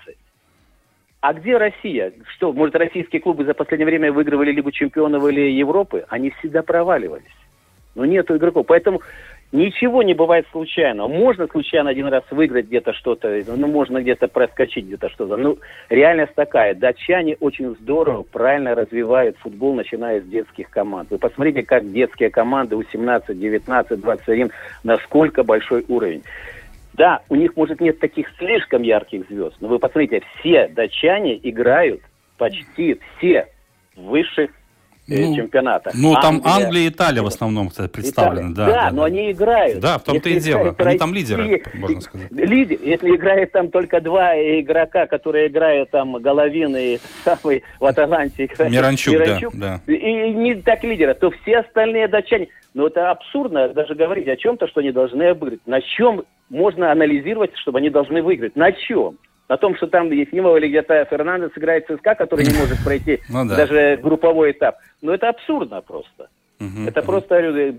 А 1.20 1.34
где 1.34 1.58
Россия? 1.58 2.14
Что, 2.36 2.54
может, 2.54 2.76
российские 2.76 3.22
клубы 3.22 3.44
за 3.44 3.56
последнее 3.56 3.88
время 3.88 4.12
выигрывали 4.12 4.52
Лигу 4.52 4.72
чемпионов 4.72 5.28
или 5.28 5.52
Европы? 5.52 6.06
Они 6.10 6.30
всегда 6.30 6.62
проваливались. 6.62 7.26
Но 7.96 8.06
нету 8.06 8.38
игроков. 8.38 8.68
Поэтому 8.68 9.02
Ничего 9.54 10.04
не 10.04 10.14
бывает 10.14 10.46
случайно. 10.52 11.08
Можно 11.08 11.48
случайно 11.48 11.90
один 11.90 12.08
раз 12.08 12.24
выиграть 12.32 12.66
где-то 12.66 12.92
что-то, 12.92 13.42
ну, 13.48 13.68
можно 13.68 14.02
где-то 14.02 14.28
проскочить 14.28 14.86
где-то 14.86 15.10
что-то. 15.10 15.38
Ну, 15.38 15.58
реальность 15.90 16.36
такая. 16.36 16.76
Датчане 16.76 17.38
очень 17.40 17.76
здорово, 17.78 18.24
правильно 18.24 18.76
развивают 18.76 19.38
футбол, 19.38 19.74
начиная 19.74 20.20
с 20.20 20.26
детских 20.26 20.70
команд. 20.70 21.12
Вы 21.12 21.18
посмотрите, 21.18 21.64
как 21.64 21.90
детские 21.90 22.30
команды 22.30 22.76
у 22.76 22.84
17, 22.84 23.40
19, 23.40 24.02
21, 24.02 24.52
насколько 24.84 25.44
большой 25.44 25.86
уровень. 25.88 26.24
Да, 26.96 27.22
у 27.30 27.36
них, 27.36 27.56
может, 27.56 27.80
нет 27.80 28.00
таких 28.00 28.28
слишком 28.38 28.82
ярких 28.82 29.30
звезд, 29.30 29.56
но 29.62 29.70
вы 29.70 29.80
посмотрите, 29.80 30.24
все 30.40 30.68
датчане 30.68 31.40
играют 31.42 32.02
почти 32.38 33.00
все 33.18 33.48
в 33.96 34.08
высших 34.08 34.52
ну, 35.08 35.36
чемпионата. 35.36 35.92
Ну, 35.94 36.14
там 36.16 36.42
Англия 36.44 36.84
и 36.84 36.90
Италия 36.90 37.22
в 37.22 37.28
основном 37.28 37.70
кстати, 37.70 37.90
представлены. 37.90 38.54
Да, 38.54 38.66
да, 38.66 38.74
да, 38.74 38.92
но 38.92 39.02
да. 39.02 39.06
они 39.06 39.32
играют. 39.32 39.80
Да, 39.80 39.98
в 39.98 40.04
том-то 40.04 40.30
и 40.30 40.40
дело. 40.40 40.76
Они 40.78 40.98
там 40.98 41.14
лидеры, 41.14 41.64
можно 41.76 42.02
сказать. 42.02 42.32
Лидер, 42.32 42.78
если 42.82 43.16
играет 43.16 43.52
там 43.52 43.70
только 43.70 44.02
два 44.02 44.36
игрока, 44.36 45.08
которые 45.08 45.48
играют 45.48 45.92
там 45.92 46.14
Головин 46.14 46.76
и 46.76 47.00
самый 47.24 47.64
в 47.80 47.86
Аталанте. 47.86 48.50
Миранчук, 48.60 49.14
Миранчук 49.14 49.56
да, 49.56 49.82
да. 49.86 49.94
И 49.94 50.34
не 50.34 50.56
так 50.56 50.84
лидера, 50.84 51.14
то 51.14 51.32
все 51.32 51.60
остальные 51.60 52.08
датчане. 52.08 52.50
Но 52.74 52.88
это 52.88 53.10
абсурдно 53.10 53.70
даже 53.70 53.96
говорить 53.96 54.28
о 54.28 54.36
чем-то, 54.36 54.68
что 54.68 54.82
они 54.82 54.92
должны 54.92 55.24
обыграть. 55.24 55.66
На 55.66 55.82
чем 55.82 56.26
можно 56.50 56.92
анализировать, 56.92 57.52
чтобы 57.58 57.80
они 57.80 57.90
должны 57.90 58.22
выиграть? 58.22 58.56
На 58.56 58.72
чем? 58.72 59.18
На 59.50 59.58
том, 59.58 59.76
что 59.76 59.88
там 59.88 60.12
Ефимова 60.12 60.58
или 60.58 60.68
где-то 60.68 61.06
Фернандес 61.10 61.52
играет 61.56 61.86
ЦСКА, 61.88 62.16
который 62.16 62.46
не 62.46 62.58
может 62.58 62.84
пройти 62.84 63.20
ну, 63.30 63.46
да. 63.46 63.56
даже 63.56 64.00
групповой 64.02 64.52
этап. 64.52 64.78
Но 65.02 65.14
это 65.14 65.30
абсурдно 65.30 65.82
просто. 65.82 66.30
Угу, 66.60 66.88
это 66.88 67.00
угу. 67.00 67.06
просто 67.06 67.76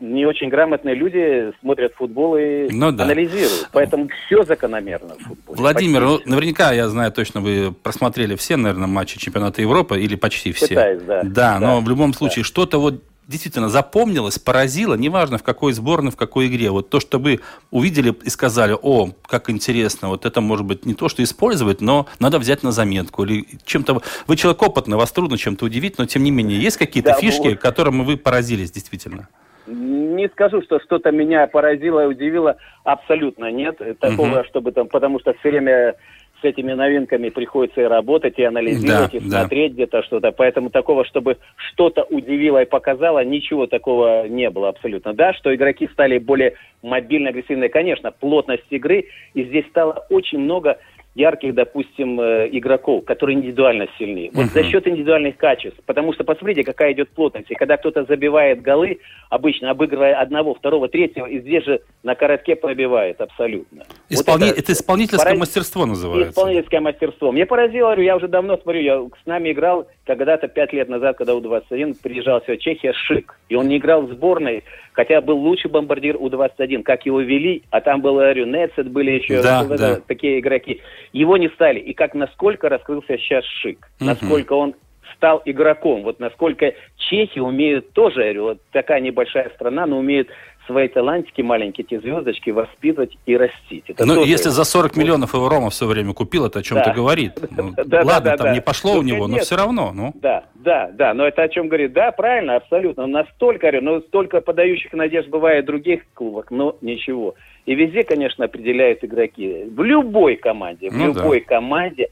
не 0.00 0.26
очень 0.26 0.48
грамотные 0.48 0.96
люди 0.96 1.52
смотрят 1.60 1.94
футбол 1.94 2.36
и 2.36 2.68
ну, 2.70 2.90
да. 2.90 3.04
анализируют. 3.04 3.68
Поэтому 3.72 4.08
все 4.08 4.42
закономерно 4.42 5.14
в 5.14 5.22
футболе. 5.22 5.58
Владимир, 5.58 6.02
ну, 6.02 6.20
наверняка, 6.26 6.72
я 6.72 6.88
знаю 6.88 7.12
точно, 7.12 7.40
вы 7.40 7.72
просмотрели 7.72 8.34
все, 8.34 8.56
наверное, 8.56 8.88
матчи 8.88 9.18
чемпионата 9.18 9.62
Европы 9.62 10.00
или 10.00 10.16
почти 10.16 10.52
все. 10.52 10.68
Пытаюсь, 10.68 11.02
да. 11.02 11.22
Да, 11.22 11.30
да 11.30 11.60
но 11.60 11.80
в 11.80 11.88
любом 11.88 12.12
случае 12.14 12.42
да. 12.42 12.48
что-то 12.48 12.78
вот 12.80 13.02
действительно 13.28 13.68
запомнилось, 13.68 14.38
поразило, 14.38 14.94
неважно 14.94 15.38
в 15.38 15.42
какой 15.42 15.72
сборной, 15.72 16.10
в 16.10 16.16
какой 16.16 16.48
игре. 16.48 16.70
Вот 16.70 16.90
то, 16.90 17.00
что 17.00 17.18
вы 17.18 17.40
увидели 17.70 18.14
и 18.22 18.30
сказали, 18.30 18.76
о, 18.80 19.10
как 19.26 19.50
интересно, 19.50 20.08
вот 20.08 20.26
это 20.26 20.40
может 20.40 20.66
быть 20.66 20.84
не 20.86 20.94
то, 20.94 21.08
что 21.08 21.22
использовать, 21.22 21.80
но 21.80 22.06
надо 22.18 22.38
взять 22.38 22.62
на 22.62 22.72
заметку. 22.72 23.24
Или 23.24 23.46
чем-то... 23.64 24.02
Вы 24.26 24.36
человек 24.36 24.62
опытный, 24.62 24.96
вас 24.96 25.12
трудно 25.12 25.38
чем-то 25.38 25.64
удивить, 25.64 25.98
но 25.98 26.06
тем 26.06 26.24
не 26.24 26.30
менее, 26.30 26.60
есть 26.60 26.76
какие-то 26.76 27.10
да, 27.10 27.20
фишки, 27.20 27.48
вот... 27.48 27.58
которым 27.58 28.04
вы 28.04 28.16
поразились 28.16 28.70
действительно? 28.70 29.28
Не 29.66 30.28
скажу, 30.28 30.60
что 30.62 30.80
что-то 30.80 31.12
меня 31.12 31.46
поразило 31.46 32.04
и 32.04 32.06
удивило. 32.06 32.56
Абсолютно 32.82 33.50
нет. 33.52 33.80
Такого, 34.00 34.40
угу. 34.40 34.48
чтобы 34.48 34.72
там, 34.72 34.88
потому 34.88 35.20
что 35.20 35.34
все 35.34 35.50
время 35.50 35.94
с 36.42 36.44
этими 36.44 36.72
новинками 36.72 37.28
приходится 37.28 37.80
и 37.80 37.84
работать, 37.84 38.38
и 38.38 38.42
анализировать, 38.42 39.12
Да, 39.12 39.18
и 39.18 39.20
да. 39.20 39.40
смотреть 39.40 39.72
где-то 39.74 40.02
что-то. 40.02 40.32
Поэтому 40.32 40.70
такого, 40.70 41.04
чтобы 41.04 41.38
что-то 41.72 42.02
удивило 42.02 42.62
и 42.62 42.66
показало, 42.66 43.24
ничего 43.24 43.66
такого 43.66 44.26
не 44.28 44.50
было 44.50 44.68
абсолютно. 44.68 45.14
Да, 45.14 45.32
что 45.32 45.54
игроки 45.54 45.88
стали 45.92 46.18
более 46.18 46.54
мобильно, 46.82 47.30
агрессивные. 47.30 47.68
Конечно, 47.68 48.10
плотность 48.10 48.66
игры, 48.70 49.06
и 49.34 49.44
здесь 49.44 49.66
стало 49.68 50.04
очень 50.10 50.38
много 50.40 50.78
ярких, 51.14 51.54
допустим, 51.54 52.18
э, 52.20 52.48
игроков, 52.52 53.04
которые 53.04 53.36
индивидуально 53.36 53.86
сильны. 53.98 54.30
Вот 54.32 54.46
за 54.46 54.62
счет 54.64 54.86
индивидуальных 54.88 55.36
качеств. 55.36 55.78
Потому 55.84 56.12
что 56.14 56.24
посмотрите, 56.24 56.64
какая 56.64 56.92
идет 56.92 57.10
плотность. 57.10 57.50
И 57.50 57.54
когда 57.54 57.76
кто-то 57.76 58.04
забивает 58.04 58.62
голы, 58.62 58.98
обычно 59.28 59.70
обыгрывая 59.70 60.14
одного, 60.14 60.54
второго, 60.54 60.88
третьего, 60.88 61.26
и 61.26 61.40
здесь 61.40 61.64
же 61.64 61.80
на 62.02 62.14
коротке 62.14 62.56
пробивает 62.56 63.20
абсолютно. 63.20 63.84
Вот 64.10 64.20
Исполни- 64.20 64.50
это, 64.50 64.72
исполнительское 64.72 65.24
Поразит- 65.24 65.40
мастерство 65.40 65.86
называется. 65.86 66.30
Исполнительское 66.30 66.80
мастерство. 66.80 67.32
Мне 67.32 67.44
поразило, 67.46 67.98
я 68.00 68.16
уже 68.16 68.28
давно 68.28 68.56
смотрю, 68.56 68.80
я 68.80 68.98
с 69.22 69.26
нами 69.26 69.52
играл 69.52 69.86
когда-то 70.04 70.48
пять 70.48 70.72
лет 70.72 70.88
назад, 70.88 71.16
когда 71.16 71.34
У-21 71.34 71.96
приезжал 72.02 72.40
сюда 72.42 72.56
Чехия, 72.56 72.92
Шик. 72.92 73.38
И 73.48 73.54
он 73.54 73.68
не 73.68 73.78
играл 73.78 74.02
в 74.02 74.12
сборной, 74.12 74.64
хотя 74.92 75.20
был 75.20 75.38
лучший 75.38 75.70
бомбардир 75.70 76.16
У-21. 76.16 76.82
Как 76.82 77.06
его 77.06 77.20
вели, 77.20 77.62
а 77.70 77.80
там 77.80 78.00
был, 78.00 78.14
говорю, 78.14 78.46
Нецет, 78.46 78.90
были 78.90 79.12
еще 79.12 79.42
Да, 79.42 79.62
вот 79.62 79.78
да. 79.78 80.00
такие 80.06 80.40
игроки. 80.40 80.80
Его 81.12 81.36
не 81.36 81.48
стали. 81.50 81.78
И 81.78 81.94
как 81.94 82.14
насколько 82.14 82.68
раскрылся 82.68 83.16
сейчас 83.18 83.44
Шик. 83.44 83.88
Мгм. 84.00 84.08
Насколько 84.08 84.52
он 84.54 84.74
стал 85.22 85.40
игроком. 85.44 86.02
Вот 86.02 86.18
насколько 86.18 86.74
чехи 86.96 87.38
умеют 87.38 87.92
тоже, 87.92 88.34
вот 88.40 88.58
такая 88.72 89.00
небольшая 89.00 89.50
страна, 89.50 89.86
но 89.86 89.98
умеют 89.98 90.28
свои 90.66 90.88
талантики 90.88 91.40
маленькие, 91.42 91.84
эти 91.88 91.98
звездочки 92.00 92.50
воспитывать 92.50 93.16
и 93.26 93.36
растить. 93.36 93.84
Это 93.88 94.04
Ну, 94.06 94.24
если 94.24 94.48
за 94.50 94.64
40 94.64 94.96
миллионов 94.96 95.34
его 95.34 95.48
Рома 95.48 95.70
все 95.70 95.86
время 95.86 96.12
купил, 96.14 96.46
это 96.46 96.60
о 96.60 96.62
чем-то 96.62 96.86
Да. 96.90 96.94
говорит. 96.94 97.32
Ну, 97.50 97.72
Да, 97.76 97.84
да, 97.84 97.96
ладно, 98.04 98.30
да, 98.30 98.36
там 98.36 98.46
да. 98.48 98.54
не 98.54 98.60
пошло 98.60 98.94
Ну, 98.94 99.00
у 99.00 99.02
него, 99.02 99.18
но 99.26 99.34
конечно. 99.34 99.44
все 99.44 99.56
равно. 99.56 99.92
Ну. 99.94 100.12
Да, 100.14 100.44
да, 100.54 100.90
да, 100.92 101.14
но 101.14 101.26
это 101.26 101.42
о 101.42 101.48
чем 101.48 101.68
говорит. 101.68 101.92
Да, 101.92 102.12
правильно, 102.12 102.56
абсолютно. 102.56 103.06
Настолько, 103.06 103.70
ну, 103.80 104.00
столько 104.02 104.40
подающих 104.40 104.92
надежд 104.92 105.28
бывает 105.28 105.64
в 105.64 105.66
других 105.66 106.02
клубах, 106.14 106.50
но 106.50 106.76
ничего. 106.80 107.34
И 107.66 107.74
везде, 107.74 108.02
конечно, 108.04 108.44
определяют 108.44 109.04
игроки. 109.04 109.64
В 109.70 109.82
любой 109.82 110.36
команде, 110.36 110.90
в 110.90 110.96
Ну 110.96 111.12
да. 111.12 111.20
любой 111.20 111.40
команде, 111.40 112.08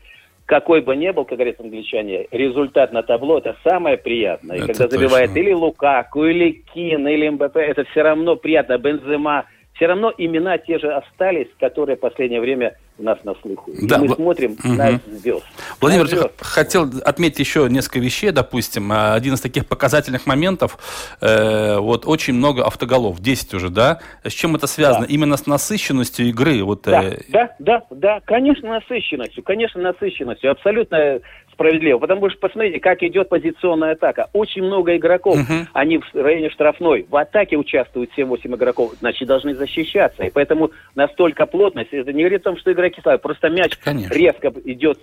какой 0.50 0.80
бы 0.80 0.96
ни 0.96 1.08
был, 1.10 1.24
как 1.24 1.38
говорят 1.38 1.60
англичане, 1.60 2.26
результат 2.32 2.92
на 2.92 3.04
табло 3.04 3.38
это 3.38 3.54
самое 3.62 3.96
приятное. 3.96 4.56
И 4.56 4.58
Это 4.58 4.66
когда 4.72 4.88
забивает 4.88 5.28
точно. 5.30 5.38
или 5.38 5.52
Лукаку, 5.52 6.24
или 6.24 6.64
Кин, 6.74 7.06
или 7.06 7.28
МБП, 7.28 7.54
это 7.56 7.84
все 7.84 8.02
равно 8.02 8.34
приятно. 8.34 8.76
Бензема, 8.76 9.44
все 9.74 9.86
равно 9.86 10.12
имена 10.18 10.58
те 10.58 10.78
же 10.78 10.92
остались, 10.92 11.48
которые 11.58 11.96
в 11.96 12.00
последнее 12.00 12.40
время 12.40 12.76
у 12.98 13.02
нас 13.02 13.18
на 13.24 13.34
слуху. 13.36 13.70
И 13.70 13.86
Да, 13.86 13.98
мы 13.98 14.08
Вла- 14.08 14.16
смотрим 14.16 14.56
Мгм. 14.62 14.76
на 14.76 15.00
звезд. 15.06 15.42
Владимир, 15.80 16.04
На 16.04 16.08
звезд. 16.10 16.28
хотел 16.38 16.90
отметить 17.04 17.38
еще 17.38 17.66
несколько 17.70 17.98
вещей, 17.98 18.30
допустим. 18.30 18.92
А, 18.92 19.14
Один 19.14 19.34
из 19.34 19.40
таких 19.40 19.66
показательных 19.66 20.26
моментов, 20.26 20.78
э, 21.22 21.78
вот 21.78 22.06
очень 22.06 22.34
много 22.34 22.62
автоголов, 22.66 23.20
10 23.20 23.54
уже, 23.54 23.70
да? 23.70 24.00
С 24.22 24.32
чем 24.32 24.54
это 24.54 24.66
связано? 24.66 25.04
Именно 25.06 25.36
с 25.38 25.46
насыщенностью 25.46 26.28
игры. 26.28 26.62
Вот, 26.62 26.82
Да, 26.82 27.02
э, 27.04 27.18
да, 27.30 27.54
да, 27.58 27.82
да, 27.90 28.20
конечно, 28.26 28.68
насыщенностью, 28.68 29.42
конечно, 29.42 29.80
насыщенностью, 29.80 30.50
абсолютно 30.50 31.20
справедливо. 31.60 31.98
Потому 31.98 32.30
что 32.30 32.38
посмотрите, 32.38 32.80
как 32.80 33.02
идет 33.02 33.28
позиционная 33.28 33.92
атака. 33.92 34.28
Очень 34.32 34.62
много 34.62 34.96
игроков, 34.96 35.38
они 35.74 35.98
в 35.98 36.14
районе 36.14 36.48
штрафной. 36.50 37.06
В 37.08 37.16
атаке 37.16 37.56
участвуют 37.56 38.10
7-8 38.16 38.56
игроков, 38.56 38.94
значит, 38.98 39.28
должны 39.28 39.54
защищаться. 39.54 40.24
И 40.24 40.30
поэтому 40.30 40.70
настолько 40.94 41.44
плотность, 41.44 41.92
это 41.92 42.12
не 42.12 42.22
говорит 42.22 42.40
о 42.42 42.44
том, 42.44 42.56
что 42.56 42.72
игроки 42.72 43.00
слабые, 43.02 43.20
просто 43.20 43.50
мяч 43.50 43.76
Конечно. 43.76 44.14
резко 44.14 44.52
идет 44.64 44.98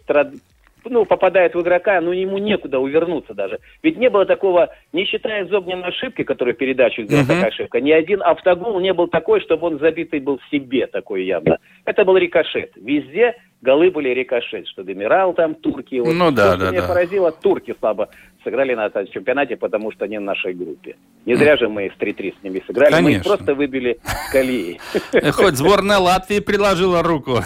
ну, 0.89 1.05
попадает 1.05 1.53
в 1.53 1.61
игрока, 1.61 1.99
но 1.99 2.13
ему 2.13 2.37
некуда 2.37 2.79
увернуться 2.79 3.33
даже. 3.33 3.59
Ведь 3.83 3.97
не 3.97 4.09
было 4.09 4.25
такого, 4.25 4.69
не 4.93 5.05
считая 5.05 5.45
Зобнина 5.45 5.87
ошибки, 5.87 6.23
которую 6.23 6.55
передачу 6.55 7.03
сделал 7.03 7.23
Мгм. 7.23 7.33
такая 7.33 7.49
ошибка, 7.49 7.81
ни 7.81 7.91
один 7.91 8.21
автогол 8.23 8.79
не 8.79 8.93
был 8.93 9.07
такой, 9.07 9.41
чтобы 9.41 9.67
он 9.67 9.79
забитый 9.79 10.21
был 10.21 10.37
в 10.37 10.49
себе 10.49 10.87
такой 10.87 11.25
явно. 11.25 11.57
Это 11.83 12.05
был 12.05 12.15
рикошет. 12.15 12.71
Везде 12.77 13.35
голы 13.61 13.91
были 13.91 14.09
рикошет, 14.09 14.67
что 14.67 14.83
Демирал 14.83 15.33
там, 15.33 15.55
турки. 15.55 15.99
Вот 15.99 16.13
Ну 16.13 16.31
да, 16.31 16.51
то, 16.51 16.55
что 16.57 16.65
да, 16.65 16.71
меня 16.71 16.81
да. 16.81 16.87
поразило, 16.87 17.31
турки 17.31 17.75
слабо 17.79 18.09
сыграли 18.43 18.75
на 18.75 18.85
этом 18.85 19.05
чемпионате, 19.07 19.57
потому 19.57 19.91
что 19.91 20.05
они 20.05 20.17
в 20.17 20.21
нашей 20.21 20.53
группе. 20.53 20.95
Не 21.25 21.35
зря 21.35 21.57
же 21.57 21.67
мы 21.67 21.89
в 21.89 22.01
3-3 22.01 22.35
с 22.39 22.43
ними 22.43 22.63
сыграли, 22.65 22.93
мы 22.93 22.99
их 22.99 23.03
Конечно. 23.05 23.35
просто 23.35 23.55
выбили 23.55 23.99
с 24.03 24.31
колеи. 24.31 24.79
э, 25.11 25.31
хоть 25.31 25.55
сборная 25.55 25.97
Латвии 25.97 26.39
приложила 26.39 27.03
руку. 27.03 27.39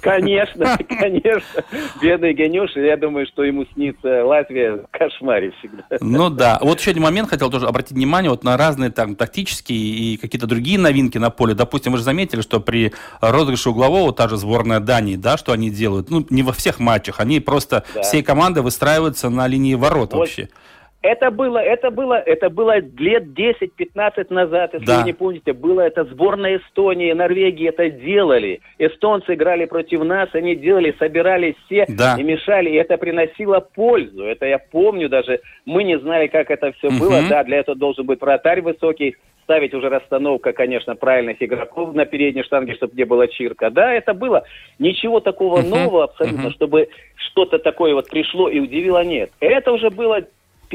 Конечно, 0.00 0.78
конечно. 0.88 1.64
Бедный 2.00 2.34
Генюш, 2.34 2.76
я 2.76 2.96
думаю, 2.96 3.26
что 3.26 3.42
ему 3.42 3.64
снится 3.74 4.24
Латвия 4.24 4.72
в 4.72 4.86
кошмаре 4.90 5.52
всегда. 5.58 5.84
Ну 6.00 6.28
да. 6.30 6.58
Вот 6.60 6.78
еще 6.78 6.90
один 6.90 7.02
момент 7.02 7.30
хотел 7.30 7.50
тоже 7.50 7.66
обратить 7.66 7.92
внимание 7.92 8.30
вот 8.30 8.44
на 8.44 8.56
разные 8.56 8.90
там 8.90 9.16
тактические 9.16 9.78
и 9.78 10.16
какие-то 10.18 10.46
другие 10.46 10.78
новинки 10.78 11.16
на 11.18 11.30
поле. 11.30 11.54
Допустим, 11.54 11.92
вы 11.92 11.98
же 11.98 12.04
заметили, 12.04 12.42
что 12.42 12.60
при 12.60 12.92
розыгрыше 13.20 13.70
углового 13.70 14.12
та 14.12 14.28
же 14.28 14.36
сборная 14.36 14.80
Дании, 14.80 15.16
да, 15.16 15.38
что 15.38 15.53
они 15.54 15.70
делают? 15.70 16.10
Ну, 16.10 16.24
не 16.30 16.42
во 16.42 16.52
всех 16.52 16.78
матчах. 16.80 17.20
Они 17.20 17.40
просто 17.40 17.84
Да. 17.94 18.02
всей 18.02 18.22
командой 18.22 18.62
выстраиваются 18.62 19.30
на 19.30 19.46
линии 19.48 19.74
ворот 19.74 20.12
Вот 20.12 20.20
вообще. 20.20 20.48
Это 21.06 21.30
было, 21.30 21.58
это 21.58 21.90
было, 21.90 22.14
это 22.14 22.48
было 22.48 22.78
лет 22.78 23.34
10-15 23.34 24.30
назад, 24.30 24.70
если 24.72 24.86
Да. 24.86 25.00
вы 25.00 25.04
не 25.04 25.12
помните, 25.12 25.52
было 25.52 25.82
это 25.82 26.04
сборная 26.04 26.56
Эстонии, 26.56 27.12
Норвегии 27.12 27.68
это 27.68 27.90
делали. 27.90 28.62
Эстонцы 28.78 29.34
играли 29.34 29.66
против 29.66 30.02
нас, 30.02 30.30
они 30.32 30.56
делали, 30.56 30.94
собирались 30.98 31.56
все 31.66 31.84
Да. 31.88 32.16
и 32.18 32.22
мешали, 32.22 32.70
и 32.70 32.76
это 32.76 32.96
приносило 32.96 33.60
пользу. 33.60 34.24
Это 34.24 34.46
я 34.46 34.58
помню 34.58 35.10
даже, 35.10 35.40
мы 35.66 35.84
не 35.84 35.98
знали, 35.98 36.26
как 36.26 36.50
это 36.50 36.72
все 36.78 36.88
Мгм. 36.88 36.98
было. 36.98 37.22
Да, 37.28 37.44
для 37.44 37.58
этого 37.58 37.76
должен 37.76 38.06
быть 38.06 38.22
вратарь 38.22 38.62
высокий, 38.62 39.16
ставить 39.44 39.74
уже 39.74 39.88
расстановка, 39.88 40.52
конечно, 40.52 40.96
правильных 40.96 41.42
игроков 41.42 41.94
на 41.94 42.04
передней 42.04 42.42
штанге, 42.42 42.74
чтобы 42.74 42.94
не 42.96 43.04
было 43.04 43.28
чирка. 43.28 43.70
Да, 43.70 43.92
это 43.92 44.14
было. 44.14 44.44
Ничего 44.78 45.20
такого 45.20 45.62
нового 45.62 46.04
абсолютно, 46.04 46.50
чтобы 46.50 46.88
что-то 47.14 47.58
такое 47.58 47.94
вот 47.94 48.08
пришло 48.10 48.48
и 48.48 48.58
удивило, 48.58 49.04
нет. 49.04 49.30
Это 49.40 49.72
уже 49.72 49.90
было 49.90 50.22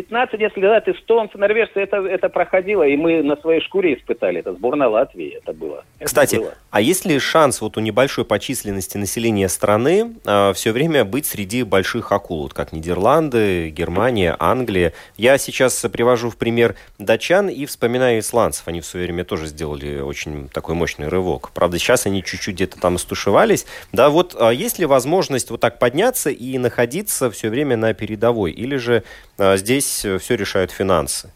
15 0.01 0.39
лет 0.39 0.55
назад 0.55 0.87
эстонцы, 0.87 1.37
норвежцы, 1.37 1.77
это, 1.81 1.97
это 1.97 2.29
проходило, 2.29 2.83
и 2.83 2.95
мы 2.95 3.21
на 3.21 3.35
своей 3.35 3.59
шкуре 3.59 3.95
испытали. 3.95 4.39
Это 4.39 4.53
сборная 4.53 4.87
Латвии, 4.87 5.37
это 5.37 5.51
было. 5.51 5.83
Это 5.97 6.05
Кстати, 6.05 6.37
было. 6.37 6.53
а 6.71 6.79
есть 6.79 7.05
ли 7.05 7.19
шанс 7.19 7.59
вот 7.59 7.75
у 7.75 7.81
небольшой 7.81 8.23
по 8.23 8.39
численности 8.39 8.97
населения 8.97 9.49
страны 9.49 10.15
все 10.53 10.71
время 10.71 11.03
быть 11.03 11.25
среди 11.25 11.63
больших 11.63 12.13
акул, 12.13 12.43
вот 12.43 12.53
как 12.53 12.71
Нидерланды, 12.71 13.69
Германия, 13.71 14.37
Англия? 14.39 14.93
Я 15.17 15.37
сейчас 15.37 15.85
привожу 15.91 16.29
в 16.29 16.37
пример 16.37 16.75
датчан 16.97 17.49
и 17.49 17.65
вспоминаю 17.65 18.19
исландцев. 18.19 18.69
Они 18.69 18.79
в 18.79 18.85
свое 18.85 19.05
время 19.05 19.25
тоже 19.25 19.47
сделали 19.47 19.99
очень 19.99 20.47
такой 20.47 20.75
мощный 20.75 21.09
рывок. 21.09 21.51
Правда, 21.53 21.77
сейчас 21.77 22.05
они 22.05 22.23
чуть-чуть 22.23 22.55
где-то 22.55 22.79
там 22.79 22.97
стушевались. 22.97 23.65
Да, 23.91 24.09
вот 24.09 24.33
а 24.39 24.51
есть 24.51 24.79
ли 24.79 24.85
возможность 24.85 25.49
вот 25.51 25.59
так 25.59 25.77
подняться 25.77 26.29
и 26.29 26.57
находиться 26.57 27.29
все 27.29 27.49
время 27.49 27.75
на 27.75 27.93
передовой? 27.93 28.51
Или 28.51 28.77
же 28.77 29.03
а, 29.37 29.57
здесь 29.57 29.88
все 29.89 30.35
решают 30.35 30.71
финансы? 30.71 31.31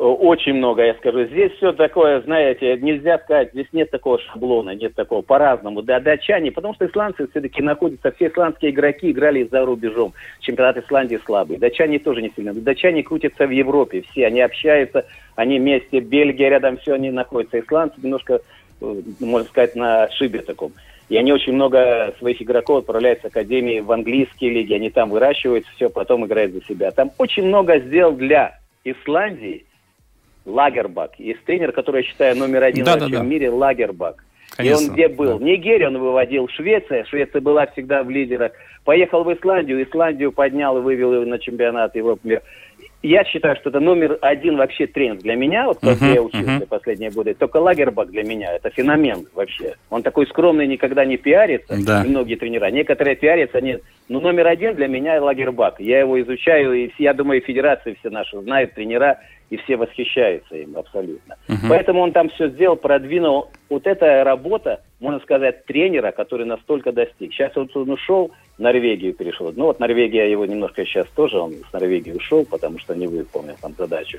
Очень 0.00 0.54
много, 0.54 0.82
я 0.82 0.94
скажу. 0.94 1.26
Здесь 1.26 1.52
все 1.58 1.72
такое, 1.72 2.22
знаете, 2.22 2.74
нельзя 2.78 3.18
сказать, 3.18 3.50
здесь 3.52 3.66
нет 3.72 3.90
такого 3.90 4.18
шаблона, 4.18 4.74
нет 4.74 4.94
такого 4.94 5.20
по-разному. 5.20 5.82
Да, 5.82 6.00
датчане, 6.00 6.50
потому 6.52 6.72
что 6.72 6.86
исландцы 6.86 7.28
все-таки 7.28 7.60
находятся, 7.60 8.10
все 8.12 8.28
исландские 8.28 8.70
игроки 8.70 9.10
играли 9.10 9.42
за 9.42 9.62
рубежом. 9.66 10.14
Чемпионат 10.40 10.78
Исландии 10.78 11.20
слабый. 11.26 11.58
Датчане 11.58 11.98
тоже 11.98 12.22
не 12.22 12.32
сильно. 12.34 12.54
Датчане 12.54 13.02
крутятся 13.02 13.46
в 13.46 13.50
Европе, 13.50 14.02
все, 14.10 14.24
они 14.24 14.40
общаются, 14.40 15.04
они 15.36 15.58
вместе, 15.58 16.00
Бельгия 16.00 16.48
рядом, 16.48 16.78
все, 16.78 16.94
они 16.94 17.10
находятся. 17.10 17.60
Исландцы 17.60 18.00
немножко, 18.02 18.40
э, 18.80 19.02
можно 19.20 19.48
сказать, 19.50 19.76
на 19.76 20.10
шибе 20.12 20.40
таком. 20.40 20.72
И 21.10 21.16
они 21.16 21.32
очень 21.32 21.54
много 21.54 22.14
своих 22.20 22.40
игроков 22.40 22.78
отправляют 22.78 23.20
с 23.20 23.24
академии 23.24 23.80
в 23.80 23.90
английские 23.90 24.50
лиги, 24.52 24.74
они 24.74 24.90
там 24.90 25.10
выращиваются, 25.10 25.68
все, 25.74 25.90
потом 25.90 26.24
играют 26.24 26.52
за 26.52 26.64
себя. 26.64 26.92
Там 26.92 27.10
очень 27.18 27.46
много 27.46 27.80
сделал 27.80 28.12
для 28.12 28.60
Исландии 28.84 29.66
Лагербак. 30.46 31.18
Есть 31.18 31.42
тренер, 31.44 31.72
который 31.72 32.02
я 32.04 32.08
считаю 32.08 32.36
номер 32.36 32.62
один 32.62 32.84
Да, 32.84 32.92
вообще 32.92 33.10
да, 33.10 33.18
да. 33.18 33.24
в 33.24 33.26
мире, 33.26 33.50
Лагербак. 33.50 34.24
И 34.52 34.56
Конечно, 34.58 34.86
он 34.86 34.94
где 34.94 35.08
был? 35.08 35.38
да. 35.40 35.44
Нигерию 35.44 35.88
он 35.88 35.98
выводил, 35.98 36.48
Швеция. 36.48 37.04
Швеция 37.04 37.40
была 37.40 37.66
всегда 37.66 38.04
в 38.04 38.10
лидерах. 38.10 38.52
Поехал 38.84 39.24
в 39.24 39.34
Исландию, 39.34 39.82
Исландию 39.82 40.30
поднял 40.30 40.78
и 40.78 40.80
вывел 40.80 41.12
его 41.12 41.24
на 41.24 41.40
чемпионат 41.40 41.96
Европы. 41.96 42.40
Я 43.02 43.24
считаю, 43.24 43.56
что 43.56 43.70
это 43.70 43.80
номер 43.80 44.18
один 44.20 44.56
вообще 44.56 44.86
тренер 44.86 45.16
для 45.18 45.34
меня, 45.34 45.66
вот 45.66 45.78
как 45.80 45.98
uh-huh, 45.98 46.14
я 46.14 46.22
учился 46.22 46.50
uh-huh. 46.50 46.66
последние 46.66 47.10
годы. 47.10 47.34
Только 47.34 47.56
Лагербак 47.56 48.10
для 48.10 48.22
меня 48.22 48.54
это 48.54 48.70
феномен 48.70 49.26
вообще. 49.34 49.76
Он 49.88 50.02
такой 50.02 50.26
скромный, 50.26 50.66
никогда 50.66 51.04
не 51.04 51.16
пиарится. 51.16 51.76
Да. 51.84 52.04
Многие 52.04 52.34
тренера. 52.34 52.70
Некоторые 52.70 53.16
пиарятся, 53.16 53.60
нет. 53.60 53.82
Но 54.08 54.20
номер 54.20 54.48
один 54.48 54.74
для 54.74 54.86
меня 54.86 55.22
Лагербак. 55.22 55.80
Я 55.80 56.00
его 56.00 56.20
изучаю, 56.20 56.74
и 56.74 56.90
я 56.98 57.14
думаю, 57.14 57.40
федерации 57.40 57.96
все 58.00 58.10
наши 58.10 58.38
знают, 58.40 58.74
тренера 58.74 59.18
и 59.50 59.56
все 59.56 59.76
восхищаются 59.76 60.56
им 60.56 60.76
абсолютно. 60.76 61.36
Угу. 61.48 61.68
Поэтому 61.68 62.00
он 62.00 62.12
там 62.12 62.30
все 62.30 62.48
сделал, 62.48 62.76
продвинул. 62.76 63.50
Вот 63.68 63.86
эта 63.86 64.24
работа, 64.24 64.80
можно 65.00 65.20
сказать, 65.20 65.66
тренера, 65.66 66.12
который 66.12 66.46
настолько 66.46 66.92
достиг. 66.92 67.32
Сейчас 67.32 67.54
вот 67.56 67.76
он 67.76 67.90
ушел, 67.90 68.30
в 68.56 68.60
Норвегию 68.60 69.12
перешел. 69.12 69.52
Ну 69.54 69.66
вот 69.66 69.80
Норвегия 69.80 70.30
его 70.30 70.46
немножко 70.46 70.84
сейчас 70.84 71.06
тоже, 71.08 71.38
он 71.38 71.54
с 71.68 71.72
Норвегии 71.72 72.12
ушел, 72.12 72.46
потому 72.46 72.78
что 72.78 72.94
не 72.94 73.06
выполнил 73.06 73.56
там 73.60 73.72
задачу. 73.76 74.18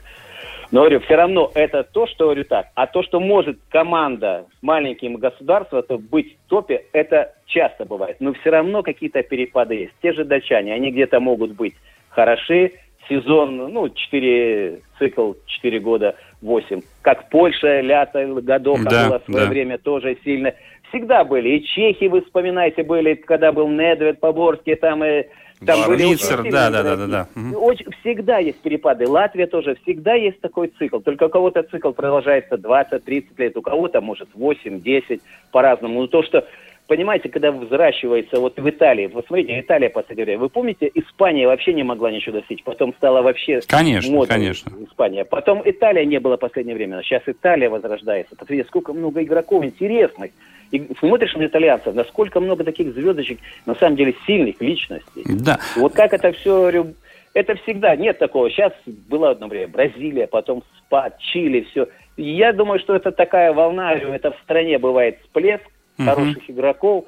Но 0.72 0.82
говорю, 0.82 1.02
все 1.02 1.16
равно 1.16 1.52
это 1.54 1.84
то, 1.84 2.08
что 2.08 2.26
говорю 2.26 2.46
так. 2.46 2.68
А 2.76 2.88
то, 2.88 3.04
что 3.04 3.20
может 3.20 3.60
команда 3.70 4.46
с 4.58 4.64
маленьким 4.64 5.16
государством 5.16 5.84
то 5.84 5.98
быть 5.98 6.38
в 6.38 6.50
топе, 6.50 6.86
это 6.94 7.34
часто 7.46 7.86
бывает. 7.86 8.18
Но 8.20 8.34
все 8.34 8.50
равно 8.52 8.82
какие-то 8.82 9.22
перепады 9.22 9.76
есть. 9.76 9.94
Те 10.02 10.14
же 10.14 10.24
датчане, 10.24 10.74
они 10.74 10.92
где-то 10.92 11.20
могут 11.20 11.52
быть 11.52 11.76
хороши, 12.10 12.74
сезон, 13.08 13.58
ну, 13.74 13.90
4, 13.90 14.82
цикл 15.00 15.34
4 15.46 15.80
года, 15.80 16.16
8. 16.42 16.82
Как 17.02 17.30
Польша, 17.30 17.82
лято, 17.82 18.26
годов 18.42 18.80
да, 18.84 19.08
было 19.08 19.20
в 19.20 19.26
свое 19.26 19.46
да. 19.46 19.50
время 19.50 19.78
тоже 19.78 20.18
сильно. 20.24 20.54
Всегда 20.90 21.24
были. 21.24 21.58
И 21.58 21.64
чехи, 21.64 22.06
вы 22.06 22.22
вспоминаете, 22.22 22.84
были, 22.84 23.14
когда 23.14 23.52
был 23.52 23.70
Недвед, 23.70 24.20
Поборский, 24.20 24.76
там 24.76 25.04
и 25.04 25.26
там 25.66 25.86
были 25.88 26.06
очень 26.06 26.52
да, 26.52 26.72
да, 26.72 26.82
да, 26.82 26.96
да, 26.96 27.08
да. 27.08 27.28
Очень, 27.56 27.86
всегда 28.02 28.40
есть 28.40 28.60
перепады. 28.62 29.08
Латвия 29.08 29.46
тоже 29.46 29.78
всегда 29.84 30.16
есть 30.16 30.42
такой 30.42 30.72
цикл. 30.80 31.00
Только 31.00 31.26
у 31.26 31.30
кого-то 31.30 31.62
цикл 31.64 31.92
продолжается 31.92 32.56
20-30 32.56 33.26
лет, 33.38 33.56
у 33.58 33.62
кого-то 33.62 34.02
может 34.02 34.30
8-10 34.36 35.22
по-разному. 35.52 36.02
Но 36.02 36.08
то, 36.08 36.24
что 36.24 36.48
понимаете, 36.92 37.30
когда 37.30 37.54
взращивается, 37.54 38.42
вот 38.42 38.60
в 38.60 38.70
Италии, 38.70 39.08
вот 39.08 39.26
смотрите, 39.26 39.58
Италия 39.62 39.90
последнее 39.90 40.26
время, 40.26 40.40
вы 40.42 40.50
помните, 40.50 40.92
Испания 40.94 41.48
вообще 41.48 41.72
не 41.72 41.84
могла 41.84 42.12
ничего 42.12 42.40
достичь, 42.40 42.66
потом 42.66 42.94
стала 42.96 43.22
вообще 43.22 43.62
конечно, 43.66 44.12
модной 44.12 44.36
конечно. 44.36 44.74
Испания. 44.84 45.24
Потом 45.24 45.62
Италия 45.64 46.04
не 46.04 46.20
было 46.20 46.36
последнее 46.36 46.76
время, 46.76 47.02
сейчас 47.02 47.22
Италия 47.28 47.70
возрождается. 47.70 48.36
Посмотрите, 48.36 48.68
сколько 48.68 48.92
много 48.92 49.24
игроков 49.24 49.64
интересных. 49.64 50.32
И 50.72 50.86
смотришь 51.00 51.34
на 51.36 51.46
итальянцев, 51.46 51.96
насколько 51.96 52.42
много 52.42 52.66
таких 52.66 52.94
звездочек, 52.94 53.40
на 53.66 53.76
самом 53.76 53.96
деле, 53.96 54.14
сильных 54.28 54.60
личностей. 54.60 55.24
Да. 55.26 55.60
Вот 55.78 55.94
как 55.94 56.12
это 56.12 56.34
все, 56.34 56.92
это 57.34 57.56
всегда, 57.64 57.96
нет 57.96 58.20
такого. 58.20 58.50
Сейчас 58.50 58.74
было 58.86 59.30
одно 59.30 59.48
время 59.48 59.70
Бразилия, 59.70 60.28
потом 60.28 60.62
СПА, 60.80 61.14
Чили, 61.20 61.62
все. 61.72 61.88
Я 62.18 62.52
думаю, 62.52 62.82
что 62.82 62.94
это 62.98 63.14
такая 63.14 63.54
волна, 63.54 63.94
это 63.94 64.32
в 64.32 64.40
стране 64.44 64.78
бывает 64.78 65.20
всплеск, 65.22 65.64
угу. 65.98 66.10
хороших 66.10 66.50
игроков. 66.50 67.06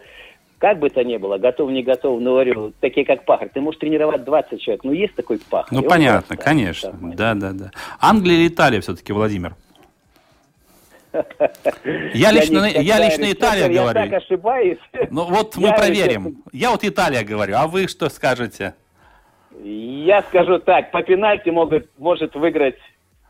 Как 0.59 0.79
бы 0.79 0.89
то 0.89 1.03
ни 1.03 1.17
было, 1.17 1.37
готов, 1.37 1.71
не 1.71 1.83
готов, 1.83 2.21
но 2.21 2.31
говорю, 2.31 2.73
такие 2.79 3.05
как 3.05 3.25
Пахарь, 3.25 3.49
ты 3.53 3.59
можешь 3.59 3.81
тренировать 3.81 4.23
20 4.23 4.61
человек, 4.61 4.85
но 4.85 4.93
есть 4.93 5.13
такой 5.13 5.39
Пахарь. 5.49 5.77
Ну, 5.77 5.83
понятно, 5.83 6.37
конечно, 6.37 6.93
да, 7.01 7.33
да, 7.33 7.51
да. 7.51 7.71
Англия 7.99 8.37
или 8.37 8.47
Италия 8.47 8.79
все-таки, 8.79 9.11
Владимир? 9.11 9.55
Я 12.13 12.31
лично, 12.31 12.65
я 12.65 12.97
лично 12.97 13.31
Италия 13.31 13.67
говорю. 13.67 13.99
Я 13.99 14.05
так 14.09 14.13
ошибаюсь. 14.13 14.79
Ну 15.11 15.25
вот 15.25 15.55
мы 15.57 15.73
проверим. 15.73 16.43
Я 16.51 16.71
вот 16.71 16.83
Италия 16.83 17.23
говорю, 17.23 17.55
а 17.57 17.67
вы 17.67 17.87
что 17.87 18.09
скажете? 18.09 18.73
Я 19.63 20.23
скажу 20.23 20.59
так, 20.59 20.91
по 20.91 21.03
пенальти 21.03 21.49
могут, 21.49 21.87
может 21.97 22.33
выиграть 22.35 22.79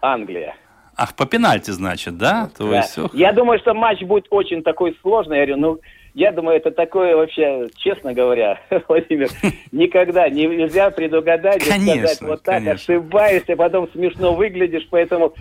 Англия. 0.01 0.55
Ах, 0.95 1.15
по 1.15 1.25
пенальти, 1.25 1.71
значит, 1.71 2.17
да? 2.17 2.49
То 2.57 2.69
да. 2.69 2.77
Есть... 2.77 2.97
Я 3.13 3.31
думаю, 3.31 3.59
что 3.59 3.73
матч 3.73 4.01
будет 4.01 4.27
очень 4.29 4.61
такой 4.63 4.97
сложный. 5.01 5.39
Я 5.39 5.45
говорю, 5.45 5.61
ну, 5.61 5.79
я 6.13 6.31
думаю, 6.31 6.57
это 6.57 6.71
такое 6.71 7.15
вообще, 7.15 7.69
честно 7.77 8.13
говоря, 8.13 8.59
Владимир, 8.87 9.29
никогда 9.71 10.29
нельзя 10.29 10.91
предугадать, 10.91 11.63
конечно, 11.67 12.07
сказать 12.07 12.21
вот 12.21 12.43
так, 12.43 12.55
конечно. 12.57 12.73
ошибаешься, 12.73 13.55
потом 13.55 13.89
смешно 13.91 14.33
выглядишь, 14.33 14.87
поэтому 14.91 15.33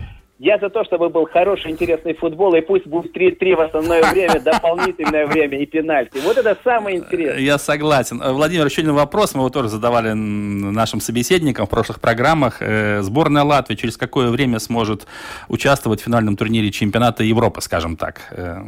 я 0.43 0.59
за 0.59 0.69
то, 0.69 0.83
чтобы 0.83 1.09
был 1.09 1.25
хороший, 1.25 1.71
интересный 1.71 2.13
футбол, 2.15 2.53
и 2.55 2.61
пусть 2.61 2.85
будет 2.85 3.15
3-3 3.15 3.55
в 3.55 3.61
основное 3.61 4.03
время, 4.11 4.41
дополнительное 4.41 5.25
время 5.25 5.57
и 5.59 5.65
пенальти. 5.65 6.19
Вот 6.21 6.37
это 6.37 6.57
самое 6.65 6.97
интересное. 6.97 7.39
Я 7.39 7.57
согласен. 7.57 8.21
Владимир, 8.21 8.65
еще 8.65 8.81
один 8.81 8.93
вопрос. 8.93 9.35
Мы 9.35 9.39
его 9.39 9.49
тоже 9.49 9.69
задавали 9.69 10.11
нашим 10.11 10.99
собеседникам 10.99 11.65
в 11.65 11.69
прошлых 11.69 12.01
программах. 12.01 12.57
Э, 12.59 13.01
сборная 13.01 13.43
Латвии 13.43 13.75
через 13.75 13.95
какое 13.95 14.29
время 14.29 14.59
сможет 14.59 15.07
участвовать 15.47 16.01
в 16.01 16.03
финальном 16.03 16.35
турнире 16.35 16.71
чемпионата 16.71 17.23
Европы, 17.23 17.61
скажем 17.61 17.95
так? 17.95 18.19
Э, 18.31 18.63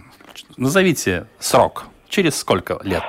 назовите 0.56 1.28
срок. 1.40 1.88
Через 2.08 2.38
сколько 2.38 2.80
лет? 2.84 3.04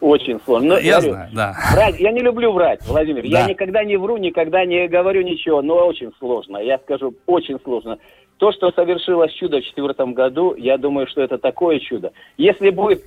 Очень 0.00 0.40
сложно. 0.44 0.68
Но, 0.68 0.78
я 0.78 0.98
говорю, 0.98 1.12
знаю, 1.12 1.30
да. 1.32 1.54
Врать, 1.72 2.00
я 2.00 2.12
не 2.12 2.20
люблю 2.20 2.52
врать, 2.52 2.80
Владимир. 2.86 3.22
Да. 3.22 3.40
Я 3.40 3.46
никогда 3.46 3.84
не 3.84 3.96
вру, 3.96 4.16
никогда 4.16 4.64
не 4.64 4.88
говорю 4.88 5.22
ничего, 5.22 5.62
но 5.62 5.86
очень 5.86 6.12
сложно. 6.18 6.58
Я 6.58 6.78
скажу, 6.78 7.14
очень 7.26 7.58
сложно. 7.62 7.98
То, 8.38 8.52
что 8.52 8.70
совершилось 8.72 9.32
чудо 9.32 9.60
в 9.60 9.64
четвертом 9.64 10.14
году, 10.14 10.54
я 10.56 10.76
думаю, 10.76 11.06
что 11.06 11.22
это 11.22 11.38
такое 11.38 11.78
чудо. 11.78 12.12
Если 12.36 12.70
будет 12.70 13.04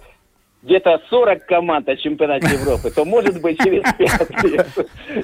где-то 0.63 1.01
40 1.09 1.45
команд 1.45 1.87
от 1.87 1.99
чемпионата 1.99 2.47
Европы, 2.47 2.89
то 2.89 3.05
может 3.05 3.41
быть 3.41 3.57
через 3.61 3.83
5 3.93 4.43
лет. 4.43 4.67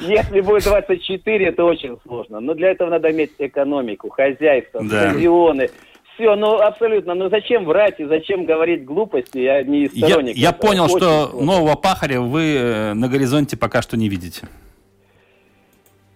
Если 0.02 0.42
будет 0.42 0.64
24, 0.64 1.46
это 1.48 1.64
очень 1.64 1.98
сложно. 2.06 2.40
Но 2.40 2.54
для 2.54 2.72
этого 2.72 2.90
надо 2.90 3.12
иметь 3.12 3.32
экономику, 3.40 4.10
хозяйство, 4.10 4.82
да. 4.84 5.12
стадионы, 5.12 5.70
все, 6.16 6.36
ну 6.36 6.60
абсолютно. 6.60 7.14
Ну 7.14 7.30
зачем 7.30 7.66
врать 7.66 8.00
и 8.00 8.06
зачем 8.06 8.46
говорить 8.46 8.86
глупости? 8.86 9.40
Я 9.40 9.64
не 9.64 9.88
сторонник. 9.88 10.36
Я, 10.36 10.50
я 10.50 10.54
понял, 10.54 10.88
что 10.88 11.28
сложно. 11.30 11.46
нового 11.46 11.76
пахаря 11.76 12.22
вы 12.22 12.56
э, 12.56 12.94
на 12.94 13.08
горизонте 13.08 13.58
пока 13.58 13.82
что 13.82 13.98
не 13.98 14.10
видите. 14.10 14.48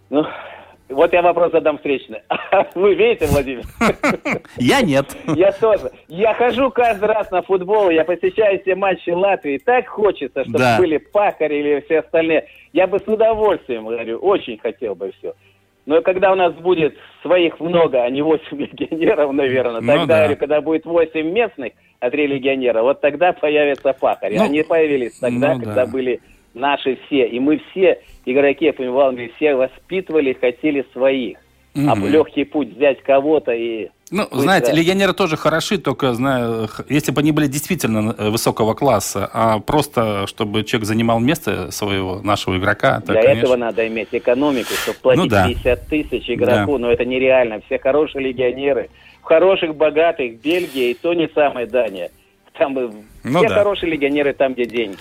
Ну, 0.10 0.26
вот 0.90 1.12
я 1.12 1.22
вопрос 1.22 1.52
задам 1.52 1.78
встречный. 1.78 2.22
Вы 2.76 2.96
видите, 2.96 3.28
Владимир? 3.28 3.64
Я 4.56 4.82
нет. 4.82 5.06
Я 5.36 5.52
тоже. 5.52 5.92
Я 6.08 6.34
хожу 6.34 6.72
каждый 6.72 7.10
раз 7.10 7.30
на 7.30 7.42
футбол, 7.42 7.90
я 7.90 8.06
посещаю 8.06 8.60
все 8.62 8.76
матчи 8.76 9.10
Латвии. 9.10 9.58
Так 9.58 9.88
хочется, 9.88 10.44
чтобы 10.44 10.60
да. 10.60 10.78
были 10.78 10.98
пахари 10.98 11.56
или 11.56 11.82
все 11.82 12.00
остальные. 12.00 12.48
Я 12.72 12.88
бы 12.88 13.00
с 13.00 13.08
удовольствием, 13.08 13.86
говорю, 13.86 14.20
очень 14.20 14.58
хотел 14.58 14.96
бы 14.96 15.12
все. 15.20 15.34
Но 15.88 16.02
когда 16.02 16.34
у 16.34 16.36
нас 16.36 16.54
будет 16.54 16.96
своих 17.22 17.62
много, 17.62 18.04
а 18.04 18.10
не 18.10 18.22
8 18.22 18.42
легионеров, 18.52 19.32
наверное, 19.32 19.82
ну, 19.82 19.88
тогда, 19.88 20.28
да. 20.28 20.36
когда 20.36 20.62
будет 20.62 20.86
8 20.86 21.32
местных, 21.32 21.74
а 22.00 22.12
3 22.12 22.28
легионера, 22.28 22.84
вот 22.84 23.00
тогда 23.00 23.32
появятся 23.32 23.94
пахари. 23.94 24.38
Ну, 24.38 24.44
Они 24.44 24.64
появились 24.64 25.18
тогда, 25.18 25.56
ну, 25.56 25.62
когда 25.62 25.86
да. 25.86 25.92
были 25.92 26.20
наши 26.54 27.00
все. 27.06 27.28
И 27.28 27.40
мы 27.40 27.62
все, 27.72 28.02
игроки, 28.26 28.70
понимаю, 28.72 29.32
все 29.38 29.56
воспитывали, 29.56 30.34
хотели 30.34 30.86
своих. 30.92 31.38
Угу. 31.74 31.90
А 31.90 31.96
легкий 31.96 32.44
путь 32.44 32.76
взять 32.76 33.02
кого-то 33.02 33.54
и 33.54 33.90
ну, 34.10 34.24
Быстро. 34.24 34.40
знаете, 34.40 34.72
легионеры 34.72 35.14
тоже 35.14 35.36
хороши, 35.36 35.78
только, 35.78 36.14
знаю, 36.14 36.70
если 36.88 37.12
бы 37.12 37.20
они 37.20 37.34
были 37.34 37.48
действительно 37.48 38.16
э, 38.18 38.30
высокого 38.30 38.74
класса, 38.74 39.30
а 39.34 39.60
просто, 39.60 40.28
чтобы 40.28 40.64
человек 40.64 40.88
занимал 40.88 41.20
место 41.20 41.72
своего, 41.72 42.22
нашего 42.22 42.58
игрока. 42.58 43.02
Для 43.06 43.22
конечно... 43.22 43.40
этого 43.40 43.56
надо 43.58 43.86
иметь 43.88 44.10
экономику, 44.12 44.74
чтобы 44.82 44.98
платить 45.00 45.24
ну, 45.24 45.30
да. 45.30 45.48
50 45.50 45.88
тысяч 45.88 46.30
игроку, 46.30 46.74
да. 46.74 46.80
но 46.80 46.92
это 46.92 47.04
нереально. 47.04 47.60
Все 47.66 47.80
хорошие 47.80 48.24
легионеры, 48.24 48.90
в 49.22 49.26
хороших, 49.26 49.76
богатых, 49.76 50.40
Бельгия 50.40 50.92
и 50.92 50.94
то 50.94 51.14
не 51.14 51.28
самая 51.36 51.68
Дания. 51.68 52.10
Там 52.58 52.74
ну, 52.74 53.40
все 53.40 53.50
да. 53.50 53.56
хорошие 53.56 53.92
легионеры 53.92 54.34
там, 54.34 54.54
где 54.54 54.66
деньги. 54.66 54.98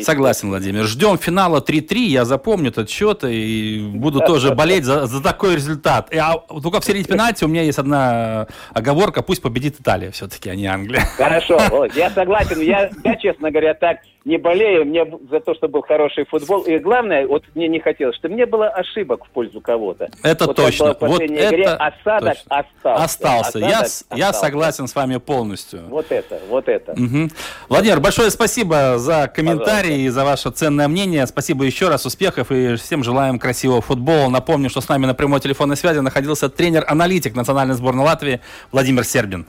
Согласен, 0.00 0.48
Владимир. 0.48 0.84
Ждем 0.84 1.18
финала 1.18 1.60
3-3. 1.60 1.98
Я 1.98 2.24
запомню 2.24 2.70
этот 2.70 2.88
счет 2.88 3.24
и 3.24 3.90
буду 3.94 4.20
тоже 4.20 4.54
болеть 4.54 4.84
за, 4.84 5.06
за 5.06 5.22
такой 5.22 5.56
результат. 5.56 6.12
А 6.14 6.38
только 6.38 6.80
в 6.80 6.84
середине 6.84 7.04
пенальти 7.04 7.44
у 7.44 7.48
меня 7.48 7.62
есть 7.62 7.78
одна 7.78 8.46
оговорка. 8.72 9.22
Пусть 9.22 9.42
победит 9.42 9.80
Италия 9.80 10.10
все-таки, 10.10 10.50
а 10.50 10.54
не 10.54 10.66
Англия. 10.66 11.04
Хорошо, 11.16 11.86
я 11.94 12.10
согласен. 12.10 12.60
Я, 12.60 12.90
я, 13.04 13.16
честно 13.16 13.50
говоря, 13.50 13.74
так 13.74 13.98
не 14.24 14.38
болею, 14.38 14.84
мне 14.84 15.04
за 15.30 15.40
то, 15.40 15.54
что 15.54 15.68
был 15.68 15.82
хороший 15.82 16.24
футбол. 16.24 16.62
И 16.62 16.78
главное, 16.78 17.26
вот 17.26 17.44
мне 17.54 17.68
не 17.68 17.80
хотелось, 17.80 18.16
чтобы 18.16 18.34
не 18.34 18.46
было 18.46 18.68
ошибок 18.68 19.24
в 19.24 19.30
пользу 19.30 19.60
кого-то. 19.60 20.08
Это 20.22 20.46
вот 20.46 20.56
точно. 20.56 20.96
Вот 21.00 21.22
игре, 21.22 21.38
это 21.38 21.76
осадок 21.76 22.36
точно. 22.38 22.58
остался. 22.58 23.04
Остался. 23.04 23.48
Осадок 23.48 23.68
я, 23.68 23.80
остался. 23.80 24.20
я 24.20 24.32
согласен 24.32 24.86
с 24.86 24.94
вами 24.94 25.16
полностью. 25.16 25.82
Вот 25.88 26.06
это, 26.10 26.40
вот 26.48 26.68
это. 26.68 26.92
Угу. 26.92 27.30
Владимир, 27.68 28.00
большое 28.00 28.30
спасибо 28.30 28.98
за 28.98 29.30
комментарии 29.34 30.02
и 30.02 30.08
за 30.08 30.24
ваше 30.24 30.50
ценное 30.50 30.88
мнение. 30.88 31.26
Спасибо 31.26 31.64
еще 31.64 31.88
раз, 31.88 32.06
успехов 32.06 32.52
и 32.52 32.76
всем 32.76 33.02
желаем 33.02 33.38
красивого 33.38 33.80
футбола. 33.80 34.28
Напомню, 34.28 34.70
что 34.70 34.80
с 34.80 34.88
нами 34.88 35.06
на 35.06 35.14
прямой 35.14 35.40
телефонной 35.40 35.76
связи 35.76 35.98
находился 35.98 36.48
тренер-аналитик 36.48 37.34
национальной 37.34 37.74
сборной 37.74 38.04
Латвии 38.04 38.40
Владимир 38.70 39.04
Сербин. 39.04 39.46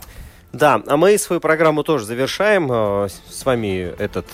Да, 0.54 0.84
а 0.86 0.98
мы 0.98 1.18
свою 1.18 1.40
программу 1.40 1.84
тоже 1.84 2.06
завершаем. 2.06 2.70
Э, 2.72 3.08
С 3.28 3.44
вами 3.44 3.92
этот 3.98 4.28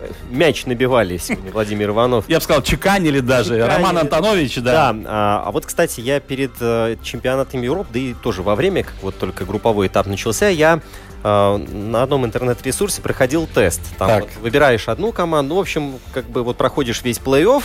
э, 0.00 0.08
мяч 0.30 0.64
набивали 0.64 1.18
сегодня 1.18 1.52
Владимир 1.52 1.90
Иванов. 1.90 2.24
Я 2.28 2.38
бы 2.38 2.42
сказал, 2.42 2.62
чеканили 2.62 3.20
даже. 3.20 3.56
Чеканили. 3.56 3.74
Роман 3.76 3.98
Антонович, 3.98 4.56
да. 4.56 4.92
Да, 4.94 4.96
а, 5.04 5.42
а 5.46 5.50
вот, 5.50 5.66
кстати, 5.66 6.00
я 6.00 6.18
перед 6.18 6.52
э, 6.60 6.96
чемпионатом 7.02 7.60
Европы, 7.60 7.90
да 7.92 7.98
и 7.98 8.14
тоже 8.14 8.42
во 8.42 8.54
время, 8.54 8.84
как 8.84 8.94
вот 9.02 9.18
только 9.18 9.44
групповой 9.44 9.88
этап 9.88 10.06
начался, 10.06 10.48
я 10.48 10.80
на 11.22 12.02
одном 12.04 12.24
интернет-ресурсе 12.24 13.02
проходил 13.02 13.48
тест. 13.52 13.80
Там 13.98 14.06
Так. 14.06 14.22
вот 14.24 14.30
выбираешь 14.42 14.86
одну 14.86 15.10
команду, 15.10 15.56
в 15.56 15.58
общем, 15.58 15.94
как 16.14 16.26
бы 16.26 16.44
вот 16.44 16.56
проходишь 16.56 17.02
весь 17.02 17.18
плей-офф, 17.18 17.64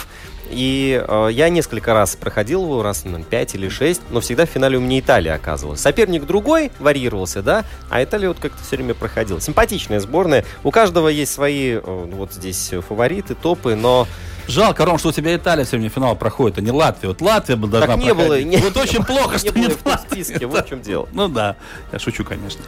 и 0.51 1.03
э, 1.07 1.29
я 1.31 1.49
несколько 1.49 1.93
раз 1.93 2.15
проходил 2.15 2.63
его, 2.63 2.83
раз, 2.83 3.05
наверное, 3.05 3.25
5 3.25 3.55
или 3.55 3.69
6, 3.69 4.01
но 4.09 4.19
всегда 4.21 4.45
в 4.45 4.49
финале 4.49 4.77
у 4.77 4.81
меня 4.81 4.99
Италия 4.99 5.33
оказывалась. 5.33 5.79
Соперник 5.79 6.25
другой 6.25 6.71
варьировался, 6.79 7.41
да, 7.41 7.65
а 7.89 8.03
Италия 8.03 8.27
вот 8.29 8.39
как-то 8.39 8.63
все 8.63 8.75
время 8.75 8.93
проходила. 8.93 9.39
Симпатичная 9.41 9.99
сборная. 9.99 10.45
У 10.63 10.71
каждого 10.71 11.07
есть 11.07 11.33
свои, 11.33 11.73
э, 11.75 11.81
вот 11.83 12.33
здесь 12.33 12.71
фавориты, 12.87 13.35
топы, 13.35 13.75
но 13.75 14.07
Жалко, 14.47 14.85
Ром, 14.85 14.97
что 14.97 15.09
у 15.09 15.11
тебя 15.11 15.35
Италия 15.35 15.65
время 15.65 15.89
финал 15.89 16.15
проходит, 16.15 16.57
а 16.57 16.61
не 16.61 16.71
Латвия. 16.71 17.09
Вот 17.09 17.21
Латвия 17.21 17.55
бы 17.55 17.67
должна 17.67 17.95
так 17.95 18.03
не 18.03 18.13
было. 18.13 18.25
проходить. 18.25 18.47
не- 18.47 18.57
Вот 18.57 18.75
очень 18.75 19.03
плохо, 19.03 19.33
не 19.33 19.37
что 19.37 19.53
было 19.53 19.61
не 19.61 19.69
в 19.69 19.99
списке, 20.09 20.45
вот 20.47 20.65
в 20.65 20.69
чем 20.69 20.81
дело. 20.81 21.07
Ну 21.13 21.27
да, 21.29 21.55
я 21.93 21.99
шучу, 21.99 22.25
конечно. 22.25 22.59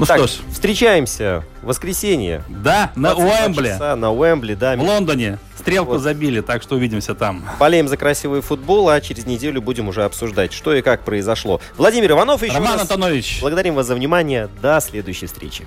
Ну 0.00 0.06
так, 0.06 0.18
что 0.18 0.26
ж, 0.26 0.30
встречаемся 0.50 1.44
в 1.62 1.66
воскресенье. 1.66 2.42
да, 2.48 2.90
на 2.96 3.14
22 3.14 3.24
Уэмбли, 3.44 3.68
часа 3.68 3.96
на 3.96 4.12
Уэмбли, 4.12 4.54
да. 4.54 4.76
в 4.76 4.82
Лондоне. 4.82 5.38
Стрелку 5.58 5.92
Вот. 5.92 6.00
забили, 6.00 6.40
так 6.40 6.62
что 6.62 6.76
увидимся 6.76 7.14
там. 7.14 7.44
Болеем 7.58 7.86
за 7.86 7.98
красивый 7.98 8.40
футбол, 8.40 8.88
а 8.88 8.98
через 9.02 9.26
неделю 9.26 9.60
будем 9.60 9.88
уже 9.88 10.04
обсуждать, 10.04 10.54
что 10.54 10.74
и 10.74 10.80
как 10.80 11.04
произошло. 11.04 11.60
Владимир 11.76 12.12
Иванов 12.12 12.42
еще 12.42 12.54
Роман 12.54 12.72
раз 12.72 12.82
Антонович. 12.82 13.38
благодарим 13.42 13.74
вас 13.74 13.86
за 13.86 13.94
внимание. 13.94 14.48
До 14.62 14.80
следующей 14.80 15.26
встречи. 15.26 15.66